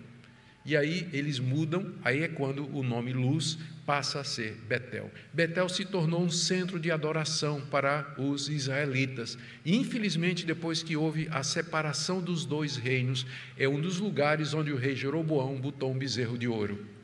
E 0.64 0.76
aí 0.76 1.08
eles 1.12 1.38
mudam, 1.38 1.94
aí 2.04 2.22
é 2.22 2.28
quando 2.28 2.68
o 2.76 2.82
nome 2.82 3.12
Luz 3.12 3.56
passa 3.86 4.20
a 4.20 4.24
ser 4.24 4.56
Betel. 4.68 5.10
Betel 5.32 5.68
se 5.68 5.84
tornou 5.84 6.20
um 6.20 6.28
centro 6.28 6.78
de 6.78 6.90
adoração 6.90 7.60
para 7.70 8.14
os 8.18 8.48
israelitas. 8.48 9.38
Infelizmente, 9.64 10.44
depois 10.44 10.82
que 10.82 10.96
houve 10.96 11.28
a 11.30 11.44
separação 11.44 12.20
dos 12.20 12.44
dois 12.44 12.76
reinos, 12.76 13.24
é 13.56 13.68
um 13.68 13.80
dos 13.80 14.00
lugares 14.00 14.52
onde 14.52 14.72
o 14.72 14.76
rei 14.76 14.96
Jeroboão 14.96 15.60
botou 15.60 15.92
um 15.92 15.98
bezerro 15.98 16.36
de 16.36 16.48
ouro. 16.48 16.95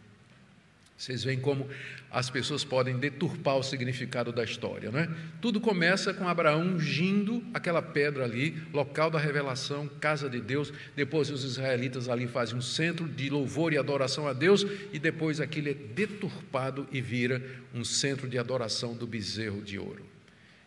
Vocês 1.02 1.24
veem 1.24 1.40
como 1.40 1.68
as 2.12 2.30
pessoas 2.30 2.62
podem 2.62 2.96
deturpar 2.96 3.56
o 3.56 3.62
significado 3.64 4.30
da 4.30 4.44
história, 4.44 4.88
não 4.88 5.00
é? 5.00 5.10
Tudo 5.40 5.60
começa 5.60 6.14
com 6.14 6.28
Abraão 6.28 6.60
ungindo 6.60 7.42
aquela 7.52 7.82
pedra 7.82 8.22
ali, 8.22 8.56
local 8.72 9.10
da 9.10 9.18
revelação, 9.18 9.88
casa 10.00 10.30
de 10.30 10.40
Deus. 10.40 10.72
Depois 10.94 11.28
os 11.28 11.42
israelitas 11.42 12.08
ali 12.08 12.28
fazem 12.28 12.56
um 12.56 12.62
centro 12.62 13.08
de 13.08 13.28
louvor 13.28 13.72
e 13.72 13.78
adoração 13.78 14.28
a 14.28 14.32
Deus, 14.32 14.64
e 14.92 14.98
depois 15.00 15.40
aquilo 15.40 15.70
é 15.70 15.74
deturpado 15.74 16.86
e 16.92 17.00
vira 17.00 17.42
um 17.74 17.82
centro 17.82 18.28
de 18.28 18.38
adoração 18.38 18.94
do 18.94 19.04
bezerro 19.04 19.60
de 19.60 19.80
ouro. 19.80 20.06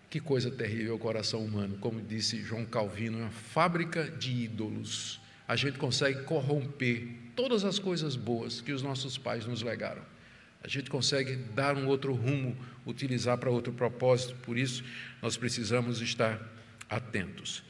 Que 0.10 0.20
coisa 0.20 0.52
terrível 0.52 0.96
o 0.96 1.00
coração 1.00 1.46
humano, 1.46 1.78
como 1.80 2.02
disse 2.02 2.42
João 2.42 2.66
Calvino, 2.66 3.20
é 3.20 3.22
uma 3.22 3.32
fábrica 3.32 4.04
de 4.04 4.32
ídolos. 4.32 5.18
A 5.48 5.56
gente 5.56 5.78
consegue 5.78 6.24
corromper 6.24 7.08
todas 7.38 7.64
as 7.64 7.80
coisas 7.80 8.18
boas 8.18 8.60
que 8.60 8.74
os 8.74 8.82
nossos 8.82 9.18
pais 9.18 9.46
nos 9.46 9.62
legaram 9.62 10.14
a 10.66 10.68
gente 10.68 10.89
consegue 10.89 11.36
dar 11.53 11.78
um 11.78 11.86
outro 11.86 12.11
rumo, 12.11 12.57
utilizar 12.88 13.38
para 13.38 13.51
outro 13.51 13.72
propósito, 13.72 14.36
por 14.41 14.57
isso 14.57 14.84
nós 15.22 15.38
precisamos 15.38 16.01
estar 16.01 16.41
atentos. 16.89 17.63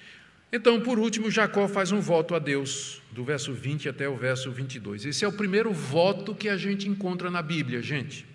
Então, 0.50 0.80
por 0.80 0.98
último, 0.98 1.30
Jacó 1.30 1.68
faz 1.68 1.92
um 1.92 2.00
voto 2.00 2.34
a 2.34 2.40
Deus, 2.40 3.02
do 3.12 3.26
verso 3.26 3.52
20 3.52 3.90
até 3.90 4.08
o 4.08 4.16
verso 4.16 4.50
22. 4.50 5.04
Esse 5.04 5.26
é 5.26 5.28
o 5.28 5.34
primeiro 5.34 5.74
voto 5.74 6.34
que 6.34 6.48
a 6.48 6.56
gente 6.56 6.88
encontra 6.88 7.30
na 7.30 7.42
Bíblia, 7.42 7.82
gente. 7.82 8.26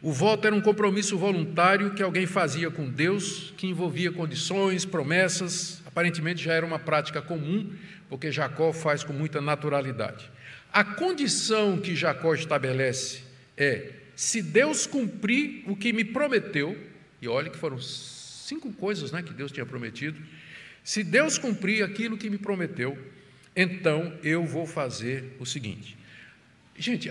O 0.00 0.12
voto 0.12 0.46
era 0.46 0.56
um 0.56 0.60
compromisso 0.62 1.18
voluntário 1.18 1.92
que 1.92 2.02
alguém 2.02 2.24
fazia 2.24 2.70
com 2.70 2.88
Deus, 2.88 3.52
que 3.58 3.66
envolvia 3.66 4.10
condições, 4.10 4.86
promessas, 4.86 5.82
aparentemente 5.84 6.42
já 6.42 6.54
era 6.54 6.64
uma 6.64 6.78
prática 6.78 7.20
comum, 7.20 7.70
porque 8.08 8.32
Jacó 8.32 8.72
faz 8.72 9.04
com 9.04 9.12
muita 9.12 9.42
naturalidade. 9.42 10.30
A 10.72 10.82
condição 10.82 11.78
que 11.78 11.94
Jacó 11.94 12.34
estabelece 12.34 13.25
é: 13.56 13.92
se 14.14 14.42
Deus 14.42 14.86
cumprir 14.86 15.64
o 15.66 15.76
que 15.76 15.92
me 15.92 16.04
prometeu, 16.04 16.76
e 17.20 17.28
olha 17.28 17.50
que 17.50 17.58
foram 17.58 17.78
cinco 17.80 18.72
coisas 18.72 19.12
né, 19.12 19.22
que 19.22 19.32
Deus 19.32 19.52
tinha 19.52 19.66
prometido, 19.66 20.20
se 20.84 21.02
Deus 21.02 21.36
cumprir 21.36 21.82
aquilo 21.82 22.16
que 22.16 22.30
me 22.30 22.38
prometeu, 22.38 22.96
então 23.54 24.16
eu 24.22 24.44
vou 24.44 24.66
fazer 24.66 25.36
o 25.40 25.46
seguinte. 25.46 25.96
Gente, 26.78 27.10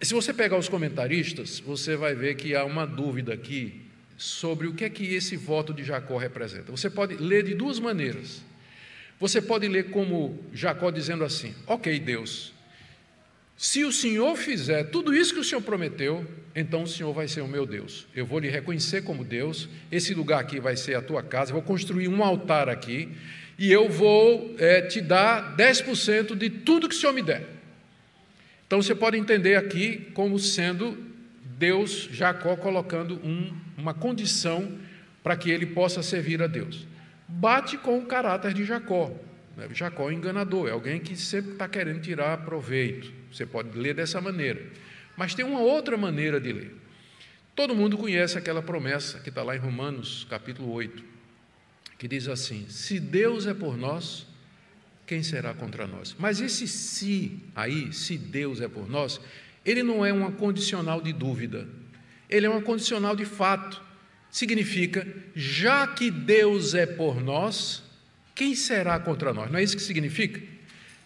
se 0.00 0.14
você 0.14 0.32
pegar 0.32 0.56
os 0.56 0.68
comentaristas, 0.68 1.58
você 1.58 1.96
vai 1.96 2.14
ver 2.14 2.36
que 2.36 2.54
há 2.54 2.64
uma 2.64 2.86
dúvida 2.86 3.34
aqui 3.34 3.80
sobre 4.16 4.66
o 4.66 4.74
que 4.74 4.84
é 4.84 4.90
que 4.90 5.14
esse 5.14 5.36
voto 5.36 5.72
de 5.72 5.82
Jacó 5.82 6.18
representa. 6.18 6.70
Você 6.70 6.90
pode 6.90 7.16
ler 7.16 7.42
de 7.42 7.54
duas 7.54 7.78
maneiras. 7.78 8.42
Você 9.18 9.40
pode 9.42 9.66
ler 9.66 9.90
como 9.90 10.42
Jacó 10.52 10.90
dizendo 10.90 11.24
assim: 11.24 11.54
Ok, 11.66 11.98
Deus, 11.98 12.52
se 13.60 13.84
o 13.84 13.92
Senhor 13.92 14.34
fizer 14.36 14.84
tudo 14.84 15.14
isso 15.14 15.34
que 15.34 15.40
o 15.40 15.44
Senhor 15.44 15.60
prometeu, 15.60 16.26
então 16.56 16.84
o 16.84 16.86
Senhor 16.86 17.12
vai 17.12 17.28
ser 17.28 17.42
o 17.42 17.46
meu 17.46 17.66
Deus. 17.66 18.06
Eu 18.16 18.24
vou 18.24 18.38
lhe 18.38 18.48
reconhecer 18.48 19.02
como 19.02 19.22
Deus, 19.22 19.68
esse 19.92 20.14
lugar 20.14 20.40
aqui 20.40 20.58
vai 20.58 20.78
ser 20.78 20.94
a 20.94 21.02
tua 21.02 21.22
casa, 21.22 21.50
eu 21.50 21.56
vou 21.56 21.62
construir 21.62 22.08
um 22.08 22.24
altar 22.24 22.70
aqui, 22.70 23.10
e 23.58 23.70
eu 23.70 23.90
vou 23.90 24.56
é, 24.58 24.80
te 24.80 25.02
dar 25.02 25.54
10% 25.58 26.34
de 26.36 26.48
tudo 26.48 26.88
que 26.88 26.94
o 26.94 26.98
Senhor 26.98 27.12
me 27.12 27.20
der. 27.20 27.46
Então 28.66 28.80
você 28.80 28.94
pode 28.94 29.18
entender 29.18 29.56
aqui 29.56 30.10
como 30.14 30.38
sendo 30.38 30.96
Deus, 31.58 32.08
Jacó, 32.10 32.56
colocando 32.56 33.16
um, 33.22 33.52
uma 33.76 33.92
condição 33.92 34.72
para 35.22 35.36
que 35.36 35.50
ele 35.50 35.66
possa 35.66 36.02
servir 36.02 36.42
a 36.42 36.46
Deus. 36.46 36.86
Bate 37.28 37.76
com 37.76 37.98
o 37.98 38.06
caráter 38.06 38.54
de 38.54 38.64
Jacó. 38.64 39.14
Jacó 39.74 40.10
é 40.10 40.14
enganador, 40.14 40.66
é 40.66 40.70
alguém 40.70 40.98
que 40.98 41.14
sempre 41.14 41.52
está 41.52 41.68
querendo 41.68 42.00
tirar 42.00 42.38
proveito. 42.38 43.19
Você 43.32 43.46
pode 43.46 43.76
ler 43.78 43.94
dessa 43.94 44.20
maneira. 44.20 44.64
Mas 45.16 45.34
tem 45.34 45.44
uma 45.44 45.60
outra 45.60 45.96
maneira 45.96 46.40
de 46.40 46.52
ler. 46.52 46.76
Todo 47.54 47.74
mundo 47.74 47.98
conhece 47.98 48.38
aquela 48.38 48.62
promessa 48.62 49.18
que 49.20 49.28
está 49.28 49.42
lá 49.42 49.54
em 49.54 49.58
Romanos, 49.58 50.26
capítulo 50.30 50.72
8, 50.72 51.04
que 51.98 52.08
diz 52.08 52.28
assim: 52.28 52.66
Se 52.68 52.98
Deus 52.98 53.46
é 53.46 53.52
por 53.52 53.76
nós, 53.76 54.26
quem 55.06 55.22
será 55.22 55.52
contra 55.52 55.86
nós? 55.86 56.14
Mas 56.18 56.40
esse 56.40 56.66
se 56.66 57.38
aí, 57.54 57.92
se 57.92 58.16
Deus 58.16 58.60
é 58.60 58.68
por 58.68 58.88
nós, 58.88 59.20
ele 59.64 59.82
não 59.82 60.06
é 60.06 60.12
uma 60.12 60.32
condicional 60.32 61.02
de 61.02 61.12
dúvida, 61.12 61.68
ele 62.28 62.46
é 62.46 62.48
uma 62.48 62.62
condicional 62.62 63.14
de 63.14 63.24
fato. 63.24 63.82
Significa, 64.30 65.06
já 65.34 65.86
que 65.86 66.10
Deus 66.10 66.72
é 66.72 66.86
por 66.86 67.20
nós, 67.20 67.82
quem 68.34 68.54
será 68.54 68.98
contra 68.98 69.34
nós? 69.34 69.50
Não 69.50 69.58
é 69.58 69.62
isso 69.62 69.76
que 69.76 69.82
significa? 69.82 70.40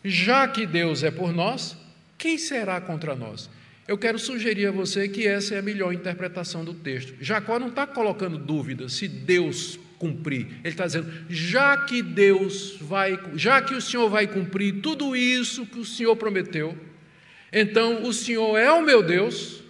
Já 0.05 0.47
que 0.47 0.67
Deus 0.67 1.03
é 1.03 1.11
por 1.11 1.33
nós, 1.33 1.77
quem 2.19 2.39
será 2.39 2.81
contra 2.81 3.15
nós? 3.15 3.51
Eu 3.87 3.99
quero 3.99 4.19
sugerir 4.19 4.67
a 4.67 4.71
você 4.71 5.09
que 5.09 5.27
essa 5.27 5.55
é 5.55 5.59
a 5.59 5.63
melhor 5.63 5.93
interpretação 5.93 6.65
do 6.65 6.73
texto. 6.73 7.15
Jacó 7.21 7.59
não 7.59 7.69
está 7.69 7.87
colocando 7.87 8.39
dúvida 8.39 8.89
se 8.89 9.07
Deus 9.07 9.79
cumprir. 9.99 10.47
Ele 10.65 10.69
está 10.69 10.87
dizendo: 10.87 11.13
já 11.29 11.77
que 11.77 12.03
Deus 12.03 12.77
vai, 12.81 13.19
já 13.35 13.61
que 13.61 13.75
o 13.75 13.81
Senhor 13.81 14.09
vai 14.09 14.27
cumprir 14.27 14.81
tudo 14.81 15.15
isso 15.15 15.67
que 15.67 15.79
o 15.79 15.85
Senhor 15.85 16.17
prometeu, 16.17 16.77
então 17.53 18.05
o 18.05 18.13
Senhor 18.13 18.57
é 18.57 18.73
o 18.73 18.83
meu 18.83 19.03
Deus. 19.03 19.63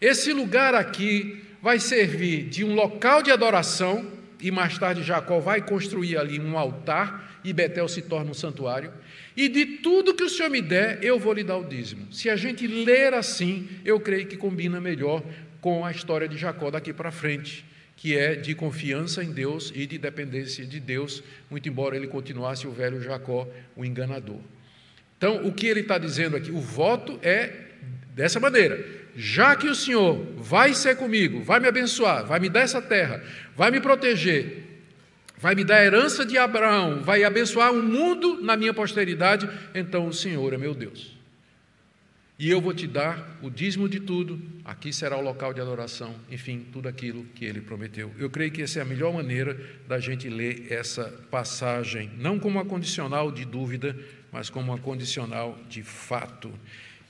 Esse 0.00 0.32
lugar 0.32 0.74
aqui 0.74 1.44
vai 1.62 1.78
servir 1.78 2.48
de 2.48 2.64
um 2.64 2.74
local 2.74 3.22
de 3.22 3.30
adoração 3.30 4.10
e 4.40 4.50
mais 4.50 4.76
tarde 4.76 5.04
Jacó 5.04 5.38
vai 5.38 5.62
construir 5.62 6.18
ali 6.18 6.40
um 6.40 6.58
altar 6.58 7.31
e 7.44 7.52
Betel 7.52 7.88
se 7.88 8.02
torna 8.02 8.30
um 8.30 8.34
santuário. 8.34 8.92
E 9.36 9.48
de 9.48 9.64
tudo 9.78 10.14
que 10.14 10.24
o 10.24 10.28
Senhor 10.28 10.50
me 10.50 10.60
der, 10.60 11.02
eu 11.02 11.18
vou 11.18 11.32
lhe 11.32 11.42
dar 11.42 11.56
o 11.56 11.64
dízimo. 11.64 12.12
Se 12.12 12.28
a 12.28 12.36
gente 12.36 12.66
ler 12.66 13.14
assim, 13.14 13.68
eu 13.84 13.98
creio 13.98 14.26
que 14.26 14.36
combina 14.36 14.80
melhor 14.80 15.22
com 15.60 15.84
a 15.84 15.90
história 15.90 16.28
de 16.28 16.36
Jacó 16.36 16.70
daqui 16.70 16.92
para 16.92 17.10
frente, 17.10 17.64
que 17.96 18.16
é 18.16 18.34
de 18.34 18.54
confiança 18.54 19.22
em 19.22 19.30
Deus 19.30 19.72
e 19.74 19.86
de 19.86 19.96
dependência 19.96 20.66
de 20.66 20.80
Deus, 20.80 21.22
muito 21.50 21.68
embora 21.68 21.96
ele 21.96 22.08
continuasse 22.08 22.66
o 22.66 22.72
velho 22.72 23.00
Jacó, 23.00 23.48
o 23.76 23.84
enganador. 23.84 24.40
Então, 25.16 25.46
o 25.46 25.52
que 25.52 25.66
ele 25.66 25.80
está 25.80 25.98
dizendo 25.98 26.36
aqui? 26.36 26.50
O 26.50 26.58
voto 26.58 27.18
é 27.22 27.52
dessa 28.14 28.40
maneira: 28.40 28.84
já 29.14 29.54
que 29.54 29.68
o 29.68 29.74
Senhor 29.74 30.16
vai 30.36 30.74
ser 30.74 30.96
comigo, 30.96 31.42
vai 31.42 31.60
me 31.60 31.68
abençoar, 31.68 32.26
vai 32.26 32.40
me 32.40 32.48
dar 32.48 32.62
essa 32.62 32.82
terra, 32.82 33.22
vai 33.54 33.70
me 33.70 33.80
proteger, 33.80 34.71
vai 35.42 35.56
me 35.56 35.64
dar 35.64 35.78
a 35.78 35.84
herança 35.84 36.24
de 36.24 36.38
Abraão, 36.38 37.02
vai 37.02 37.24
abençoar 37.24 37.72
o 37.72 37.82
mundo 37.82 38.40
na 38.40 38.56
minha 38.56 38.72
posteridade, 38.72 39.50
então 39.74 40.06
o 40.06 40.12
Senhor 40.12 40.52
é 40.52 40.56
meu 40.56 40.72
Deus. 40.72 41.16
E 42.38 42.48
eu 42.48 42.60
vou 42.60 42.72
te 42.72 42.86
dar 42.86 43.40
o 43.42 43.50
dízimo 43.50 43.88
de 43.88 43.98
tudo, 43.98 44.40
aqui 44.64 44.92
será 44.92 45.16
o 45.16 45.20
local 45.20 45.52
de 45.52 45.60
adoração, 45.60 46.14
enfim, 46.30 46.64
tudo 46.72 46.88
aquilo 46.88 47.24
que 47.34 47.44
ele 47.44 47.60
prometeu. 47.60 48.12
Eu 48.20 48.30
creio 48.30 48.52
que 48.52 48.62
essa 48.62 48.78
é 48.78 48.82
a 48.82 48.84
melhor 48.84 49.12
maneira 49.12 49.58
da 49.88 49.98
gente 49.98 50.28
ler 50.28 50.70
essa 50.70 51.06
passagem, 51.28 52.08
não 52.18 52.38
como 52.38 52.60
uma 52.60 52.64
condicional 52.64 53.32
de 53.32 53.44
dúvida, 53.44 53.98
mas 54.30 54.48
como 54.48 54.70
uma 54.70 54.78
condicional 54.78 55.58
de 55.68 55.82
fato. 55.82 56.52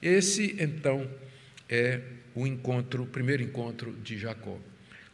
Esse, 0.00 0.56
então, 0.58 1.06
é 1.68 2.00
o 2.34 2.46
encontro, 2.46 3.02
o 3.02 3.06
primeiro 3.06 3.42
encontro 3.42 3.92
de 4.02 4.16
Jacó 4.16 4.58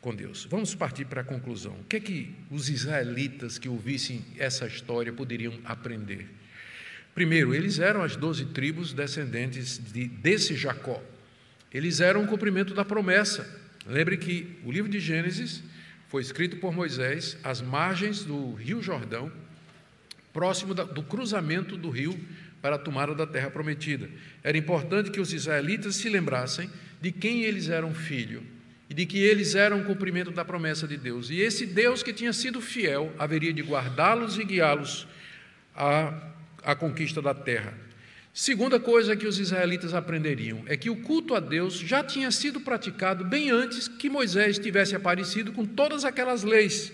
com 0.09 0.14
Deus. 0.14 0.46
Vamos 0.50 0.74
partir 0.74 1.04
para 1.04 1.20
a 1.20 1.24
conclusão. 1.24 1.74
O 1.80 1.84
que 1.84 1.96
é 1.96 2.00
que 2.00 2.34
os 2.50 2.70
israelitas 2.70 3.59
que 3.59 3.68
ouvissem 3.68 4.24
essa 4.38 4.66
história 4.66 5.12
poderiam 5.12 5.52
aprender? 5.66 6.26
Primeiro, 7.14 7.54
eles 7.54 7.78
eram 7.78 8.02
as 8.02 8.16
doze 8.16 8.46
tribos 8.46 8.94
descendentes 8.94 9.76
de, 9.76 10.09
desse 10.09 10.56
Jacó. 10.56 11.02
Eles 11.70 12.00
eram 12.00 12.24
o 12.24 12.26
cumprimento 12.26 12.72
da 12.72 12.86
promessa. 12.86 13.46
Lembre 13.86 14.16
que 14.16 14.59
o 14.64 14.72
livro 14.72 14.90
de 14.90 14.98
Gênesis 14.98 15.62
foi 16.09 16.22
escrito 16.22 16.56
por 16.56 16.72
Moisés 16.72 17.36
às 17.44 17.61
margens 17.61 18.24
do 18.24 18.54
Rio 18.54 18.80
Jordão, 18.80 19.30
próximo 20.32 20.72
do 20.72 21.02
cruzamento 21.02 21.76
do 21.76 21.90
rio 21.90 22.18
para 22.62 22.76
a 22.76 22.78
tomada 22.78 23.14
da 23.14 23.26
terra 23.26 23.50
prometida. 23.50 24.09
Era 24.42 24.56
importante 24.56 25.11
que 25.11 25.20
os 25.20 25.34
israelitas 25.34 25.96
se 25.96 26.09
lembrassem 26.09 26.70
de 26.98 27.12
quem 27.12 27.42
eles 27.42 27.68
eram 27.68 27.92
filho 27.92 28.56
e 28.89 28.95
de 28.95 29.05
que 29.05 29.18
eles 29.18 29.55
eram 29.55 29.80
o 29.80 29.84
cumprimento 29.84 30.30
da 30.30 30.45
promessa 30.45 30.89
de 30.89 30.97
Deus. 30.97 31.30
E 31.30 31.41
esse 31.41 31.66
Deus 31.66 32.03
que 32.03 32.12
tinha 32.12 32.32
sido 32.32 32.61
fiel 32.61 33.12
haveria 33.18 33.53
de 33.53 33.62
guardá-los 33.62 34.39
e 34.39 34.45
guiá-los 34.45 35.07
à, 35.74 36.14
à 36.62 36.74
conquista 36.74 37.20
da 37.20 37.34
terra. 37.34 37.74
Segunda 38.32 38.78
coisa 38.78 39.16
que 39.16 39.26
os 39.26 39.39
israelitas 39.39 39.93
aprenderiam 39.93 40.62
é 40.66 40.76
que 40.76 40.89
o 40.89 40.97
culto 41.03 41.34
a 41.34 41.41
Deus 41.41 41.78
já 41.78 42.05
tinha 42.05 42.30
sido 42.30 42.61
praticado 42.61 43.24
bem 43.24 43.51
antes 43.51 43.89
que 43.89 44.09
Moisés 44.09 44.59
tivesse 44.59 44.95
aparecido 44.95 45.53
com 45.53 45.66
todas 45.66 46.05
aquelas 46.05 46.45
leis. 46.45 46.93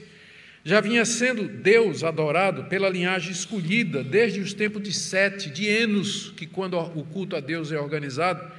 Já 0.65 0.81
vinha 0.81 1.05
sendo 1.05 1.47
Deus 1.47 2.03
adorado 2.03 2.65
pela 2.65 2.89
linhagem 2.89 3.31
escolhida 3.31 4.03
desde 4.03 4.41
os 4.41 4.55
tempos 4.55 4.83
de 4.83 4.95
Sete, 4.95 5.51
de 5.51 5.67
Enos, 5.67 6.33
que 6.35 6.47
quando 6.47 6.79
o 6.79 7.05
culto 7.05 7.37
a 7.37 7.41
Deus 7.41 7.71
é 7.71 7.79
organizado, 7.79 8.51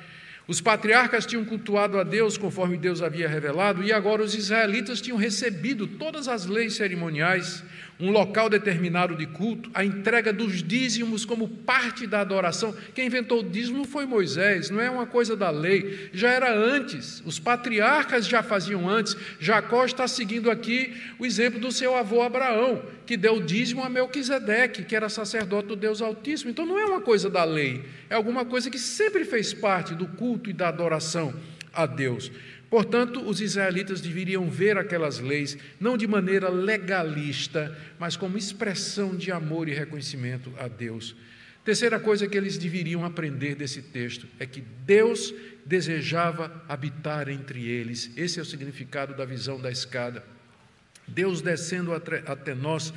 os 0.47 0.61
patriarcas 0.61 1.25
tinham 1.25 1.43
cultuado 1.43 1.99
a 1.99 2.03
Deus 2.03 2.37
conforme 2.37 2.77
Deus 2.77 3.01
havia 3.01 3.27
revelado, 3.27 3.83
e 3.83 3.91
agora 3.91 4.21
os 4.21 4.35
israelitas 4.35 5.01
tinham 5.01 5.17
recebido 5.17 5.87
todas 5.87 6.27
as 6.27 6.45
leis 6.45 6.75
cerimoniais, 6.75 7.63
um 7.99 8.11
local 8.11 8.49
determinado 8.49 9.15
de 9.15 9.25
culto, 9.25 9.69
a 9.73 9.83
entrega 9.83 10.33
dos 10.33 10.61
dízimos 10.61 11.23
como 11.23 11.47
parte 11.47 12.05
da 12.05 12.21
adoração. 12.21 12.75
Quem 12.93 13.07
inventou 13.07 13.39
o 13.39 13.49
dízimo 13.49 13.77
não 13.77 13.85
foi 13.85 14.05
Moisés, 14.05 14.69
não 14.69 14.81
é 14.81 14.89
uma 14.89 15.05
coisa 15.05 15.35
da 15.35 15.49
lei, 15.49 16.09
já 16.11 16.29
era 16.29 16.53
antes, 16.53 17.23
os 17.25 17.39
patriarcas 17.39 18.27
já 18.27 18.43
faziam 18.43 18.89
antes. 18.89 19.15
Jacó 19.39 19.85
está 19.85 20.07
seguindo 20.07 20.51
aqui 20.51 20.93
o 21.17 21.25
exemplo 21.25 21.59
do 21.59 21.71
seu 21.71 21.95
avô 21.95 22.21
Abraão, 22.21 22.83
que 23.05 23.15
deu 23.15 23.35
o 23.35 23.43
dízimo 23.43 23.83
a 23.83 23.89
Melquisedeque, 23.89 24.83
que 24.83 24.95
era 24.95 25.07
sacerdote 25.07 25.69
do 25.69 25.75
Deus 25.75 26.01
Altíssimo. 26.01 26.51
Então 26.51 26.65
não 26.65 26.77
é 26.77 26.85
uma 26.85 27.01
coisa 27.01 27.29
da 27.29 27.43
lei, 27.43 27.85
é 28.09 28.15
alguma 28.15 28.43
coisa 28.43 28.69
que 28.69 28.79
sempre 28.79 29.23
fez 29.23 29.53
parte 29.53 29.95
do 29.95 30.07
culto 30.07 30.49
e 30.49 30.53
da 30.53 30.67
adoração 30.67 31.33
a 31.73 31.85
Deus. 31.85 32.31
Portanto, 32.69 33.21
os 33.21 33.41
israelitas 33.41 34.01
deveriam 34.01 34.49
ver 34.49 34.77
aquelas 34.77 35.19
leis 35.19 35.57
não 35.79 35.97
de 35.97 36.07
maneira 36.07 36.49
legalista, 36.49 37.75
mas 37.99 38.17
como 38.17 38.37
expressão 38.37 39.15
de 39.15 39.31
amor 39.31 39.69
e 39.69 39.73
reconhecimento 39.73 40.51
a 40.57 40.67
Deus. 40.67 41.15
Terceira 41.63 41.99
coisa 41.99 42.27
que 42.27 42.37
eles 42.37 42.57
deveriam 42.57 43.03
aprender 43.03 43.55
desse 43.55 43.81
texto 43.81 44.27
é 44.39 44.45
que 44.45 44.61
Deus 44.85 45.33
desejava 45.65 46.63
habitar 46.69 47.27
entre 47.27 47.67
eles. 47.67 48.11
Esse 48.15 48.39
é 48.39 48.41
o 48.41 48.45
significado 48.45 49.15
da 49.15 49.25
visão 49.25 49.59
da 49.59 49.71
escada. 49.71 50.23
Deus 51.07 51.41
descendo 51.41 51.91
até 51.93 52.53
nós 52.53 52.93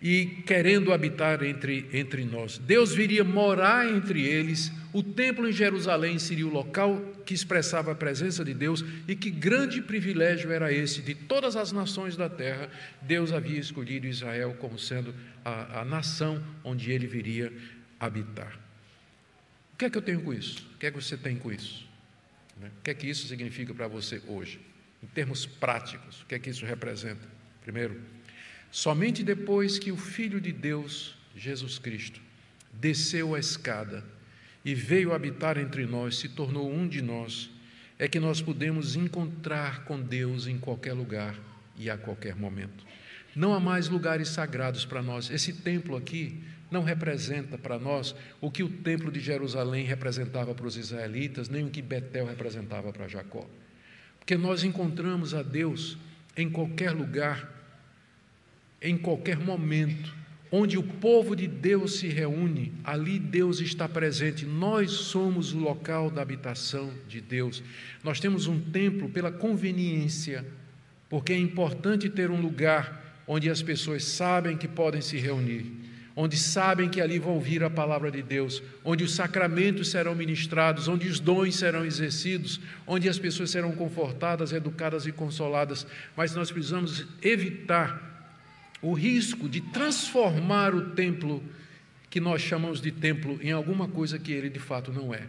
e 0.00 0.26
querendo 0.46 0.92
habitar 0.92 1.42
entre, 1.42 1.88
entre 1.92 2.24
nós. 2.24 2.58
Deus 2.58 2.94
viria 2.94 3.24
morar 3.24 3.88
entre 3.88 4.22
eles, 4.22 4.72
o 4.92 5.02
templo 5.02 5.48
em 5.48 5.52
Jerusalém 5.52 6.18
seria 6.18 6.46
o 6.46 6.50
local 6.50 7.00
que 7.26 7.34
expressava 7.34 7.92
a 7.92 7.94
presença 7.94 8.44
de 8.44 8.54
Deus, 8.54 8.84
e 9.06 9.14
que 9.14 9.30
grande 9.30 9.82
privilégio 9.82 10.50
era 10.50 10.72
esse 10.72 11.02
de 11.02 11.14
todas 11.14 11.56
as 11.56 11.72
nações 11.72 12.16
da 12.16 12.28
terra. 12.28 12.70
Deus 13.02 13.32
havia 13.32 13.58
escolhido 13.58 14.06
Israel 14.06 14.56
como 14.58 14.78
sendo 14.78 15.14
a, 15.44 15.80
a 15.80 15.84
nação 15.84 16.42
onde 16.64 16.90
ele 16.90 17.06
viria 17.06 17.52
habitar. 18.00 18.58
O 19.74 19.76
que 19.76 19.84
é 19.84 19.90
que 19.90 19.98
eu 19.98 20.02
tenho 20.02 20.22
com 20.22 20.32
isso? 20.32 20.66
O 20.74 20.78
que 20.78 20.86
é 20.86 20.90
que 20.90 21.00
você 21.00 21.16
tem 21.16 21.36
com 21.36 21.52
isso? 21.52 21.86
Né? 22.60 22.70
O 22.78 22.82
que 22.82 22.90
é 22.90 22.94
que 22.94 23.06
isso 23.06 23.26
significa 23.28 23.74
para 23.74 23.88
você 23.88 24.22
hoje? 24.26 24.60
Em 25.02 25.06
termos 25.06 25.44
práticos, 25.44 26.22
o 26.22 26.26
que 26.26 26.34
é 26.34 26.38
que 26.38 26.50
isso 26.50 26.64
representa? 26.64 27.28
Primeiro, 27.62 28.00
Somente 28.70 29.22
depois 29.22 29.78
que 29.78 29.90
o 29.90 29.96
Filho 29.96 30.40
de 30.40 30.52
Deus, 30.52 31.14
Jesus 31.36 31.78
Cristo, 31.78 32.20
desceu 32.72 33.34
a 33.34 33.38
escada 33.38 34.04
e 34.64 34.74
veio 34.74 35.14
habitar 35.14 35.56
entre 35.56 35.86
nós, 35.86 36.18
se 36.18 36.28
tornou 36.28 36.70
um 36.70 36.86
de 36.86 37.00
nós, 37.00 37.50
é 37.98 38.06
que 38.06 38.20
nós 38.20 38.40
podemos 38.40 38.94
encontrar 38.94 39.84
com 39.84 40.00
Deus 40.00 40.46
em 40.46 40.58
qualquer 40.58 40.92
lugar 40.92 41.34
e 41.76 41.88
a 41.88 41.96
qualquer 41.96 42.36
momento. 42.36 42.86
Não 43.34 43.54
há 43.54 43.60
mais 43.60 43.88
lugares 43.88 44.28
sagrados 44.28 44.84
para 44.84 45.02
nós. 45.02 45.30
Esse 45.30 45.52
templo 45.52 45.96
aqui 45.96 46.40
não 46.70 46.82
representa 46.82 47.56
para 47.56 47.78
nós 47.78 48.14
o 48.40 48.50
que 48.50 48.62
o 48.62 48.68
templo 48.68 49.10
de 49.10 49.20
Jerusalém 49.20 49.84
representava 49.84 50.54
para 50.54 50.66
os 50.66 50.76
israelitas, 50.76 51.48
nem 51.48 51.64
o 51.64 51.70
que 51.70 51.80
Betel 51.80 52.26
representava 52.26 52.92
para 52.92 53.08
Jacó. 53.08 53.48
Porque 54.18 54.36
nós 54.36 54.64
encontramos 54.64 55.34
a 55.34 55.42
Deus 55.42 55.96
em 56.36 56.50
qualquer 56.50 56.90
lugar 56.90 57.57
em 58.80 58.96
qualquer 58.96 59.38
momento, 59.38 60.14
onde 60.50 60.78
o 60.78 60.82
povo 60.82 61.36
de 61.36 61.46
Deus 61.46 61.98
se 61.98 62.08
reúne, 62.08 62.72
ali 62.82 63.18
Deus 63.18 63.60
está 63.60 63.88
presente. 63.88 64.46
Nós 64.46 64.90
somos 64.90 65.52
o 65.52 65.58
local 65.58 66.10
da 66.10 66.22
habitação 66.22 66.90
de 67.08 67.20
Deus. 67.20 67.62
Nós 68.02 68.20
temos 68.20 68.46
um 68.46 68.58
templo 68.58 69.08
pela 69.08 69.30
conveniência, 69.30 70.44
porque 71.08 71.32
é 71.32 71.38
importante 71.38 72.08
ter 72.08 72.30
um 72.30 72.40
lugar 72.40 73.22
onde 73.26 73.50
as 73.50 73.60
pessoas 73.60 74.04
sabem 74.04 74.56
que 74.56 74.66
podem 74.66 75.02
se 75.02 75.18
reunir, 75.18 75.66
onde 76.16 76.36
sabem 76.38 76.88
que 76.88 77.00
ali 77.00 77.18
vão 77.18 77.34
ouvir 77.34 77.62
a 77.62 77.68
palavra 77.68 78.10
de 78.10 78.22
Deus, 78.22 78.62
onde 78.82 79.04
os 79.04 79.14
sacramentos 79.14 79.90
serão 79.90 80.14
ministrados, 80.14 80.88
onde 80.88 81.06
os 81.06 81.20
dons 81.20 81.56
serão 81.56 81.84
exercidos, 81.84 82.58
onde 82.86 83.06
as 83.06 83.18
pessoas 83.18 83.50
serão 83.50 83.72
confortadas, 83.72 84.52
educadas 84.52 85.06
e 85.06 85.12
consoladas. 85.12 85.86
Mas 86.16 86.34
nós 86.34 86.50
precisamos 86.50 87.06
evitar 87.20 88.07
o 88.80 88.92
risco 88.92 89.48
de 89.48 89.60
transformar 89.60 90.74
o 90.74 90.90
templo 90.90 91.42
que 92.10 92.20
nós 92.20 92.40
chamamos 92.40 92.80
de 92.80 92.90
templo 92.90 93.38
em 93.42 93.52
alguma 93.52 93.88
coisa 93.88 94.18
que 94.18 94.32
ele 94.32 94.48
de 94.48 94.58
fato 94.58 94.92
não 94.92 95.12
é. 95.12 95.26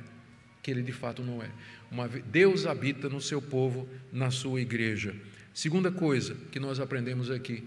Que 0.62 0.72
ele 0.72 0.82
de 0.82 0.92
fato 0.92 1.24
não 1.24 1.42
é. 1.42 1.50
Uma, 1.92 2.08
Deus 2.08 2.66
habita 2.66 3.10
no 3.10 3.20
seu 3.20 3.42
povo, 3.42 3.88
na 4.12 4.32
sua 4.32 4.62
igreja. 4.62 5.16
Segunda 5.54 5.92
coisa 5.92 6.36
que 6.52 6.60
nós 6.60 6.80
aprendemos 6.80 7.32
aqui: 7.32 7.64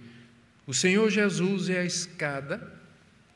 o 0.67 0.73
Senhor 0.73 1.11
Jesus 1.11 1.69
é 1.69 1.81
a 1.81 1.85
escada 1.85 2.73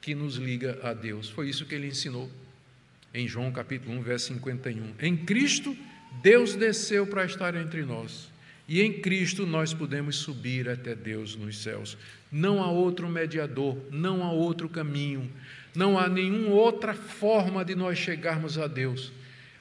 que 0.01 0.15
nos 0.15 0.37
liga 0.37 0.79
a 0.83 0.93
Deus. 0.93 1.29
Foi 1.29 1.49
isso 1.49 1.67
que 1.67 1.75
ele 1.75 1.89
ensinou 1.89 2.31
em 3.13 3.27
João 3.27 3.51
capítulo 3.51 3.97
1, 3.99 4.03
verso 4.03 4.27
51. 4.35 4.95
Em 5.01 5.17
Cristo, 5.17 5.77
Deus 6.23 6.55
desceu 6.55 7.07
para 7.07 7.25
estar 7.25 7.55
entre 7.55 7.85
nós. 7.85 8.31
E 8.69 8.83
em 8.83 8.93
Cristo 8.93 9.47
nós 9.47 9.73
podemos 9.73 10.17
subir 10.17 10.69
até 10.69 10.95
Deus 10.95 11.37
nos 11.37 11.59
céus. 11.59 11.97
Não 12.33 12.63
há 12.63 12.69
outro 12.69 13.09
mediador, 13.09 13.79
não 13.93 14.25
há 14.25 14.33
outro 14.33 14.69
caminho, 14.69 15.31
não 15.75 15.97
há 15.97 16.09
nenhuma 16.09 16.51
outra 16.51 16.93
forma 16.93 17.65
de 17.65 17.77
nós 17.77 17.97
chegarmos 17.97 18.59
a 18.59 18.67
Deus, 18.67 19.13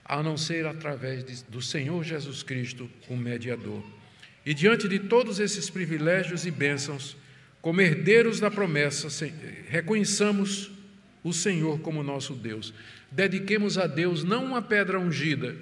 a 0.03 0.24
não 0.24 0.36
ser 0.36 0.66
através 0.66 1.24
de, 1.24 1.43
do 1.43 1.62
Senhor 1.62 2.03
Jesus 2.03 2.41
Cristo, 2.41 2.89
o 3.08 3.16
mediador. 3.16 3.84
E 4.43 4.53
diante 4.53 4.88
de 4.88 4.97
todos 4.97 5.39
esses 5.39 5.70
privilégios 5.70 6.45
e 6.45 6.51
bênçãos, 6.51 7.16
como 7.62 7.82
herdeiros 7.82 8.39
da 8.39 8.49
promessa, 8.49 9.08
reconheçamos 9.68 10.72
o 11.24 11.32
Senhor 11.32 11.80
como 11.80 12.03
nosso 12.03 12.34
Deus. 12.34 12.74
Dediquemos 13.12 13.78
a 13.78 13.86
Deus 13.86 14.24
não 14.24 14.45
uma 14.45 14.62
pedra 14.62 14.99
ungida, 14.99 15.56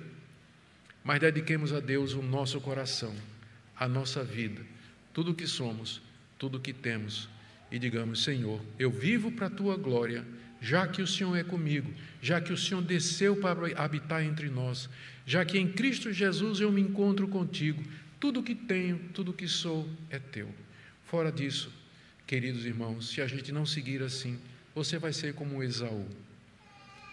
mas 1.04 1.20
dediquemos 1.20 1.74
a 1.74 1.82
Deus 1.82 2.14
o 2.14 2.22
nosso 2.22 2.60
coração 2.62 3.14
a 3.84 3.88
nossa 3.88 4.24
vida, 4.24 4.62
tudo 5.14 5.32
o 5.32 5.36
que 5.36 5.46
somos, 5.46 6.02
tudo 6.40 6.58
o 6.58 6.62
que 6.62 6.72
temos, 6.72 7.28
e 7.70 7.78
digamos: 7.78 8.24
Senhor, 8.24 8.62
eu 8.80 8.90
vivo 8.90 9.30
para 9.30 9.48
a 9.48 9.50
tua 9.50 9.76
glória, 9.76 10.26
já 10.62 10.88
que 10.88 11.02
o 11.02 11.08
Senhor 11.08 11.36
é 11.36 11.44
comigo, 11.44 11.94
já 12.22 12.40
que 12.40 12.54
o 12.54 12.58
Senhor 12.58 12.82
desceu 12.82 13.36
para 13.36 13.78
habitar 13.84 14.24
entre 14.24 14.50
nós, 14.50 14.90
já 15.26 15.44
que 15.44 15.60
em 15.60 15.70
Cristo 15.70 16.14
Jesus 16.14 16.62
eu 16.62 16.72
me 16.72 16.80
encontro 16.80 17.28
contigo, 17.28 17.84
tudo 18.22 18.40
o 18.40 18.44
que 18.44 18.56
tenho, 18.56 18.98
tudo 19.14 19.32
o 19.32 19.34
que 19.34 19.50
sou 19.50 19.86
é 20.10 20.18
teu. 20.18 20.48
Fora 21.04 21.30
disso, 21.30 21.70
queridos 22.26 22.66
irmãos, 22.66 23.10
se 23.10 23.22
a 23.22 23.28
gente 23.28 23.52
não 23.52 23.66
seguir 23.66 24.02
assim, 24.02 24.40
você 24.74 24.98
vai 24.98 25.12
ser 25.12 25.34
como 25.34 25.62
Esaú. 25.62 26.08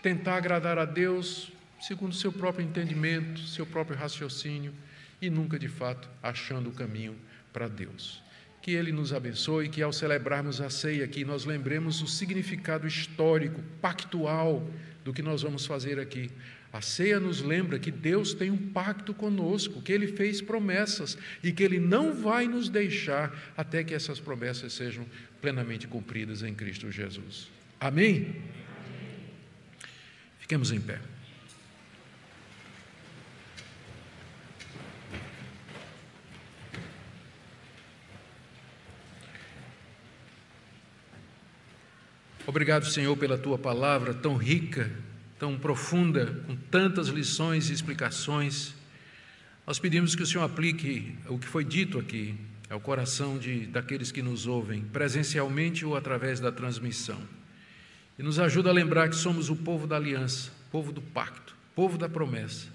Tentar 0.04 0.36
agradar 0.36 0.78
a 0.78 0.84
Deus 0.84 1.50
segundo 1.80 2.14
seu 2.14 2.30
próprio 2.30 2.64
entendimento, 2.64 3.40
seu 3.40 3.66
próprio 3.66 3.98
raciocínio, 3.98 4.72
e 5.20 5.28
nunca 5.28 5.58
de 5.58 5.68
fato 5.68 6.08
achando 6.22 6.70
o 6.70 6.72
caminho 6.72 7.16
para 7.52 7.68
Deus. 7.68 8.22
Que 8.62 8.72
Ele 8.72 8.92
nos 8.92 9.12
abençoe, 9.12 9.68
que 9.68 9.82
ao 9.82 9.92
celebrarmos 9.92 10.60
a 10.60 10.68
ceia 10.68 11.04
aqui, 11.04 11.24
nós 11.24 11.44
lembremos 11.44 12.02
o 12.02 12.06
significado 12.06 12.86
histórico, 12.86 13.62
pactual 13.80 14.68
do 15.04 15.12
que 15.12 15.22
nós 15.22 15.42
vamos 15.42 15.64
fazer 15.64 15.98
aqui. 15.98 16.30
A 16.72 16.80
ceia 16.80 17.18
nos 17.18 17.42
lembra 17.42 17.78
que 17.78 17.90
Deus 17.90 18.32
tem 18.32 18.50
um 18.50 18.56
pacto 18.56 19.12
conosco, 19.12 19.82
que 19.82 19.92
Ele 19.92 20.06
fez 20.06 20.40
promessas 20.40 21.18
e 21.42 21.50
que 21.50 21.62
Ele 21.62 21.80
não 21.80 22.14
vai 22.14 22.46
nos 22.46 22.68
deixar 22.68 23.52
até 23.56 23.82
que 23.82 23.94
essas 23.94 24.20
promessas 24.20 24.72
sejam 24.72 25.04
plenamente 25.40 25.88
cumpridas 25.88 26.42
em 26.42 26.54
Cristo 26.54 26.90
Jesus. 26.92 27.48
Amém? 27.80 28.36
Fiquemos 30.38 30.70
em 30.70 30.80
pé. 30.80 31.00
Obrigado, 42.46 42.86
Senhor, 42.86 43.14
pela 43.16 43.36
tua 43.36 43.58
palavra 43.58 44.14
tão 44.14 44.34
rica, 44.34 44.90
tão 45.38 45.58
profunda, 45.58 46.42
com 46.46 46.56
tantas 46.56 47.08
lições 47.08 47.68
e 47.68 47.72
explicações. 47.72 48.74
Nós 49.66 49.78
pedimos 49.78 50.16
que 50.16 50.22
o 50.22 50.26
Senhor 50.26 50.42
aplique 50.42 51.14
o 51.28 51.38
que 51.38 51.46
foi 51.46 51.64
dito 51.64 51.98
aqui 51.98 52.34
ao 52.70 52.80
coração 52.80 53.38
de, 53.38 53.66
daqueles 53.66 54.10
que 54.10 54.22
nos 54.22 54.46
ouvem, 54.46 54.82
presencialmente 54.82 55.84
ou 55.84 55.94
através 55.94 56.40
da 56.40 56.50
transmissão. 56.50 57.20
E 58.18 58.22
nos 58.22 58.38
ajuda 58.38 58.70
a 58.70 58.72
lembrar 58.72 59.10
que 59.10 59.16
somos 59.16 59.50
o 59.50 59.56
povo 59.56 59.86
da 59.86 59.96
aliança, 59.96 60.50
povo 60.72 60.92
do 60.92 61.02
pacto, 61.02 61.54
povo 61.74 61.98
da 61.98 62.08
promessa, 62.08 62.68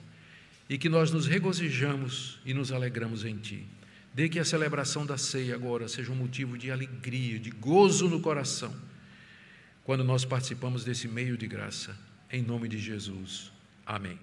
e 0.69 0.77
que 0.77 0.89
nós 0.89 1.11
nos 1.11 1.25
regozijamos 1.25 2.39
e 2.45 2.53
nos 2.53 2.71
alegramos 2.71 3.25
em 3.25 3.35
Ti. 3.35 3.65
Dê 4.13 4.29
que 4.29 4.39
a 4.39 4.45
celebração 4.45 5.05
da 5.05 5.17
ceia 5.17 5.55
agora 5.55 5.87
seja 5.87 6.11
um 6.11 6.15
motivo 6.15 6.55
de 6.55 6.69
alegria, 6.71 7.39
de 7.39 7.49
gozo 7.49 8.07
no 8.07 8.19
coração 8.19 8.73
quando 9.85 10.03
nós 10.03 10.25
participamos 10.25 10.83
desse 10.83 11.07
meio 11.07 11.37
de 11.37 11.47
graça. 11.47 11.95
Em 12.29 12.41
nome 12.41 12.67
de 12.67 12.79
Jesus. 12.79 13.51
Amém. 13.85 14.19